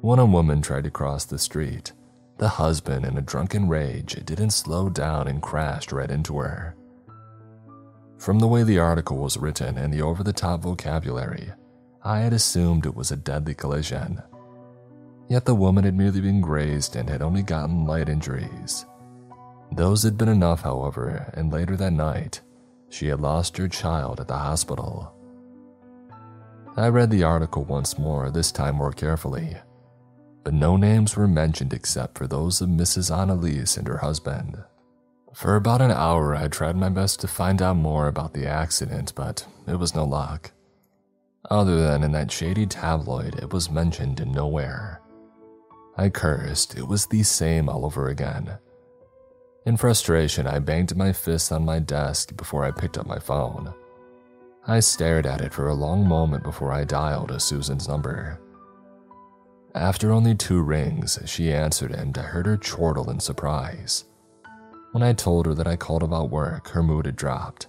[0.00, 1.92] When a woman tried to cross the street,
[2.38, 6.74] the husband, in a drunken rage, didn't slow down and crashed right into her.
[8.18, 11.52] From the way the article was written and the over the top vocabulary,
[12.02, 14.20] I had assumed it was a deadly collision.
[15.28, 18.86] Yet the woman had merely been grazed and had only gotten light injuries.
[19.72, 22.40] Those had been enough, however, and later that night,
[22.90, 25.12] she had lost her child at the hospital.
[26.76, 29.56] I read the article once more, this time more carefully,
[30.44, 33.16] but no names were mentioned except for those of Mrs.
[33.16, 34.62] Annalise and her husband.
[35.32, 39.12] For about an hour, I tried my best to find out more about the accident,
[39.16, 40.52] but it was no luck.
[41.50, 45.00] Other than in that shady tabloid, it was mentioned nowhere.
[45.96, 46.76] I cursed.
[46.76, 48.58] It was the same all over again.
[49.64, 53.72] In frustration, I banged my fist on my desk before I picked up my phone.
[54.66, 58.40] I stared at it for a long moment before I dialed Susan's number.
[59.74, 64.04] After only two rings, she answered and I heard her chortle in surprise.
[64.92, 67.66] When I told her that I called about work, her mood had dropped.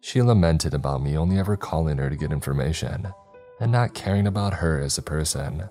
[0.00, 3.08] She lamented about me only ever calling her to get information
[3.60, 5.68] and not caring about her as a person.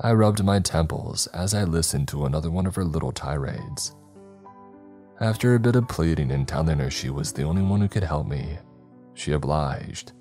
[0.00, 3.94] I rubbed my temples as I listened to another one of her little tirades.
[5.20, 8.02] After a bit of pleading and telling her she was the only one who could
[8.02, 8.58] help me,
[9.14, 10.12] she obliged.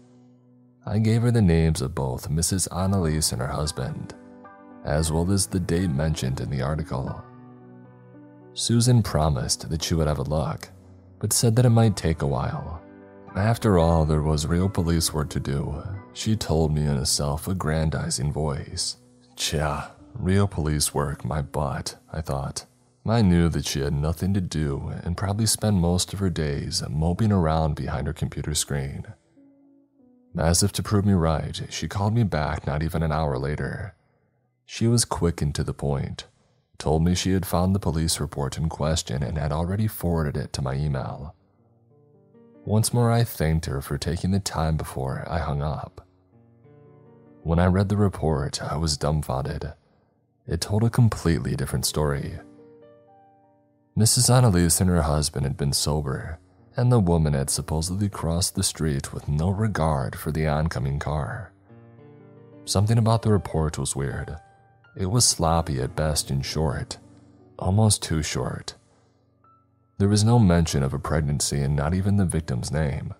[0.85, 2.67] I gave her the names of both Mrs.
[2.75, 4.13] Annalise and her husband,
[4.85, 7.23] as well as the date mentioned in the article.
[8.53, 10.69] Susan promised that she would have a look,
[11.17, 12.83] but said that it might take a while.
[13.35, 15.81] After all, there was real police work to do,
[16.13, 18.97] she told me in a self aggrandizing voice.
[19.43, 22.65] Tja, real police work, my butt, I thought.
[23.05, 26.81] I knew that she had nothing to do and probably spent most of her days
[26.89, 29.05] moping around behind her computer screen.
[30.37, 33.95] As if to prove me right, she called me back not even an hour later.
[34.65, 36.23] She was quick and to the point
[36.77, 40.53] told me she had found the police report in question and had already forwarded it
[40.53, 41.35] to my email.
[42.63, 46.02] Once more, I thanked her for taking the time before I hung up.
[47.43, 49.73] When I read the report, I was dumbfounded.
[50.47, 52.39] It told a completely different story.
[53.97, 54.33] Mrs.
[54.33, 56.39] Annalise and her husband had been sober,
[56.77, 61.51] and the woman had supposedly crossed the street with no regard for the oncoming car.
[62.63, 64.37] Something about the report was weird.
[64.95, 66.97] It was sloppy at best and short,
[67.59, 68.75] almost too short.
[69.97, 73.13] There was no mention of a pregnancy and not even the victim's name.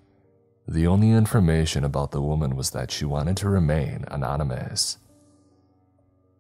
[0.68, 4.98] The only information about the woman was that she wanted to remain anonymous.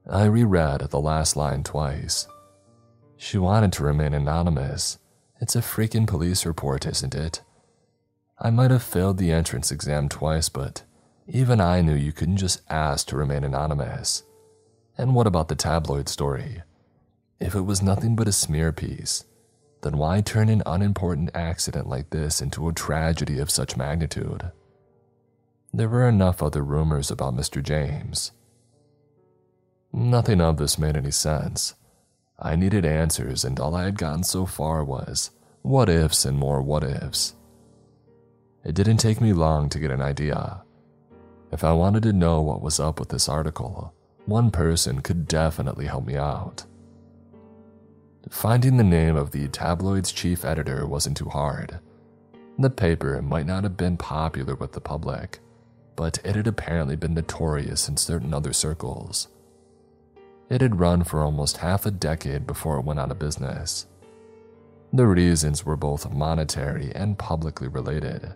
[0.09, 2.27] I reread the last line twice.
[3.17, 4.97] She wanted to remain anonymous.
[5.39, 7.41] It's a freaking police report, isn't it?
[8.39, 10.83] I might have failed the entrance exam twice, but
[11.27, 14.23] even I knew you couldn't just ask to remain anonymous.
[14.97, 16.63] And what about the tabloid story?
[17.39, 19.25] If it was nothing but a smear piece,
[19.84, 24.51] then why turn an unimportant accident like this into a tragedy of such magnitude?
[25.73, 27.61] There were enough other rumors about Mr.
[27.61, 28.31] James.
[29.91, 31.76] Nothing of this made any sense.
[32.39, 35.31] I needed answers, and all I had gotten so far was
[35.61, 37.35] what ifs and more what ifs.
[38.64, 40.64] It didn't take me long to get an idea.
[41.51, 43.93] If I wanted to know what was up with this article,
[44.26, 46.65] one person could definitely help me out.
[48.29, 51.79] Finding the name of the tabloid's chief editor wasn't too hard.
[52.57, 55.39] The paper might not have been popular with the public,
[55.95, 59.27] but it had apparently been notorious in certain other circles.
[60.49, 63.87] It had run for almost half a decade before it went out of business.
[64.93, 68.35] The reasons were both monetary and publicly related.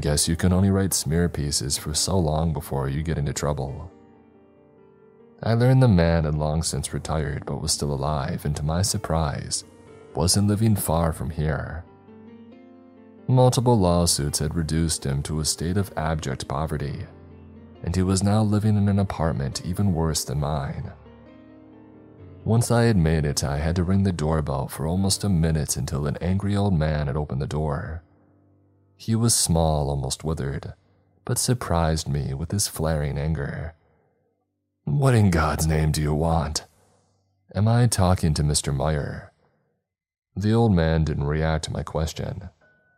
[0.00, 3.90] Guess you can only write smear pieces for so long before you get into trouble.
[5.44, 8.82] I learned the man had long since retired but was still alive, and to my
[8.82, 9.64] surprise,
[10.14, 11.84] wasn't living far from here.
[13.26, 17.06] Multiple lawsuits had reduced him to a state of abject poverty,
[17.82, 20.92] and he was now living in an apartment even worse than mine.
[22.44, 25.76] Once I had made it, I had to ring the doorbell for almost a minute
[25.76, 28.02] until an angry old man had opened the door.
[28.96, 30.74] He was small, almost withered,
[31.24, 33.74] but surprised me with his flaring anger.
[34.84, 36.64] What in God's name do you want?
[37.54, 38.74] Am I talking to Mr.
[38.74, 39.32] Meyer?
[40.34, 42.50] The old man didn't react to my question.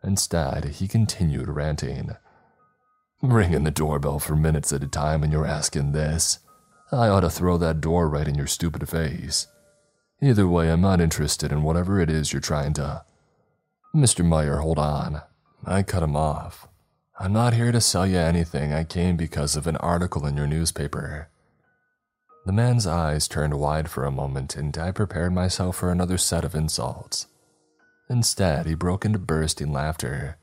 [0.03, 2.17] Instead, he continued ranting.
[3.21, 6.39] Ringing the doorbell for minutes at a time and you're asking this.
[6.91, 9.47] I ought to throw that door right in your stupid face.
[10.23, 13.05] Either way, I'm not interested in whatever it is you're trying to.
[13.95, 14.25] Mr.
[14.25, 15.21] Meyer, hold on.
[15.67, 16.67] I cut him off.
[17.21, 18.73] I'm not here to sell you anything.
[18.73, 21.29] I came because of an article in your newspaper.
[22.47, 26.45] The man's eyes turned wide for a moment, and I prepared myself for another set
[26.45, 27.27] of insults.
[28.11, 30.37] Instead, he broke into bursting laughter.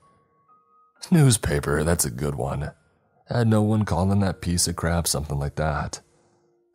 [1.12, 2.72] Newspaper, that's a good one.
[3.30, 6.02] Had no one calling that piece of crap something like that.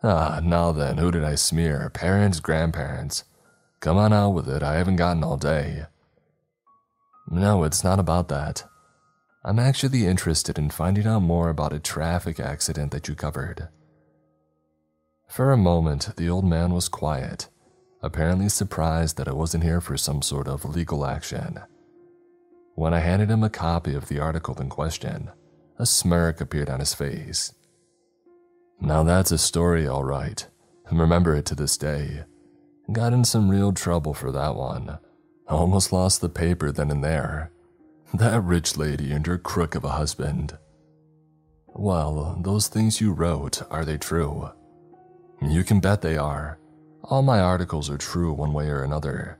[0.02, 1.90] Ah, now then, who did I smear?
[1.90, 3.24] Parents, grandparents?
[3.80, 5.86] Come on out with it, I haven't gotten all day.
[7.28, 8.64] No, it's not about that.
[9.44, 13.68] I'm actually interested in finding out more about a traffic accident that you covered.
[15.28, 17.48] For a moment, the old man was quiet,
[18.02, 21.60] apparently surprised that I wasn't here for some sort of legal action.
[22.74, 25.30] When I handed him a copy of the article in question,
[25.78, 27.52] a smirk appeared on his face.
[28.80, 30.46] Now that's a story, all right.
[30.90, 32.24] Remember it to this day.
[32.92, 34.98] Got in some real trouble for that one.
[35.48, 37.50] Almost lost the paper then and there.
[38.14, 40.56] That rich lady and her crook of a husband.
[41.66, 44.50] Well, those things you wrote, are they true?
[45.42, 46.58] You can bet they are.
[47.04, 49.38] All my articles are true one way or another.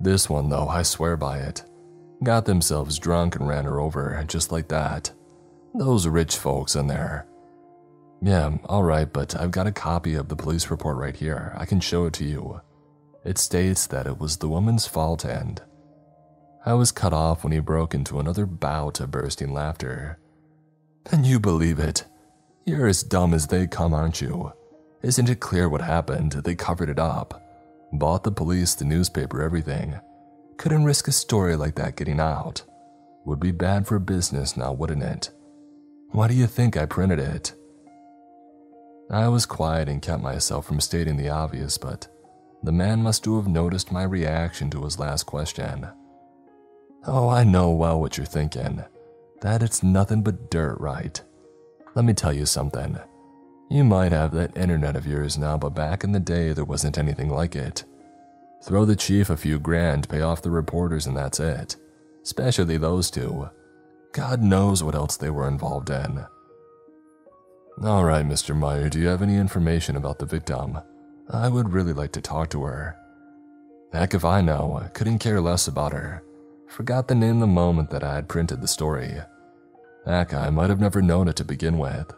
[0.00, 1.64] This one, though, I swear by it.
[2.22, 5.10] Got themselves drunk and ran her over, just like that.
[5.74, 7.26] Those rich folks in there.
[8.22, 11.52] Yeah, alright, but I've got a copy of the police report right here.
[11.58, 12.60] I can show it to you.
[13.24, 15.60] It states that it was the woman's fault and.
[16.64, 20.18] I was cut off when he broke into another bout of bursting laughter.
[21.04, 22.04] Can you believe it?
[22.64, 24.52] You're as dumb as they come, aren't you?
[25.04, 26.32] Isn't it clear what happened?
[26.32, 27.42] They covered it up.
[27.92, 30.00] Bought the police, the newspaper, everything.
[30.56, 32.62] Couldn't risk a story like that getting out.
[33.26, 35.30] Would be bad for business now, wouldn't it?
[36.12, 37.52] Why do you think I printed it?
[39.10, 42.08] I was quiet and kept myself from stating the obvious, but
[42.62, 45.86] the man must have noticed my reaction to his last question.
[47.06, 48.82] Oh, I know well what you're thinking.
[49.42, 51.20] That it's nothing but dirt, right?
[51.94, 52.96] Let me tell you something.
[53.74, 56.96] You might have that internet of yours now, but back in the day, there wasn't
[56.96, 57.82] anything like it.
[58.62, 61.74] Throw the chief a few grand, pay off the reporters, and that's it.
[62.22, 63.50] Especially those two.
[64.12, 66.24] God knows what else they were involved in.
[67.82, 68.56] All right, Mr.
[68.56, 70.78] Meyer, do you have any information about the victim?
[71.28, 72.96] I would really like to talk to her.
[73.92, 76.22] Heck if I know, couldn't care less about her.
[76.68, 79.16] Forgot the name the moment that I had printed the story.
[80.06, 82.14] Heck, I might have never known it to begin with.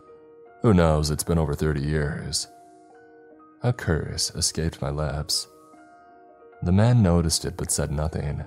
[0.63, 2.49] Who knows, it's been over 30 years.
[3.63, 5.47] A curse escaped my lips.
[6.63, 8.45] The man noticed it but said nothing.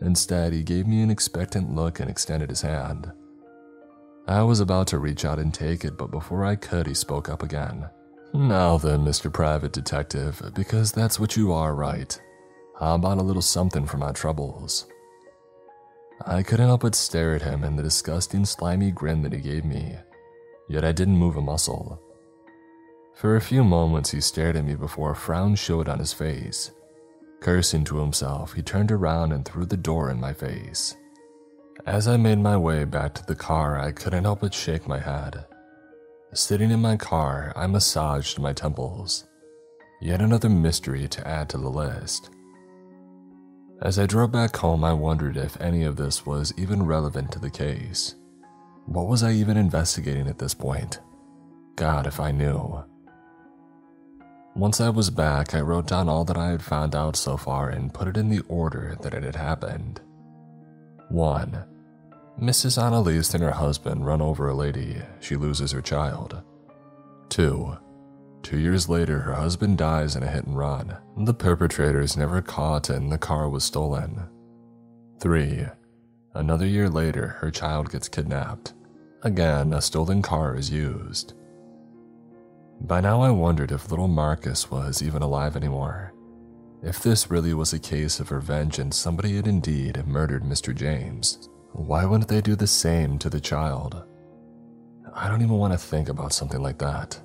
[0.00, 3.12] Instead, he gave me an expectant look and extended his hand.
[4.26, 7.28] I was about to reach out and take it, but before I could, he spoke
[7.28, 7.88] up again.
[8.32, 9.32] Now then, Mr.
[9.32, 12.18] Private Detective, because that's what you are, right?
[12.78, 14.86] How about a little something for my troubles?
[16.24, 19.64] I couldn't help but stare at him and the disgusting, slimy grin that he gave
[19.64, 19.96] me,
[20.72, 22.00] yet I didn't move a muscle.
[23.14, 26.70] For a few moments, he stared at me before a frown showed on his face.
[27.40, 30.96] Cursing to himself, he turned around and threw the door in my face.
[31.84, 34.98] As I made my way back to the car, I couldn't help but shake my
[34.98, 35.44] head.
[36.32, 39.24] Sitting in my car, I massaged my temples.
[40.00, 42.30] Yet another mystery to add to the list.
[43.82, 47.38] As I drove back home, I wondered if any of this was even relevant to
[47.38, 48.14] the case.
[48.86, 51.00] What was I even investigating at this point?
[51.76, 52.84] God, if I knew.
[54.54, 57.70] Once I was back, I wrote down all that I had found out so far
[57.70, 60.00] and put it in the order that it had happened.
[61.08, 61.64] 1.
[62.40, 62.82] Mrs.
[62.82, 64.96] Annalise and her husband run over a lady.
[65.20, 66.42] She loses her child.
[67.30, 67.76] 2.
[68.42, 70.96] Two years later, her husband dies in a hit and run.
[71.16, 74.28] The perpetrator is never caught and the car was stolen.
[75.20, 75.66] 3.
[76.34, 78.72] Another year later, her child gets kidnapped.
[79.22, 81.34] Again, a stolen car is used.
[82.80, 86.14] By now, I wondered if little Marcus was even alive anymore.
[86.82, 90.74] If this really was a case of revenge and somebody had indeed murdered Mr.
[90.74, 94.02] James, why wouldn't they do the same to the child?
[95.14, 97.20] I don't even want to think about something like that.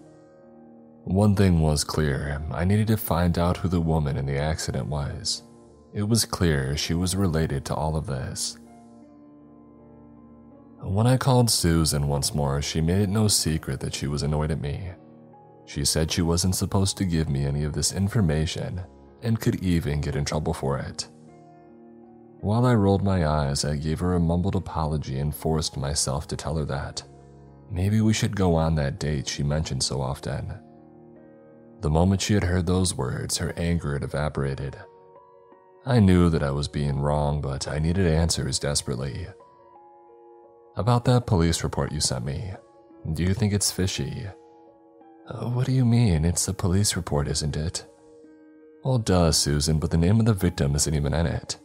[1.05, 4.87] One thing was clear I needed to find out who the woman in the accident
[4.87, 5.43] was.
[5.93, 8.57] It was clear she was related to all of this.
[10.81, 14.51] When I called Susan once more, she made it no secret that she was annoyed
[14.51, 14.91] at me.
[15.65, 18.81] She said she wasn't supposed to give me any of this information
[19.21, 21.07] and could even get in trouble for it.
[22.39, 26.35] While I rolled my eyes, I gave her a mumbled apology and forced myself to
[26.35, 27.03] tell her that.
[27.71, 30.53] Maybe we should go on that date she mentioned so often.
[31.81, 34.77] The moment she had heard those words, her anger had evaporated.
[35.85, 39.27] I knew that I was being wrong, but I needed answers desperately.
[40.77, 42.53] About that police report you sent me,
[43.13, 44.27] do you think it's fishy?
[45.27, 46.23] Uh, what do you mean?
[46.23, 47.83] It's a police report, isn't it?
[48.83, 51.57] Well, duh, Susan, but the name of the victim isn't even in it.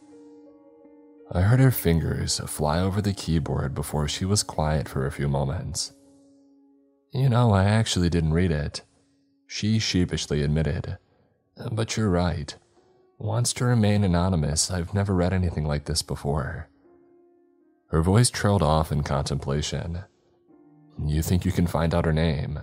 [1.30, 5.28] I heard her fingers fly over the keyboard before she was quiet for a few
[5.28, 5.92] moments.
[7.12, 8.80] You know, I actually didn't read it.
[9.46, 10.96] She sheepishly admitted.
[11.70, 12.56] But you're right.
[13.18, 16.70] Wants to remain anonymous, I've never read anything like this before.
[17.92, 20.02] Her voice trailed off in contemplation.
[20.98, 22.60] You think you can find out her name?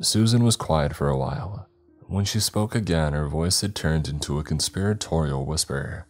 [0.00, 1.68] Susan was quiet for a while,
[2.08, 6.06] when she spoke again, her voice had turned into a conspiratorial whisper.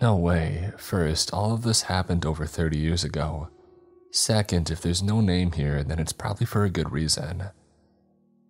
[0.00, 0.72] No way.
[0.76, 3.48] First, all of this happened over 30 years ago.
[4.10, 7.44] Second, if there's no name here, then it's probably for a good reason.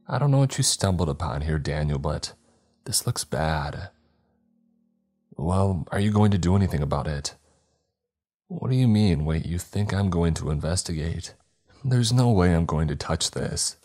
[0.08, 2.32] I don't know what you stumbled upon here, Daniel, but
[2.84, 3.90] this looks bad.
[5.36, 7.36] Well, are you going to do anything about it?
[8.58, 9.24] What do you mean?
[9.24, 11.34] Wait, you think I'm going to investigate?
[11.82, 13.76] There's no way I'm going to touch this.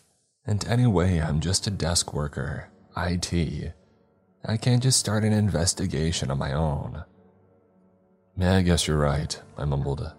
[0.45, 3.73] And anyway, I'm just a desk worker, IT.
[4.45, 7.06] I can't just start an investigation on my own.
[8.39, 10.11] I guess you're right, I mumbled.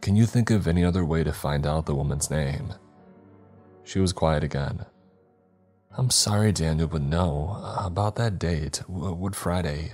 [0.00, 2.74] Can you think of any other way to find out the woman's name?
[3.84, 4.86] She was quiet again.
[5.96, 7.62] I'm sorry, Daniel, but no.
[7.78, 9.92] About that date, Would Friday.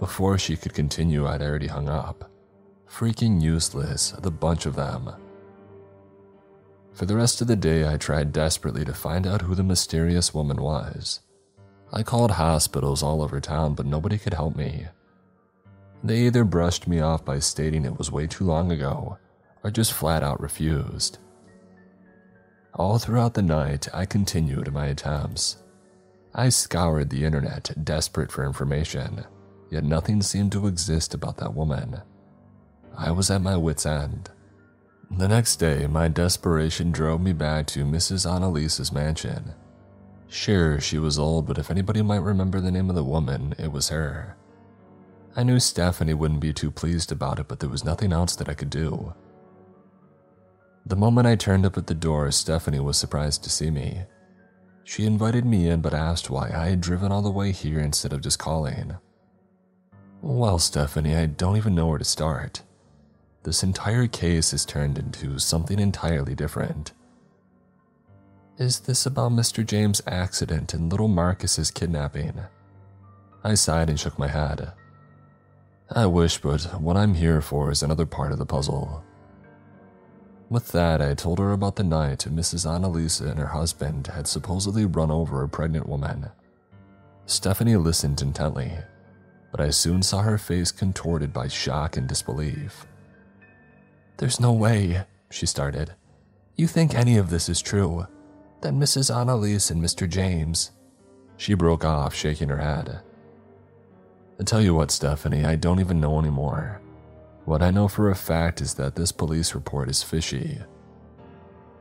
[0.00, 2.28] Before she could continue, I'd already hung up.
[2.94, 5.10] Freaking useless, the bunch of them.
[6.92, 10.32] For the rest of the day, I tried desperately to find out who the mysterious
[10.32, 11.18] woman was.
[11.92, 14.86] I called hospitals all over town, but nobody could help me.
[16.04, 19.18] They either brushed me off by stating it was way too long ago,
[19.64, 21.18] or just flat out refused.
[22.74, 25.56] All throughout the night, I continued my attempts.
[26.32, 29.24] I scoured the internet, desperate for information,
[29.68, 32.00] yet nothing seemed to exist about that woman.
[32.96, 34.30] I was at my wits' end.
[35.10, 38.28] The next day, my desperation drove me back to Mrs.
[38.28, 39.54] Annalise's mansion.
[40.28, 43.70] Sure, she was old, but if anybody might remember the name of the woman, it
[43.70, 44.36] was her.
[45.36, 48.48] I knew Stephanie wouldn't be too pleased about it, but there was nothing else that
[48.48, 49.14] I could do.
[50.86, 54.02] The moment I turned up at the door, Stephanie was surprised to see me.
[54.84, 58.12] She invited me in but asked why I had driven all the way here instead
[58.12, 58.96] of just calling.
[60.20, 62.62] Well, Stephanie, I don't even know where to start
[63.44, 66.92] this entire case is turned into something entirely different.
[68.58, 69.64] Is this about Mr.
[69.64, 72.40] James' accident and little Marcus's kidnapping?
[73.42, 74.72] I sighed and shook my head.
[75.90, 79.04] I wish, but what I'm here for is another part of the puzzle.
[80.48, 82.64] With that, I told her about the night Mrs.
[82.66, 86.30] Annalisa and her husband had supposedly run over a pregnant woman.
[87.26, 88.72] Stephanie listened intently,
[89.50, 92.86] but I soon saw her face contorted by shock and disbelief.
[94.16, 95.94] There's no way, she started.
[96.56, 98.06] You think any of this is true?
[98.60, 99.14] That Mrs.
[99.14, 100.08] Annalise and Mr.
[100.08, 100.70] James.
[101.36, 103.00] She broke off, shaking her head.
[104.38, 106.80] I tell you what, Stephanie, I don't even know anymore.
[107.44, 110.60] What I know for a fact is that this police report is fishy.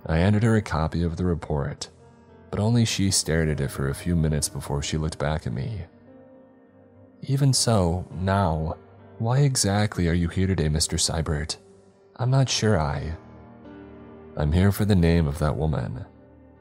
[0.06, 1.90] I handed her a copy of the report,
[2.52, 5.54] but only she stared at it for a few minutes before she looked back at
[5.54, 5.84] me.
[7.22, 8.76] Even so, now,
[9.20, 11.00] why exactly are you here today, Mr.
[11.00, 11.58] Seibert?
[12.18, 13.16] I'm not sure I.
[14.38, 16.06] I'm here for the name of that woman,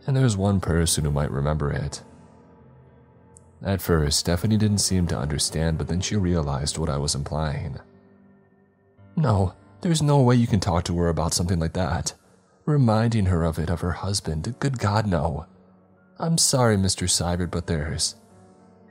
[0.06, 2.02] and there's one person who might remember it.
[3.62, 7.78] At first, Stephanie didn't seem to understand, but then she realized what I was implying.
[9.14, 12.14] No, there's no way you can talk to her about something like that.
[12.64, 15.46] Reminding her of it of her husband, good God, no.
[16.18, 17.08] I'm sorry, Mr.
[17.08, 18.16] Seibert, but there's.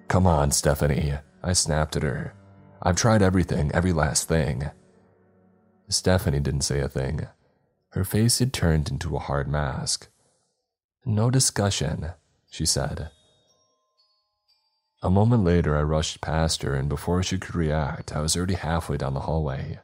[0.07, 2.33] Come on, Stephanie, I snapped at her.
[2.81, 4.69] I've tried everything, every last thing.
[5.93, 7.27] Stephanie didn't say a thing.
[7.89, 10.07] Her face had turned into a hard mask.
[11.05, 12.11] No discussion,
[12.49, 13.09] she said.
[15.03, 18.53] A moment later, I rushed past her, and before she could react, I was already
[18.53, 19.79] halfway down the hallway.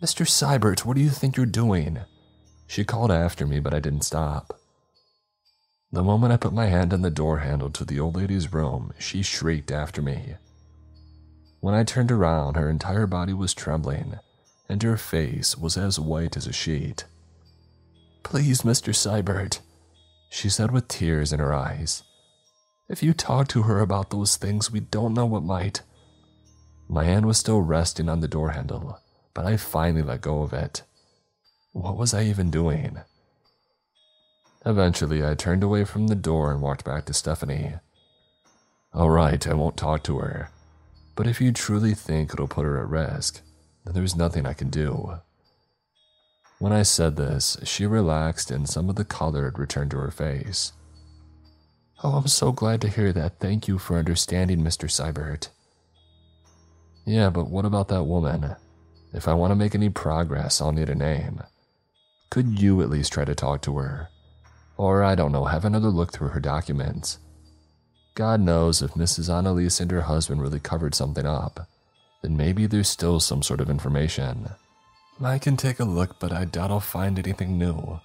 [0.00, 0.26] Mr.
[0.26, 1.98] Seibert, what do you think you're doing?
[2.68, 4.60] She called after me, but I didn't stop.
[5.90, 8.92] The moment I put my hand on the door handle to the old lady's room,
[8.98, 10.34] she shrieked after me.
[11.60, 14.18] When I turned around, her entire body was trembling,
[14.68, 17.04] and her face was as white as a sheet.
[18.22, 18.94] Please, Mr.
[18.94, 19.60] Seibert,
[20.30, 22.02] she said with tears in her eyes.
[22.88, 25.82] If you talk to her about those things, we don't know what might.
[26.88, 28.98] My hand was still resting on the door handle,
[29.34, 30.82] but I finally let go of it.
[31.72, 32.98] What was I even doing?
[34.64, 37.74] Eventually, I turned away from the door and walked back to Stephanie.
[38.92, 40.50] All right, I won't talk to her.
[41.14, 43.42] But if you truly think it'll put her at risk,
[43.92, 45.18] there was nothing I could do.
[46.58, 50.10] When I said this, she relaxed and some of the color had returned to her
[50.10, 50.72] face.
[52.02, 53.38] Oh, I'm so glad to hear that.
[53.38, 54.88] Thank you for understanding, Mr.
[54.88, 55.48] Seibert.
[57.04, 58.56] Yeah, but what about that woman?
[59.12, 61.42] If I want to make any progress, I'll need a name.
[62.30, 64.08] Could you at least try to talk to her?
[64.76, 67.18] Or, I don't know, have another look through her documents.
[68.14, 69.32] God knows if Mrs.
[69.32, 71.68] Annalise and her husband really covered something up
[72.22, 74.50] then maybe there's still some sort of information.
[75.22, 78.00] I can take a look, but I doubt I'll find anything new.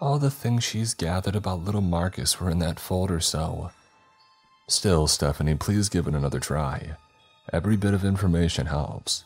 [0.00, 3.70] All the things she's gathered about little Marcus were in that folder, so.
[4.66, 6.96] Still, Stephanie, please give it another try.
[7.52, 9.24] Every bit of information helps.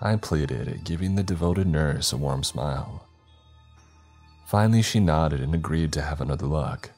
[0.00, 3.06] I pleaded, giving the devoted nurse a warm smile.
[4.46, 6.90] Finally, she nodded and agreed to have another look.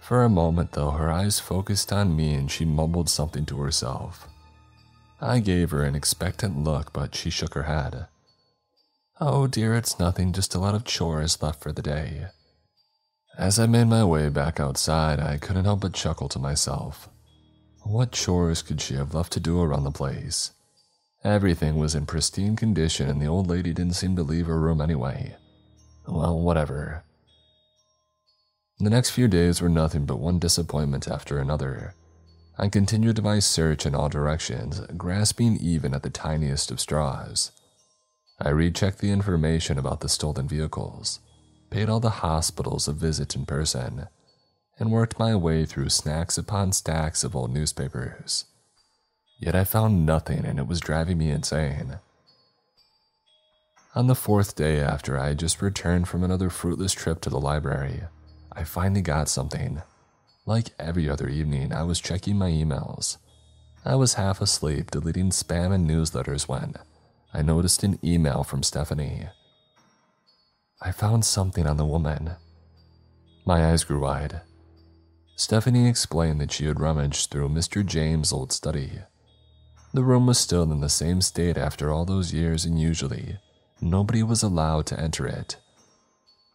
[0.00, 4.26] For a moment, though, her eyes focused on me and she mumbled something to herself.
[5.20, 8.06] I gave her an expectant look, but she shook her head.
[9.20, 12.28] Oh dear, it's nothing, just a lot of chores left for the day.
[13.36, 17.08] As I made my way back outside, I couldn't help but chuckle to myself.
[17.82, 20.52] What chores could she have left to do around the place?
[21.22, 24.80] Everything was in pristine condition, and the old lady didn't seem to leave her room
[24.80, 25.36] anyway.
[26.06, 27.04] Well, whatever.
[28.78, 31.94] The next few days were nothing but one disappointment after another.
[32.60, 37.52] I continued my search in all directions, grasping even at the tiniest of straws.
[38.38, 41.20] I rechecked the information about the stolen vehicles,
[41.70, 44.08] paid all the hospitals a visit in person,
[44.78, 48.44] and worked my way through stacks upon stacks of old newspapers.
[49.38, 51.98] Yet I found nothing and it was driving me insane.
[53.94, 57.40] On the fourth day after I had just returned from another fruitless trip to the
[57.40, 58.02] library,
[58.52, 59.80] I finally got something.
[60.50, 63.18] Like every other evening, I was checking my emails.
[63.84, 66.74] I was half asleep, deleting spam and newsletters when
[67.32, 69.28] I noticed an email from Stephanie.
[70.82, 72.32] I found something on the woman.
[73.46, 74.40] My eyes grew wide.
[75.36, 77.86] Stephanie explained that she had rummaged through Mr.
[77.86, 78.90] James' old study.
[79.94, 83.38] The room was still in the same state after all those years, and usually,
[83.80, 85.58] nobody was allowed to enter it.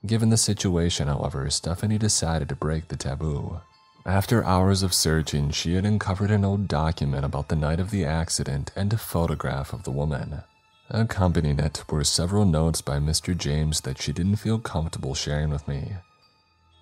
[0.06, 3.62] Given the situation, however, Stephanie decided to break the taboo.
[4.06, 8.06] After hours of searching, she had uncovered an old document about the night of the
[8.06, 10.44] accident and a photograph of the woman.
[10.92, 13.36] Accompanying it were several notes by Mr.
[13.36, 15.94] James that she didn't feel comfortable sharing with me.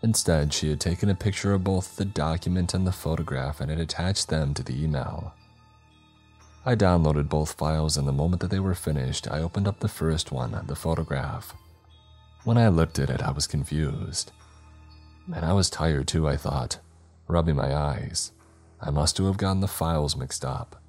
[0.02, 3.80] Instead, she had taken a picture of both the document and the photograph and had
[3.80, 5.34] attached them to the email.
[6.66, 9.88] I downloaded both files, and the moment that they were finished, I opened up the
[9.88, 11.54] first one, the photograph.
[12.44, 14.34] When I looked at it, I was confused.
[15.34, 16.80] And I was tired too, I thought,
[17.28, 18.32] rubbing my eyes.
[18.82, 20.82] I must have gotten the files mixed up.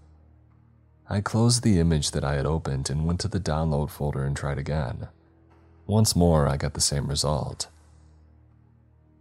[1.09, 4.37] I closed the image that I had opened and went to the download folder and
[4.37, 5.09] tried again.
[5.87, 7.69] Once more, I got the same result.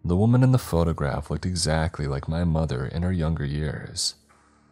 [0.05, 4.15] The woman in the photograph looked exactly like my mother in her younger years.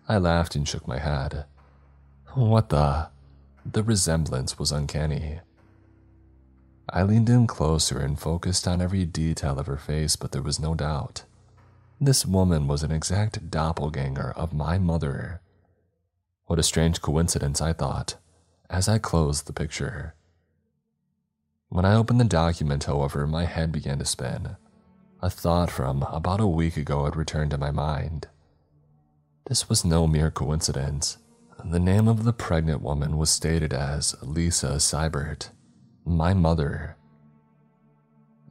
[0.07, 1.45] I laughed and shook my head.
[2.34, 3.09] What the?
[3.65, 5.39] The resemblance was uncanny.
[6.89, 10.59] I leaned in closer and focused on every detail of her face, but there was
[10.59, 11.23] no doubt.
[12.03, 15.40] This woman was an exact doppelganger of my mother.
[16.48, 18.15] What a strange coincidence, I thought,
[18.72, 20.15] as I closed the picture.
[21.69, 24.56] When I opened the document, however, my head began to spin.
[25.22, 28.30] A thought from about a week ago had returned to my mind.
[29.45, 31.19] This was no mere coincidence.
[31.64, 35.52] The name of the pregnant woman was stated as Lisa Seibert,
[36.03, 36.98] my mother.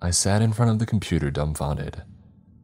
[0.00, 2.04] I sat in front of the computer dumbfounded.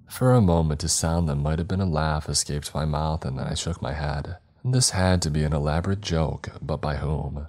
[0.09, 3.39] For a moment, a sound that might have been a laugh escaped my mouth, and
[3.39, 4.37] then I shook my head.
[4.65, 7.49] This had to be an elaborate joke, but by whom?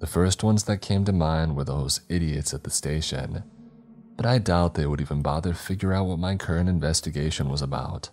[0.00, 3.44] The first ones that came to mind were those idiots at the station,
[4.16, 7.62] but I doubt they would even bother to figure out what my current investigation was
[7.62, 8.10] about.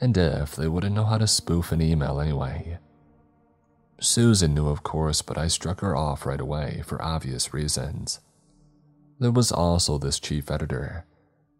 [0.00, 2.78] And if, they wouldn't know how to spoof an email anyway.
[4.00, 8.20] Susan knew, of course, but I struck her off right away for obvious reasons.
[9.18, 11.04] There was also this chief editor,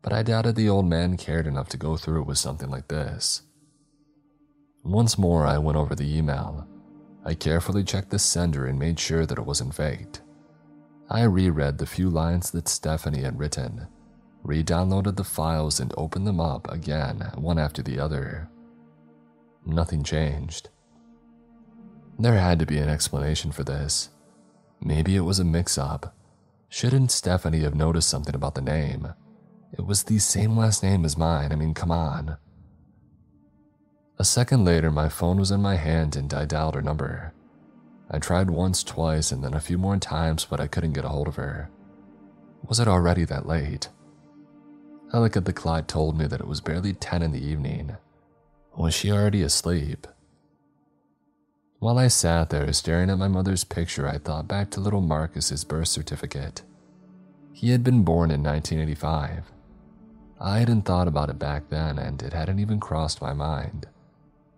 [0.03, 2.89] but I doubted the old man cared enough to go through it with something like
[2.89, 3.43] this.
[4.83, 6.67] Once more, I went over the email.
[7.25, 10.23] I carefully checked the sender and made sure that it wasn't faked.
[11.11, 13.89] I reread the few lines that Stephanie had written,
[14.43, 18.49] re downloaded the files, and opened them up again, one after the other.
[19.67, 20.71] Nothing changed.
[22.19, 24.11] There had to be an explanation for this.
[24.81, 26.15] Maybe it was a mix up.
[26.69, 29.13] Shouldn't Stephanie have noticed something about the name?
[29.81, 32.37] It was the same last name as mine, I mean, come on.
[34.19, 37.33] A second later, my phone was in my hand and I dialed her number.
[38.11, 41.09] I tried once, twice, and then a few more times, but I couldn't get a
[41.09, 41.71] hold of her.
[42.69, 43.89] Was it already that late?
[45.15, 47.97] A look at the clock told me that it was barely 10 in the evening.
[48.77, 50.07] Was she already asleep?
[51.79, 55.65] While I sat there staring at my mother's picture, I thought back to little Marcus's
[55.65, 56.61] birth certificate.
[57.55, 59.51] He had been born in 1985.
[60.41, 63.89] I hadn't thought about it back then, and it hadn't even crossed my mind.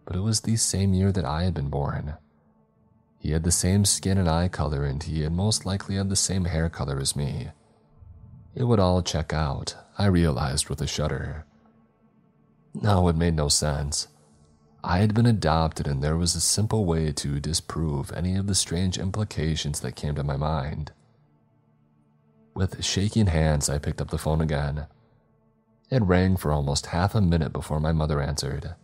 [0.04, 2.14] But it was the same year that I had been born.
[3.18, 6.16] He had the same skin and eye color, and he had most likely had the
[6.16, 7.48] same hair color as me.
[8.54, 11.46] It would all check out, I realized with a shudder.
[12.74, 14.09] No, it made no sense.
[14.84, 18.54] I had been adopted, and there was a simple way to disprove any of the
[18.54, 20.92] strange implications that came to my mind.
[22.54, 24.86] With shaking hands, I picked up the phone again.
[25.93, 28.77] It rang for almost half a minute before my mother answered.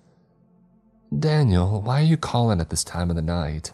[1.19, 3.73] Daniel, why are you calling at this time of the night?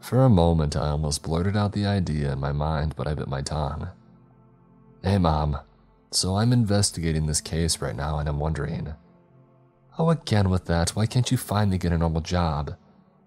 [0.00, 3.28] For a moment, I almost blurted out the idea in my mind, but I bit
[3.28, 3.90] my tongue.
[5.04, 5.58] Hey, Mom.
[6.10, 8.92] So I'm investigating this case right now, and I'm wondering.
[9.96, 12.74] Oh, again with that, why can't you finally get a normal job?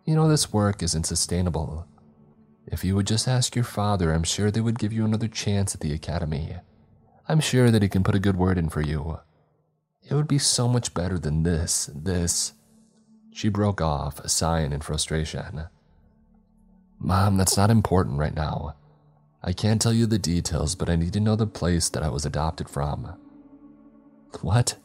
[0.03, 1.87] You know, this work isn't sustainable.
[2.67, 5.73] If you would just ask your father, I'm sure they would give you another chance
[5.73, 6.57] at the academy.
[7.27, 9.19] I'm sure that he can put a good word in for you.
[10.09, 12.53] It would be so much better than this, this.
[13.31, 15.63] She broke off, sighing in frustration.
[16.99, 18.75] Mom, that's not important right now.
[19.41, 22.09] I can't tell you the details, but I need to know the place that I
[22.09, 23.13] was adopted from.
[24.41, 24.75] What?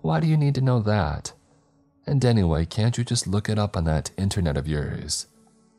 [0.00, 1.32] Why do you need to know that?
[2.06, 5.26] And anyway, can't you just look it up on that internet of yours?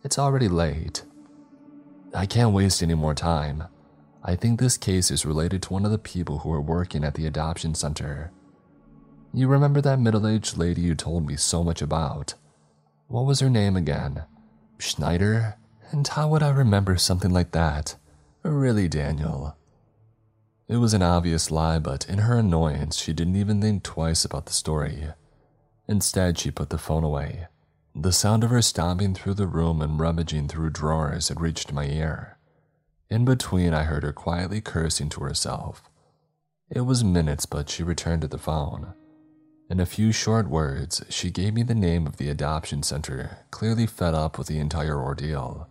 [0.04, 1.04] It's already late.
[2.14, 3.64] I can't waste any more time.
[4.28, 7.14] I think this case is related to one of the people who are working at
[7.14, 8.34] the adoption center.
[9.34, 12.34] You remember that middle aged lady you told me so much about?
[13.08, 14.26] What was her name again?
[14.80, 15.56] Schneider?
[15.92, 17.96] And how would I remember something like that?
[18.44, 19.56] Really, Daniel?
[20.68, 24.46] It was an obvious lie, but in her annoyance, she didn't even think twice about
[24.46, 25.08] the story.
[25.88, 27.48] Instead, she put the phone away.
[27.96, 31.86] The sound of her stomping through the room and rummaging through drawers had reached my
[31.86, 32.37] ear.
[33.10, 35.90] In between, I heard her quietly cursing to herself.
[36.70, 38.94] It was minutes, but she returned to the phone.
[39.70, 43.86] In a few short words, she gave me the name of the adoption center, clearly
[43.86, 45.68] fed up with the entire ordeal.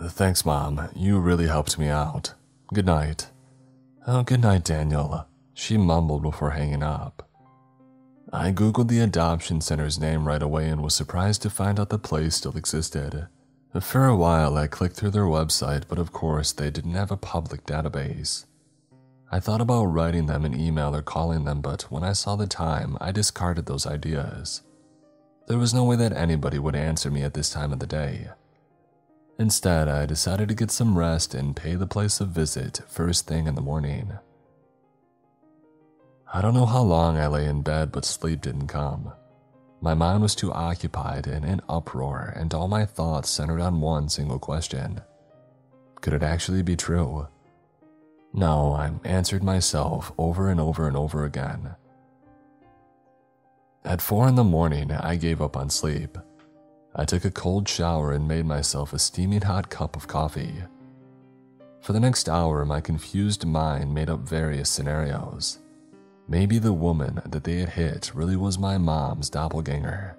[0.00, 0.88] Thanks, Mom.
[0.94, 2.34] You really helped me out.
[2.72, 3.28] Good night.
[4.06, 7.28] Oh, good night, Daniel, she mumbled before hanging up.
[8.32, 11.98] I googled the adoption center's name right away and was surprised to find out the
[11.98, 13.28] place still existed.
[13.80, 17.16] For a while, I clicked through their website, but of course, they didn't have a
[17.16, 18.46] public database.
[19.30, 22.46] I thought about writing them an email or calling them, but when I saw the
[22.46, 24.62] time, I discarded those ideas.
[25.48, 28.28] There was no way that anybody would answer me at this time of the day.
[29.38, 33.46] Instead, I decided to get some rest and pay the place a visit first thing
[33.46, 34.12] in the morning.
[36.32, 39.12] I don't know how long I lay in bed, but sleep didn't come.
[39.86, 44.08] My mind was too occupied and in uproar, and all my thoughts centered on one
[44.08, 45.00] single question
[46.00, 47.28] Could it actually be true?
[48.32, 51.76] No, I answered myself over and over and over again.
[53.84, 56.18] At four in the morning, I gave up on sleep.
[56.96, 60.64] I took a cold shower and made myself a steaming hot cup of coffee.
[61.80, 65.60] For the next hour, my confused mind made up various scenarios.
[66.28, 70.16] Maybe the woman that they had hit really was my mom's doppelganger.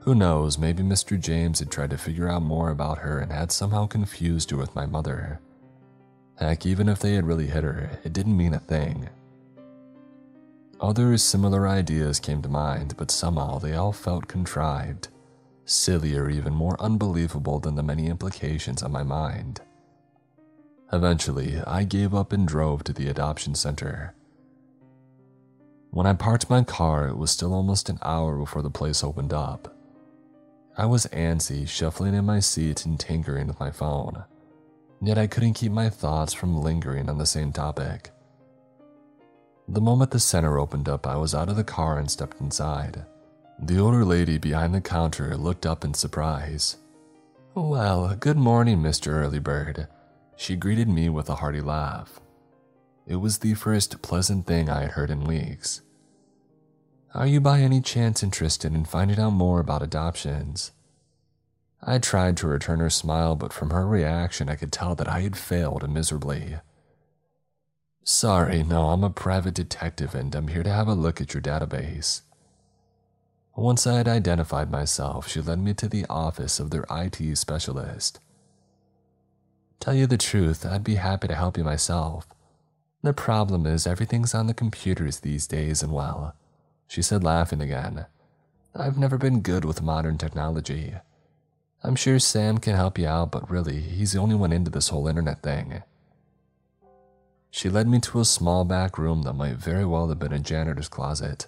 [0.00, 1.18] Who knows, maybe Mr.
[1.18, 4.74] James had tried to figure out more about her and had somehow confused her with
[4.76, 5.40] my mother.
[6.38, 9.08] Heck, even if they had really hit her, it didn't mean a thing.
[10.80, 15.08] Other similar ideas came to mind, but somehow they all felt contrived,
[15.64, 19.62] silly or even more unbelievable than the many implications on my mind.
[20.92, 24.14] Eventually, I gave up and drove to the adoption center.
[25.90, 29.32] When I parked my car, it was still almost an hour before the place opened
[29.32, 29.74] up.
[30.76, 34.24] I was antsy, shuffling in my seat and tinkering with my phone
[35.00, 38.10] yet I couldn't keep my thoughts from lingering on the same topic.
[39.68, 43.04] The moment the center opened up, I was out of the car and stepped inside.
[43.58, 46.76] The older lady behind the counter looked up in surprise.
[47.54, 49.08] Well, good morning, Mr.
[49.08, 49.88] Early Bird.
[50.36, 52.20] She greeted me with a hearty laugh.
[53.06, 55.82] It was the first pleasant thing I had heard in weeks.
[57.14, 60.72] Are you by any chance interested in finding out more about adoptions?
[61.80, 65.20] I tried to return her smile, but from her reaction, I could tell that I
[65.20, 66.56] had failed miserably.
[68.02, 71.42] Sorry, no, I'm a private detective and I'm here to have a look at your
[71.42, 72.22] database.
[73.54, 78.18] Once I had identified myself, she led me to the office of their IT specialist.
[79.80, 82.26] Tell you the truth, I'd be happy to help you myself.
[83.06, 86.34] The problem is, everything's on the computers these days, and well,
[86.88, 88.06] she said, laughing again.
[88.74, 90.92] I've never been good with modern technology.
[91.84, 94.88] I'm sure Sam can help you out, but really, he's the only one into this
[94.88, 95.84] whole internet thing.
[97.52, 100.40] She led me to a small back room that might very well have been a
[100.40, 101.46] janitor's closet.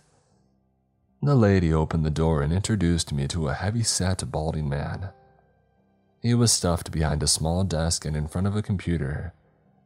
[1.21, 5.09] The lady opened the door and introduced me to a heavy set, balding man.
[6.23, 9.33] He was stuffed behind a small desk and in front of a computer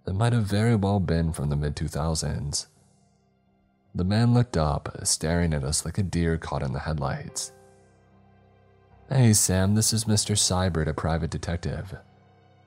[0.04, 2.66] that might have very well been from the mid 2000s.
[3.94, 7.52] The man looked up, staring at us like a deer caught in the headlights.
[9.08, 10.36] Hey Sam, this is Mr.
[10.36, 11.96] Seibert, a private detective.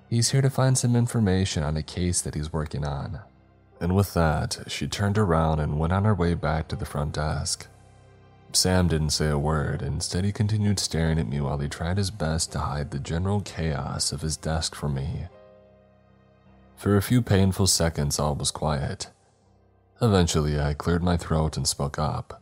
[0.07, 3.21] He's here to find some information on a case that he's working on.
[3.81, 7.13] And with that, she turned around and went on her way back to the front
[7.13, 7.67] desk.
[8.53, 12.11] Sam didn't say a word, instead, he continued staring at me while he tried his
[12.11, 15.25] best to hide the general chaos of his desk from me.
[16.75, 19.07] For a few painful seconds, all was quiet.
[20.01, 22.41] Eventually, I cleared my throat and spoke up.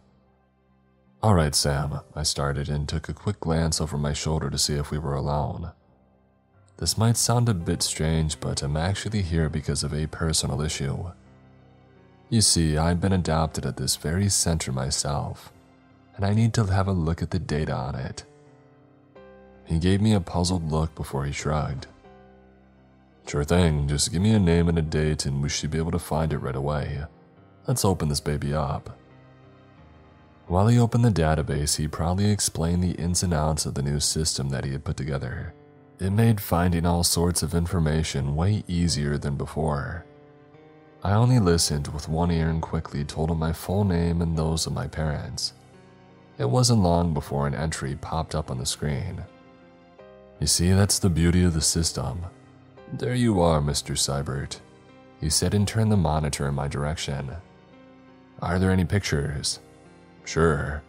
[1.21, 4.73] All right, Sam, I started and took a quick glance over my shoulder to see
[4.73, 5.71] if we were alone.
[6.77, 11.11] This might sound a bit strange, but I'm actually here because of a personal issue.
[12.29, 15.53] You see, I've been adopted at this very center myself,
[16.15, 18.25] and I need to have a look at the data on it.
[19.65, 21.87] He gave me a puzzled look before he shrugged.
[23.25, 25.91] Sure thing, just give me a name and a date and we should be able
[25.91, 27.03] to find it right away.
[27.67, 28.97] Let's open this baby up.
[30.47, 33.99] While he opened the database, he proudly explained the ins and outs of the new
[33.99, 35.53] system that he had put together.
[35.99, 40.05] It made finding all sorts of information way easier than before.
[41.01, 44.67] I only listened with one ear and quickly told him my full name and those
[44.67, 45.53] of my parents.
[46.37, 49.23] It wasn't long before an entry popped up on the screen.
[50.39, 52.25] You see, that's the beauty of the system.
[52.93, 53.97] There you are, Mr.
[53.97, 54.59] Seibert.
[55.19, 57.31] He said and turned the monitor in my direction.
[58.39, 59.61] Are there any pictures?
[60.25, 60.83] Sure.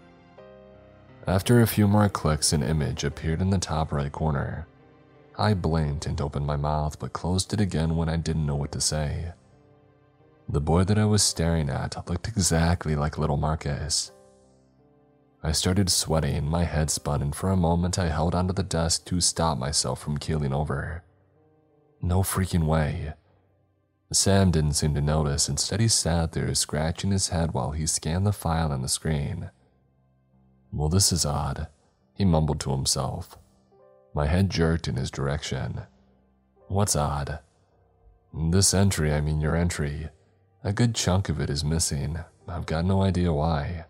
[1.27, 4.67] After a few more clicks, an image appeared in the top right corner.
[5.39, 8.73] I blinked and opened my mouth, but closed it again when I didn't know what
[8.73, 9.33] to say.
[10.47, 14.13] The boy that I was staring at looked exactly like little Marcus.
[15.43, 19.07] I started sweating, my head spun, and for a moment I held onto the desk
[19.07, 21.03] to stop myself from keeling over.
[22.05, 23.15] No freaking way.
[24.13, 28.27] Sam didn't seem to notice, instead, he sat there scratching his head while he scanned
[28.27, 29.51] the file on the screen.
[30.71, 31.69] Well, this is odd,
[32.13, 33.39] he mumbled to himself.
[34.13, 35.81] My head jerked in his direction.
[36.69, 37.39] What's odd?
[38.35, 40.11] This entry, I mean your entry.
[40.63, 42.19] A good chunk of it is missing.
[42.47, 43.87] I've got no idea why.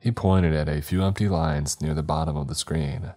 [0.00, 3.14] He pointed at a few empty lines near the bottom of the screen.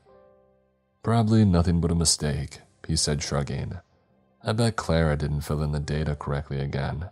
[1.04, 3.80] Probably nothing but a mistake, he said, shrugging.
[4.44, 7.10] I bet Clara didn't fill in the data correctly again.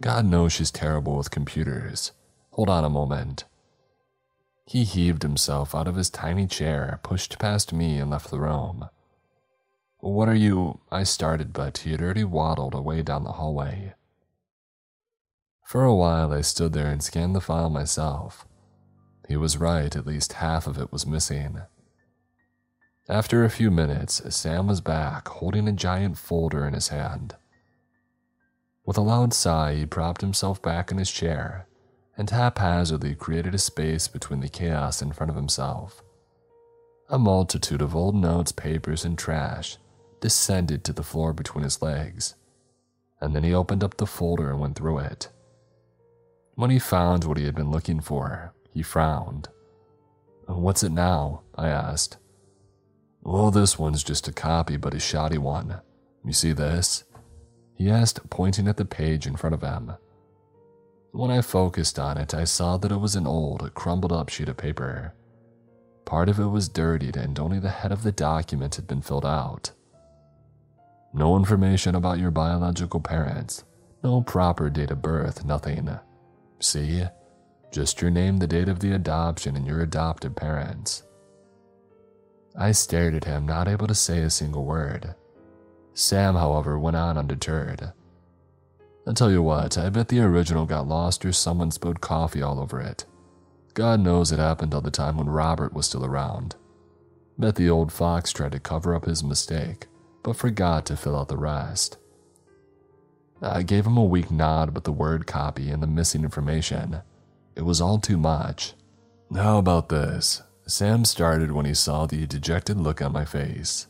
[0.00, 2.12] God knows she's terrible with computers.
[2.50, 3.44] Hold on a moment.
[4.66, 8.88] He heaved himself out of his tiny chair, pushed past me, and left the room.
[10.00, 10.80] What are you?
[10.90, 13.94] I started, but he had already waddled away down the hallway.
[15.64, 18.46] For a while, I stood there and scanned the file myself.
[19.28, 21.62] He was right, at least half of it was missing.
[23.08, 27.36] After a few minutes, Sam was back, holding a giant folder in his hand.
[28.84, 31.68] With a loud sigh, he propped himself back in his chair
[32.16, 36.02] and haphazardly created a space between the chaos in front of himself.
[37.08, 39.76] A multitude of old notes, papers, and trash
[40.20, 42.34] descended to the floor between his legs,
[43.20, 45.28] and then he opened up the folder and went through it.
[46.54, 49.48] When he found what he had been looking for, he frowned.
[50.46, 51.42] What's it now?
[51.54, 52.16] I asked.
[53.28, 55.80] Well, this one's just a copy, but a shoddy one.
[56.24, 57.02] You see this?
[57.74, 59.94] He asked, pointing at the page in front of him.
[61.10, 64.48] When I focused on it, I saw that it was an old, crumbled up sheet
[64.48, 65.12] of paper.
[66.04, 69.26] Part of it was dirtied, and only the head of the document had been filled
[69.26, 69.72] out.
[71.12, 73.64] No information about your biological parents,
[74.04, 75.90] no proper date of birth, nothing.
[76.60, 77.02] See?
[77.72, 81.02] Just your name, the date of the adoption, and your adopted parents.
[82.58, 85.14] I stared at him, not able to say a single word.
[85.94, 87.92] Sam, however, went on undeterred.
[89.06, 92.58] I'll tell you what, I bet the original got lost or someone spilled coffee all
[92.58, 93.04] over it.
[93.74, 96.56] God knows it happened all the time when Robert was still around.
[97.38, 99.86] Bet the old fox tried to cover up his mistake,
[100.22, 101.98] but forgot to fill out the rest.
[103.42, 107.02] I gave him a weak nod with the word copy and the missing information.
[107.54, 108.72] It was all too much.
[109.34, 110.42] How about this?
[110.66, 113.86] Sam started when he saw the dejected look on my face.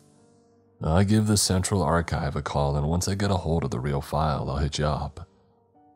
[0.83, 3.81] I give the Central Archive a call, and once I get a hold of the
[3.81, 5.27] real file, I'll hit you up.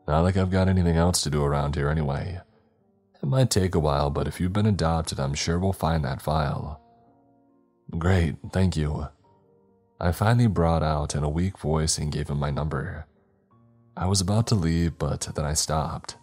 [0.07, 2.41] Not like I've got anything else to do around here anyway.
[3.21, 6.21] It might take a while, but if you've been adopted, I'm sure we'll find that
[6.21, 6.81] file.
[7.99, 9.07] Great, thank you.
[9.99, 13.05] I finally brought out in a weak voice and gave him my number.
[13.95, 16.17] I was about to leave, but then I stopped.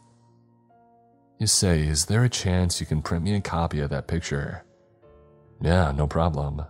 [1.38, 4.64] You say, is there a chance you can print me a copy of that picture?
[5.60, 6.62] Yeah, no problem.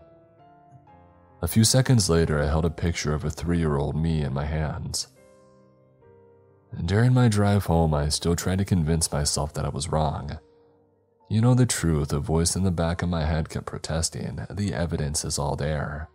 [1.40, 4.34] A few seconds later, I held a picture of a three year old me in
[4.34, 5.08] my hands.
[6.84, 10.38] During my drive home, I still tried to convince myself that I was wrong.
[11.30, 14.46] You know the truth, a voice in the back of my head kept protesting.
[14.50, 16.08] The evidence is all there.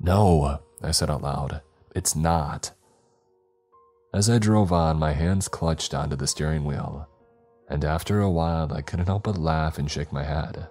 [0.00, 1.60] No, I said out loud.
[1.94, 2.72] It's not.
[4.14, 7.08] As I drove on, my hands clutched onto the steering wheel.
[7.68, 10.68] And after a while, I couldn't help but laugh and shake my head.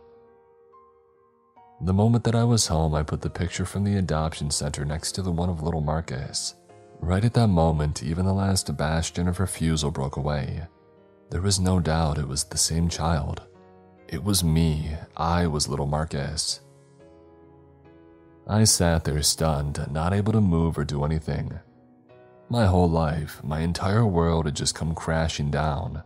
[1.82, 5.12] The moment that I was home, I put the picture from the adoption center next
[5.14, 6.56] to the one of little Marcus.
[7.02, 10.64] Right at that moment, even the last bastion of refusal broke away.
[11.30, 13.42] There was no doubt it was the same child.
[14.08, 14.96] It was me.
[15.18, 16.62] I was little Marcus.
[18.48, 21.60] I sat there stunned, not able to move or do anything.
[22.48, 26.04] My whole life, my entire world had just come crashing down,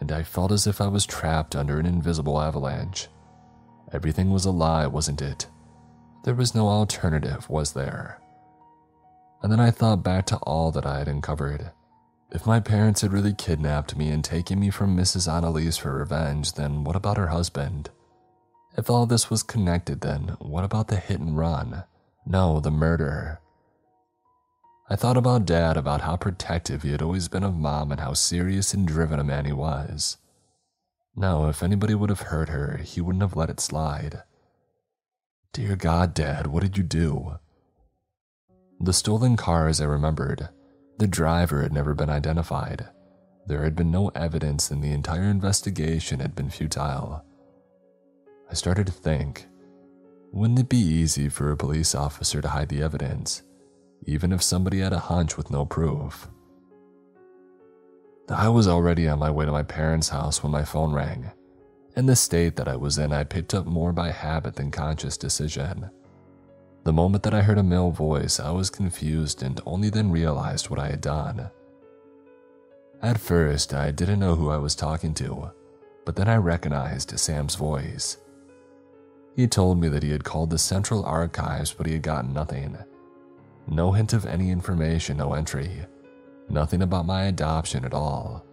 [0.00, 3.08] and I felt as if I was trapped under an invisible avalanche.
[3.92, 5.46] Everything was a lie, wasn't it?
[6.24, 8.20] There was no alternative, was there?
[9.42, 11.70] And then I thought back to all that I had uncovered.
[12.30, 15.32] If my parents had really kidnapped me and taken me from Mrs.
[15.32, 17.90] Annalise for revenge, then what about her husband?
[18.76, 21.84] If all this was connected, then what about the hit and run?
[22.24, 23.40] No, the murder.
[24.92, 28.12] I thought about Dad, about how protective he had always been of Mom and how
[28.12, 30.16] serious and driven a man he was.
[31.14, 34.24] No, if anybody would have hurt her, he wouldn't have let it slide.
[35.52, 37.38] Dear God, Dad, what did you do?
[38.80, 40.48] The stolen cars, I remembered.
[40.98, 42.88] The driver had never been identified.
[43.46, 47.24] There had been no evidence, and the entire investigation had been futile.
[48.50, 49.46] I started to think
[50.32, 53.42] wouldn't it be easy for a police officer to hide the evidence,
[54.04, 56.28] even if somebody had a hunch with no proof?
[58.28, 61.30] I was already on my way to my parents' house when my phone rang.
[61.96, 65.16] In the state that I was in, I picked up more by habit than conscious
[65.16, 65.90] decision.
[66.84, 70.70] The moment that I heard a male voice, I was confused and only then realized
[70.70, 71.50] what I had done.
[73.02, 75.50] At first, I didn't know who I was talking to,
[76.04, 78.18] but then I recognized Sam's voice.
[79.34, 82.78] He told me that he had called the Central Archives, but he had gotten nothing.
[83.70, 85.70] No hint of any information, no entry.
[86.48, 88.44] Nothing about my adoption at all.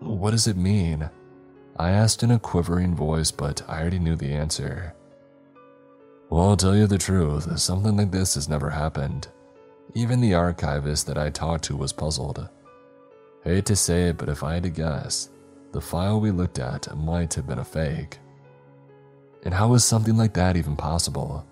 [0.00, 1.08] What does it mean?
[1.78, 4.94] I asked in a quivering voice, but I already knew the answer.
[6.28, 9.28] Well, I'll tell you the truth, something like this has never happened.
[9.94, 12.46] Even the archivist that I talked to was puzzled.
[13.42, 15.30] Hate to say it, but if I had to guess,
[15.72, 18.18] the file we looked at might have been a fake.
[19.44, 21.46] And how is something like that even possible?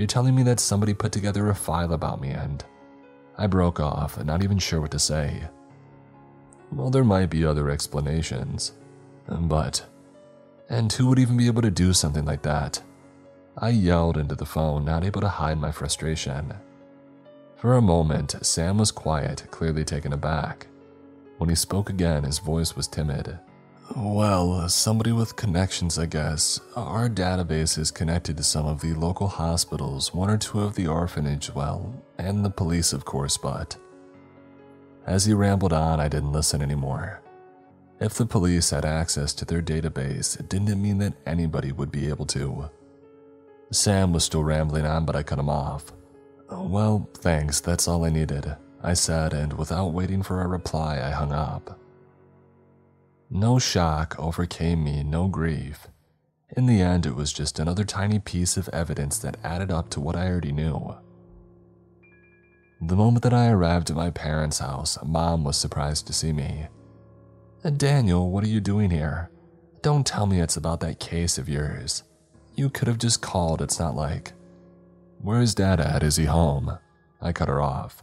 [0.00, 2.64] You're telling me that somebody put together a file about me and
[3.36, 5.42] I broke off, not even sure what to say.
[6.72, 8.72] Well, there might be other explanations,
[9.28, 9.84] but.
[10.70, 12.82] And who would even be able to do something like that?
[13.58, 16.54] I yelled into the phone, not able to hide my frustration.
[17.56, 20.66] For a moment, Sam was quiet, clearly taken aback.
[21.36, 23.38] When he spoke again, his voice was timid.
[23.96, 26.60] Well, uh, somebody with connections, I guess.
[26.76, 30.86] Our database is connected to some of the local hospitals, one or two of the
[30.86, 33.76] orphanage, well, and the police, of course, but.
[35.06, 37.20] As he rambled on, I didn't listen anymore.
[37.98, 42.08] If the police had access to their database, it didn't mean that anybody would be
[42.08, 42.70] able to?
[43.72, 45.92] Sam was still rambling on, but I cut him off.
[46.48, 51.10] Well, thanks, that's all I needed, I said, and without waiting for a reply, I
[51.10, 51.79] hung up.
[53.32, 55.86] No shock overcame me, no grief.
[56.56, 60.00] In the end, it was just another tiny piece of evidence that added up to
[60.00, 60.96] what I already knew.
[62.80, 66.66] The moment that I arrived at my parents' house, Mom was surprised to see me.
[67.76, 69.30] Daniel, what are you doing here?
[69.80, 72.02] Don't tell me it's about that case of yours.
[72.56, 74.32] You could have just called, it's not like.
[75.22, 76.02] Where's Dad at?
[76.02, 76.78] Is he home?
[77.20, 78.02] I cut her off.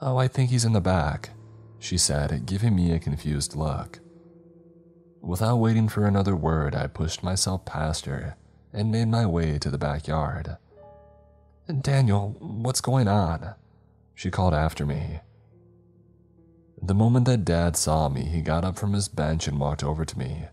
[0.00, 1.30] Oh, I think he's in the back,
[1.80, 3.98] she said, giving me a confused look.
[5.22, 8.36] Without waiting for another word, I pushed myself past her
[8.72, 10.56] and made my way to the backyard.
[11.80, 13.54] Daniel, what's going on?
[14.16, 15.20] She called after me.
[16.82, 20.04] The moment that Dad saw me, he got up from his bench and walked over
[20.04, 20.46] to me.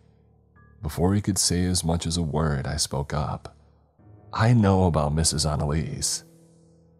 [0.83, 3.57] Before he could say as much as a word, I spoke up.
[4.31, 5.51] I know about Mrs.
[5.51, 6.23] Annalise.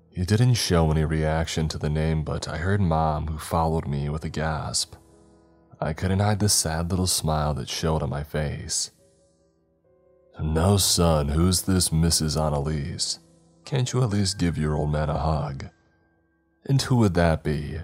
[0.10, 4.10] He didn't show any reaction to the name, but I heard Mom, who followed me,
[4.10, 4.96] with a gasp.
[5.82, 8.92] I couldn't hide the sad little smile that showed on my face.
[10.42, 12.42] No, son, who's this Mrs.
[12.42, 13.20] Annalise?
[13.66, 15.68] Can't you at least give your old man a hug?
[16.66, 17.80] And who would that be?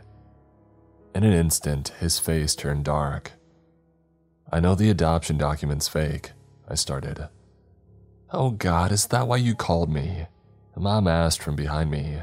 [1.13, 3.33] In an instant, his face turned dark.
[4.51, 6.31] I know the adoption document's fake,
[6.67, 7.29] I started.
[8.31, 10.27] Oh God, is that why you called me?
[10.75, 12.19] Mom asked from behind me.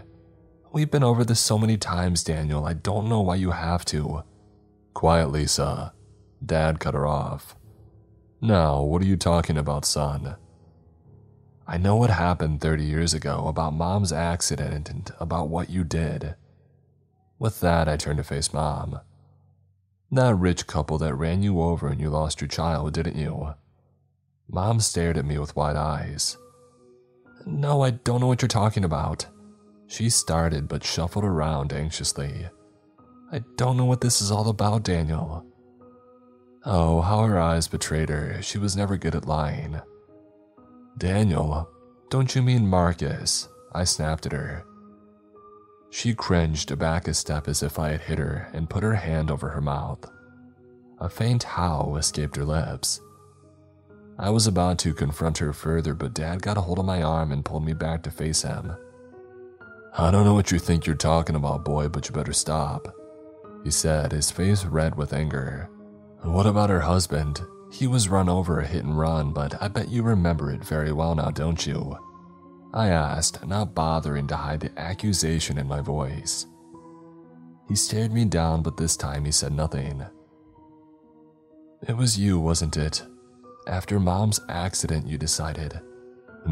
[0.73, 4.25] We've been over this so many times, Daniel, I don't know why you have to.
[4.95, 5.93] Quiet, Lisa.
[6.45, 7.57] Dad cut her off.
[8.41, 10.37] Now, what are you talking about, son?
[11.67, 16.35] I know what happened 30 years ago about mom's accident and about what you did.
[17.39, 19.01] With that, I turned to face mom.
[20.11, 23.55] That rich couple that ran you over and you lost your child, didn't you?
[24.49, 26.37] Mom stared at me with wide eyes.
[27.47, 29.27] No, I don't know what you're talking about.
[29.87, 32.49] She started but shuffled around anxiously.
[33.33, 35.47] I don't know what this is all about, Daniel.
[36.67, 38.43] Oh, how her eyes betrayed her.
[38.43, 39.81] She was never good at lying.
[40.99, 41.69] Daniel,
[42.11, 43.49] don't you mean Marcus?
[43.75, 44.67] I snapped at her.
[45.89, 49.31] She cringed back a step as if I had hit her and put her hand
[49.31, 50.05] over her mouth.
[51.01, 53.01] A faint howl escaped her lips.
[54.19, 57.33] I was about to confront her further, but Dad got a hold of my arm
[57.33, 58.77] and pulled me back to face him.
[59.97, 62.95] I don't know what you think you're talking about, boy, but you better stop,
[63.65, 65.69] he said, his face red with anger.
[66.23, 67.41] What about her husband?
[67.71, 70.93] He was run over a hit and run, but I bet you remember it very
[70.93, 71.97] well now, don't you?
[72.75, 76.47] I asked, not bothering to hide the accusation in my voice.
[77.69, 80.05] He stared me down, but this time he said nothing.
[81.87, 83.03] It was you, wasn't it?
[83.67, 85.81] After mom's accident, you decided.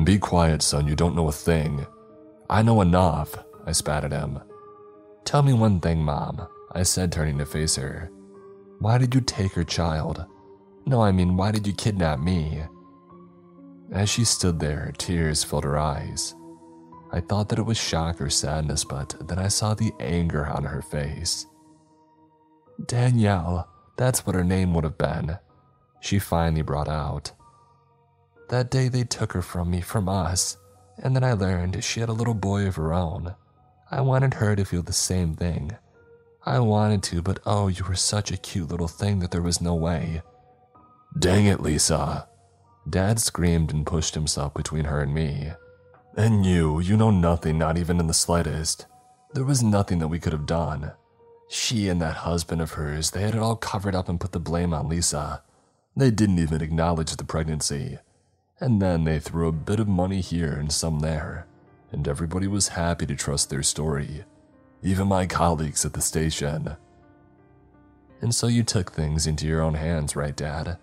[0.05, 1.87] Be quiet, son, you don't know a thing.
[2.49, 3.35] I know enough,
[3.67, 4.41] I spat at him.
[5.25, 8.11] Tell me one thing, mom, I said, turning to face her.
[8.79, 10.25] Why did you take her child?
[10.87, 12.63] No, I mean, why did you kidnap me?
[13.93, 16.35] As she stood there, tears filled her eyes.
[17.13, 20.65] I thought that it was shock or sadness, but then I saw the anger on
[20.65, 21.47] her face.
[22.87, 25.39] Danielle, that's what her name would have been
[26.01, 27.33] she finally brought out.
[28.49, 30.57] That day they took her from me, from us,
[30.99, 33.35] and then I learned she had a little boy of her own.
[33.91, 35.77] I wanted her to feel the same thing.
[36.45, 39.61] I wanted to, but oh, you were such a cute little thing that there was
[39.61, 40.23] no way.
[41.19, 42.29] Dang it, Lisa.
[42.89, 45.53] Dad screamed and pushed himself between her and me.
[46.17, 48.87] And you, you know nothing, not even in the slightest.
[49.35, 50.93] There was nothing that we could have done.
[51.49, 54.41] She and that husband of hers, they had it all covered up and put the
[54.41, 55.43] blame on Lisa.
[55.97, 57.99] They didn't even acknowledge the pregnancy.
[58.61, 61.47] And then they threw a bit of money here and some there,
[61.93, 64.25] and everybody was happy to trust their story,
[64.83, 66.77] even my colleagues at the station.
[68.21, 70.79] And so you took things into your own hands, right, Dad?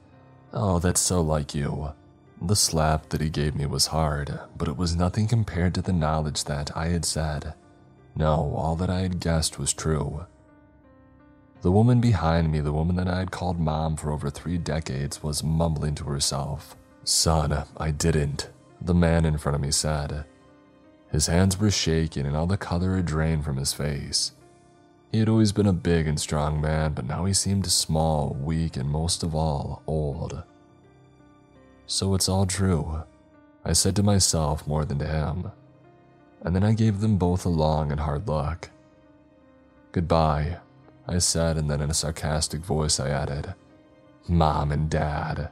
[0.53, 1.93] Oh, that's so like you.
[2.41, 5.93] The slap that he gave me was hard, but it was nothing compared to the
[5.93, 7.53] knowledge that I had said.
[8.15, 10.25] No, all that I had guessed was true.
[11.61, 15.23] The woman behind me, the woman that I had called mom for over three decades,
[15.23, 16.75] was mumbling to herself.
[17.03, 18.49] Son, I didn't,
[18.79, 20.25] the man in front of me said.
[21.11, 24.33] His hands were shaking and all the color had drained from his face.
[25.11, 28.75] He had always been a big and strong man, but now he seemed small, weak,
[28.75, 30.43] and most of all, old.
[31.85, 33.03] So it's all true,
[33.63, 35.51] I said to myself more than to him.
[36.41, 38.69] And then I gave them both a long and hard look.
[39.93, 40.57] Goodbye,
[41.07, 43.55] I said, and then in a sarcastic voice I added,
[44.27, 45.49] Mom and Dad.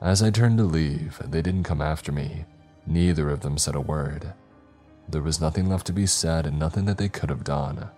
[0.00, 2.46] As I turned to leave, they didn't come after me.
[2.88, 4.32] Neither of them said a word.
[5.08, 7.90] There was nothing left to be said and nothing that they could have done.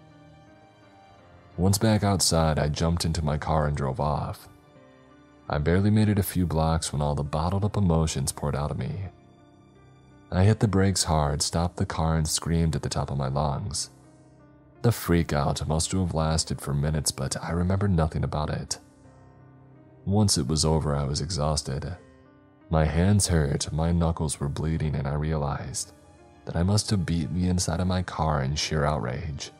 [1.56, 4.48] Once back outside, I jumped into my car and drove off.
[5.48, 8.72] I barely made it a few blocks when all the bottled up emotions poured out
[8.72, 9.06] of me.
[10.32, 13.28] I hit the brakes hard, stopped the car, and screamed at the top of my
[13.28, 13.90] lungs.
[14.82, 18.78] The freakout must have lasted for minutes, but I remember nothing about it.
[20.04, 21.96] Once it was over, I was exhausted.
[22.70, 25.92] My hands hurt, my knuckles were bleeding, and I realized
[26.44, 29.51] that I must have beat the inside of my car in sheer outrage.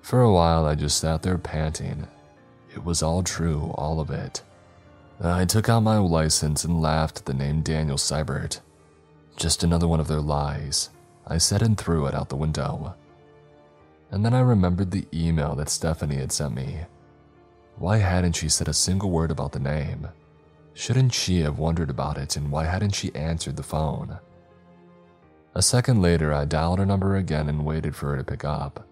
[0.00, 2.06] For a while, I just sat there panting.
[2.72, 4.42] It was all true, all of it.
[5.20, 8.60] I took out my license and laughed at the name Daniel Seibert.
[9.36, 10.90] Just another one of their lies.
[11.26, 12.94] I said and threw it out the window.
[14.12, 16.80] And then I remembered the email that Stephanie had sent me.
[17.76, 20.08] Why hadn't she said a single word about the name?
[20.74, 24.18] Shouldn't she have wondered about it, and why hadn't she answered the phone?
[25.54, 28.86] A second later, I dialed her number again and waited for her to pick up.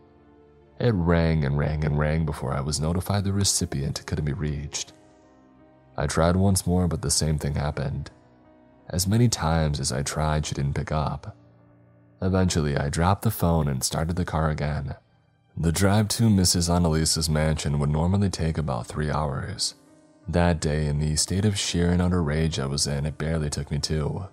[0.78, 4.92] It rang and rang and rang before I was notified the recipient couldn't be reached.
[5.96, 8.10] I tried once more, but the same thing happened.
[8.88, 11.36] As many times as I tried, she didn't pick up.
[12.20, 14.94] Eventually, I dropped the phone and started the car again.
[15.56, 16.72] The drive to Mrs.
[16.72, 19.74] Annalise's mansion would normally take about three hours.
[20.28, 23.50] That day, in the state of sheer and utter rage I was in, it barely
[23.50, 24.26] took me two.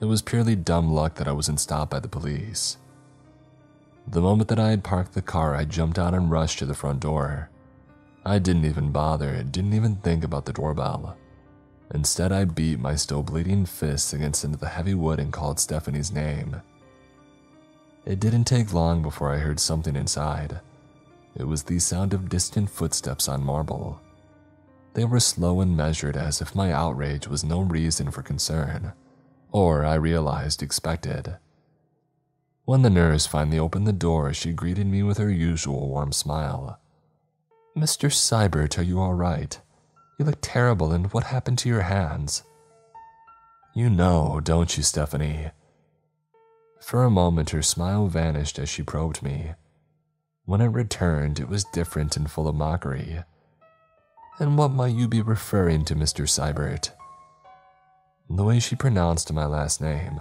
[0.00, 2.76] It was purely dumb luck that I wasn't stopped by the police.
[4.06, 6.74] The moment that I had parked the car, I jumped out and rushed to the
[6.74, 7.50] front door.
[8.24, 11.16] I didn't even bother, didn't even think about the doorbell.
[11.94, 16.12] Instead, I beat my still bleeding fists against into the heavy wood and called Stephanie's
[16.12, 16.62] name.
[18.04, 20.60] It didn't take long before I heard something inside.
[21.34, 24.00] it was the sound of distant footsteps on marble.
[24.94, 28.92] They were slow and measured as if my outrage was no reason for concern,
[29.50, 31.36] or I realized expected.
[32.64, 36.78] When the nurse finally opened the door, she greeted me with her usual warm smile.
[37.76, 38.12] Mr.
[38.12, 39.58] Seibert, are you all right?
[40.18, 42.42] You look terrible, and what happened to your hands?
[43.74, 45.50] You know, don't you, Stephanie?
[46.80, 49.52] For a moment, her smile vanished as she probed me.
[50.44, 53.24] When it returned, it was different and full of mockery.
[54.42, 56.28] And what might you be referring to, Mr.
[56.28, 56.90] Seibert?
[58.28, 60.20] The way she pronounced my last name,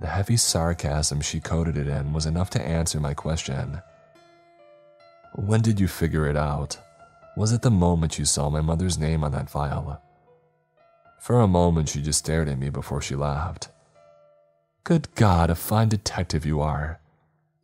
[0.00, 3.82] the heavy sarcasm she coded it in, was enough to answer my question.
[5.34, 6.78] When did you figure it out?
[7.36, 10.00] Was it the moment you saw my mother's name on that file?
[11.18, 13.70] For a moment, she just stared at me before she laughed.
[14.84, 17.00] Good God, a fine detective you are.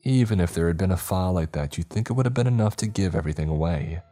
[0.03, 2.49] Even if there had been a file like that, you'd think it would have been
[2.49, 4.03] enough to give everything away.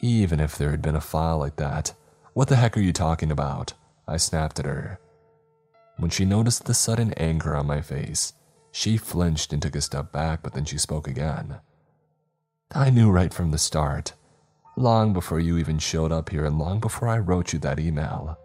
[0.00, 1.94] Even if there had been a file like that,
[2.32, 3.74] what the heck are you talking about?
[4.08, 4.98] I snapped at her.
[5.98, 8.32] When she noticed the sudden anger on my face,
[8.72, 11.60] she flinched and took a step back, but then she spoke again.
[12.72, 14.14] I knew right from the start
[14.76, 18.38] long before you even showed up here and long before I wrote you that email.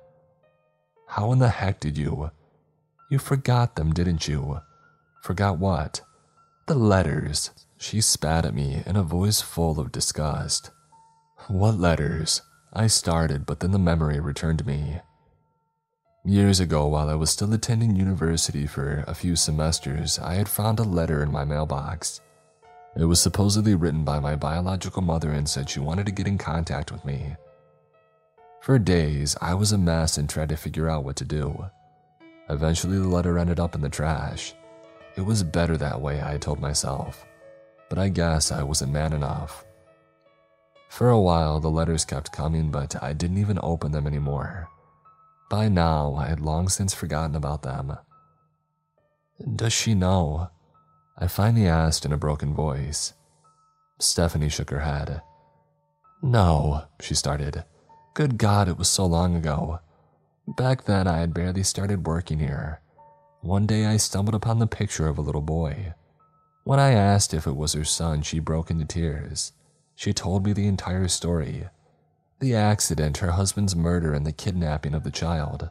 [1.07, 2.31] How in the heck did you?
[3.09, 4.59] You forgot them, didn't you?
[5.21, 6.01] Forgot what?
[6.67, 7.51] The letters.
[7.77, 10.71] She spat at me in a voice full of disgust.
[11.47, 12.41] What letters?
[12.73, 14.99] I started, but then the memory returned to me.
[16.25, 20.79] Years ago, while I was still attending university for a few semesters, I had found
[20.79, 22.19] a letter in my mailbox.
[22.97, 26.39] It was supposedly written by my biological mother and said she wanted to get in
[26.39, 27.35] contact with me.
[28.61, 31.69] For days, I was a mess and tried to figure out what to do.
[32.49, 34.55] Eventually, the letter ended up in the trash.
[35.15, 37.23] It was better that way, I told myself,
[37.87, 39.64] but I guess I wasn't man enough.
[40.89, 44.69] For a while, the letters kept coming, but I didn't even open them anymore.
[45.49, 47.97] By now, I had long since forgotten about them.
[49.55, 50.49] Does she know?
[51.17, 53.13] I finally asked in a broken voice.
[53.99, 55.21] Stephanie shook her head.
[56.21, 57.63] No, she started.
[58.13, 59.79] Good God, it was so long ago.
[60.47, 62.81] Back then, I had barely started working here.
[63.41, 65.93] One day, I stumbled upon the picture of a little boy.
[66.63, 69.51] When I asked if it was her son, she broke into tears.
[69.95, 71.69] She told me the entire story
[72.39, 75.69] the accident, her husband's murder, and the kidnapping of the child.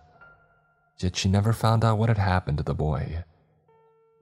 [0.99, 3.25] Yet she never found out what had happened to the boy.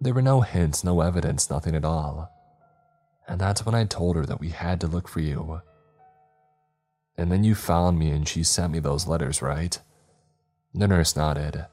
[0.01, 2.31] There were no hints, no evidence, nothing at all.
[3.29, 5.63] And that's when I told her that we had to look for you.
[7.17, 9.79] And then you found me and she sent me those letters, right?
[10.75, 11.67] The nurse nodded.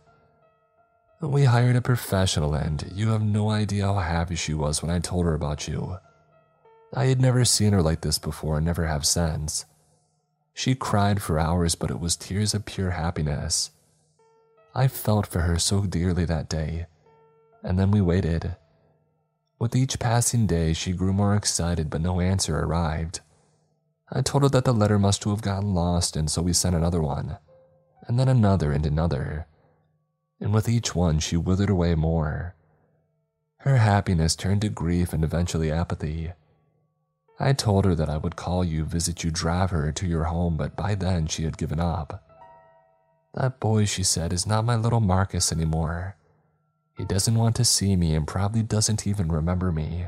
[1.22, 5.00] We hired a professional, and you have no idea how happy she was when I
[5.00, 5.98] told her about you.
[6.94, 9.66] I had never seen her like this before and never have since.
[10.54, 13.72] She cried for hours, but it was tears of pure happiness.
[14.76, 16.88] I felt for her so dearly that day
[17.64, 18.56] and then we waited.
[19.58, 23.20] With each passing day, she grew more excited, but no answer arrived.
[24.12, 27.02] I told her that the letter must have gotten lost, and so we sent another
[27.02, 27.38] one,
[28.08, 29.48] and then another and another.
[30.40, 32.56] And with each one, she withered away more.
[33.58, 36.32] Her happiness turned to grief and eventually apathy.
[37.40, 40.58] I told her that I would call you, visit you, drive her to your home,
[40.58, 42.24] but by then she had given up.
[43.34, 46.18] That boy, she said, is not my little Marcus anymore.
[46.98, 50.08] He doesn't want to see me and probably doesn't even remember me.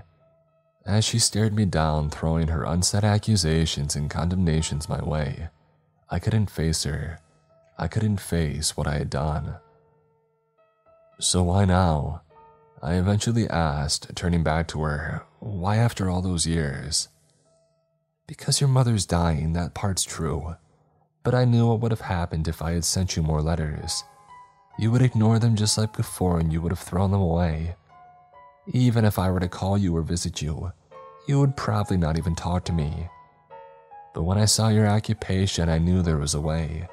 [0.86, 5.50] As she stared me down, throwing her unsaid accusations and condemnations my way,
[6.10, 7.20] I couldn't face her.
[7.78, 9.56] I couldn't face what I had done.
[11.20, 12.24] So why now?
[12.82, 17.08] I eventually asked, turning back to her, why after all those years?
[18.32, 20.56] Because your mother's dying, that part's true.
[21.22, 24.06] But I knew what would have happened if I had sent you more letters.
[24.80, 27.76] You would ignore them just like before and you would have thrown them away.
[28.72, 30.72] Even if I were to call you or visit you,
[31.28, 33.10] you would probably not even talk to me.
[34.14, 36.88] But when I saw your occupation, I knew there was a way.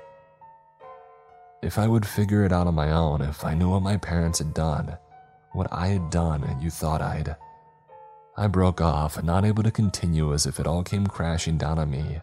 [1.63, 4.41] If I would figure it out on my own, if I knew what my parents
[4.41, 4.99] had done,
[5.53, 7.37] what I had done, and you thought I'd.
[8.39, 11.91] I broke off, not able to continue as if it all came crashing down on
[11.91, 12.21] me.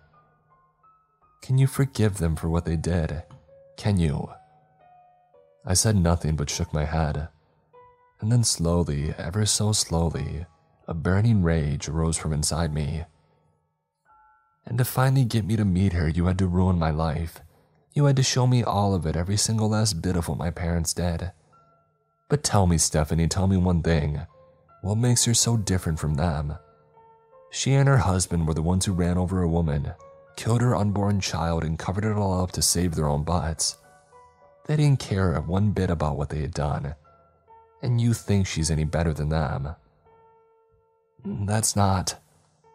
[1.42, 3.24] Can you forgive them for what they did?
[3.76, 4.30] Can you?
[5.66, 7.28] I said nothing but shook my head.
[8.22, 10.46] And then slowly, ever so slowly,
[10.88, 13.04] a burning rage arose from inside me.
[14.66, 17.42] And to finally get me to meet her, you had to ruin my life.
[17.94, 20.50] You had to show me all of it, every single last bit of what my
[20.50, 21.34] parents did.
[22.30, 24.22] But tell me, Stephanie, tell me one thing.
[24.86, 26.60] What makes her so different from them?
[27.50, 29.94] She and her husband were the ones who ran over a woman,
[30.36, 33.78] killed her unborn child, and covered it all up to save their own butts.
[34.68, 36.94] They didn't care one bit about what they had done.
[37.82, 39.70] And you think she's any better than them.
[41.26, 42.20] That's not.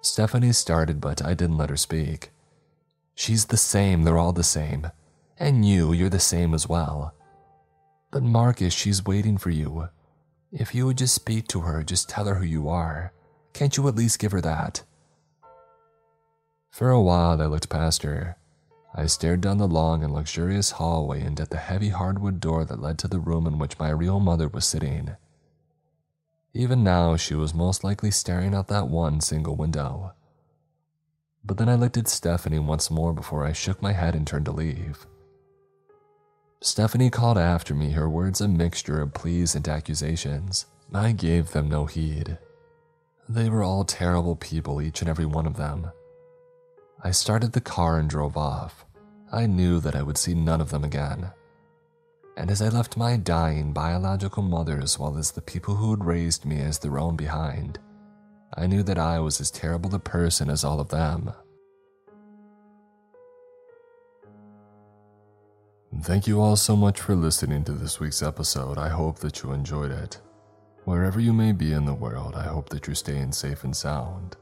[0.00, 2.30] Stephanie started, but I didn't let her speak.
[3.14, 4.90] She's the same, they're all the same.
[5.38, 7.14] And you, you're the same as well.
[8.10, 9.90] But Marcus, she's waiting for you.
[10.52, 13.12] If you would just speak to her, just tell her who you are.
[13.52, 14.82] Can't you at least give her that?
[16.70, 18.36] For a while, I looked past her.
[18.92, 22.80] I stared down the long and luxurious hallway and at the heavy hardwood door that
[22.80, 25.16] led to the room in which my real mother was sitting.
[26.52, 30.12] Even now, she was most likely staring out that one single window.
[31.44, 34.46] But then I looked at Stephanie once more before I shook my head and turned
[34.46, 35.06] to leave.
[36.62, 40.66] Stephanie called after me, her words a mixture of pleas and accusations.
[40.92, 42.36] I gave them no heed.
[43.28, 45.90] They were all terrible people, each and every one of them.
[47.02, 48.84] I started the car and drove off.
[49.32, 51.30] I knew that I would see none of them again.
[52.36, 56.04] And as I left my dying biological mother as well as the people who had
[56.04, 57.78] raised me as their own behind,
[58.54, 61.32] I knew that I was as terrible a person as all of them.
[65.98, 68.78] Thank you all so much for listening to this week's episode.
[68.78, 70.20] I hope that you enjoyed it.
[70.84, 74.36] Wherever you may be in the world, I hope that you're staying safe and sound.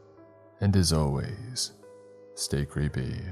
[0.60, 1.72] And as always,
[2.34, 3.22] stay creepy.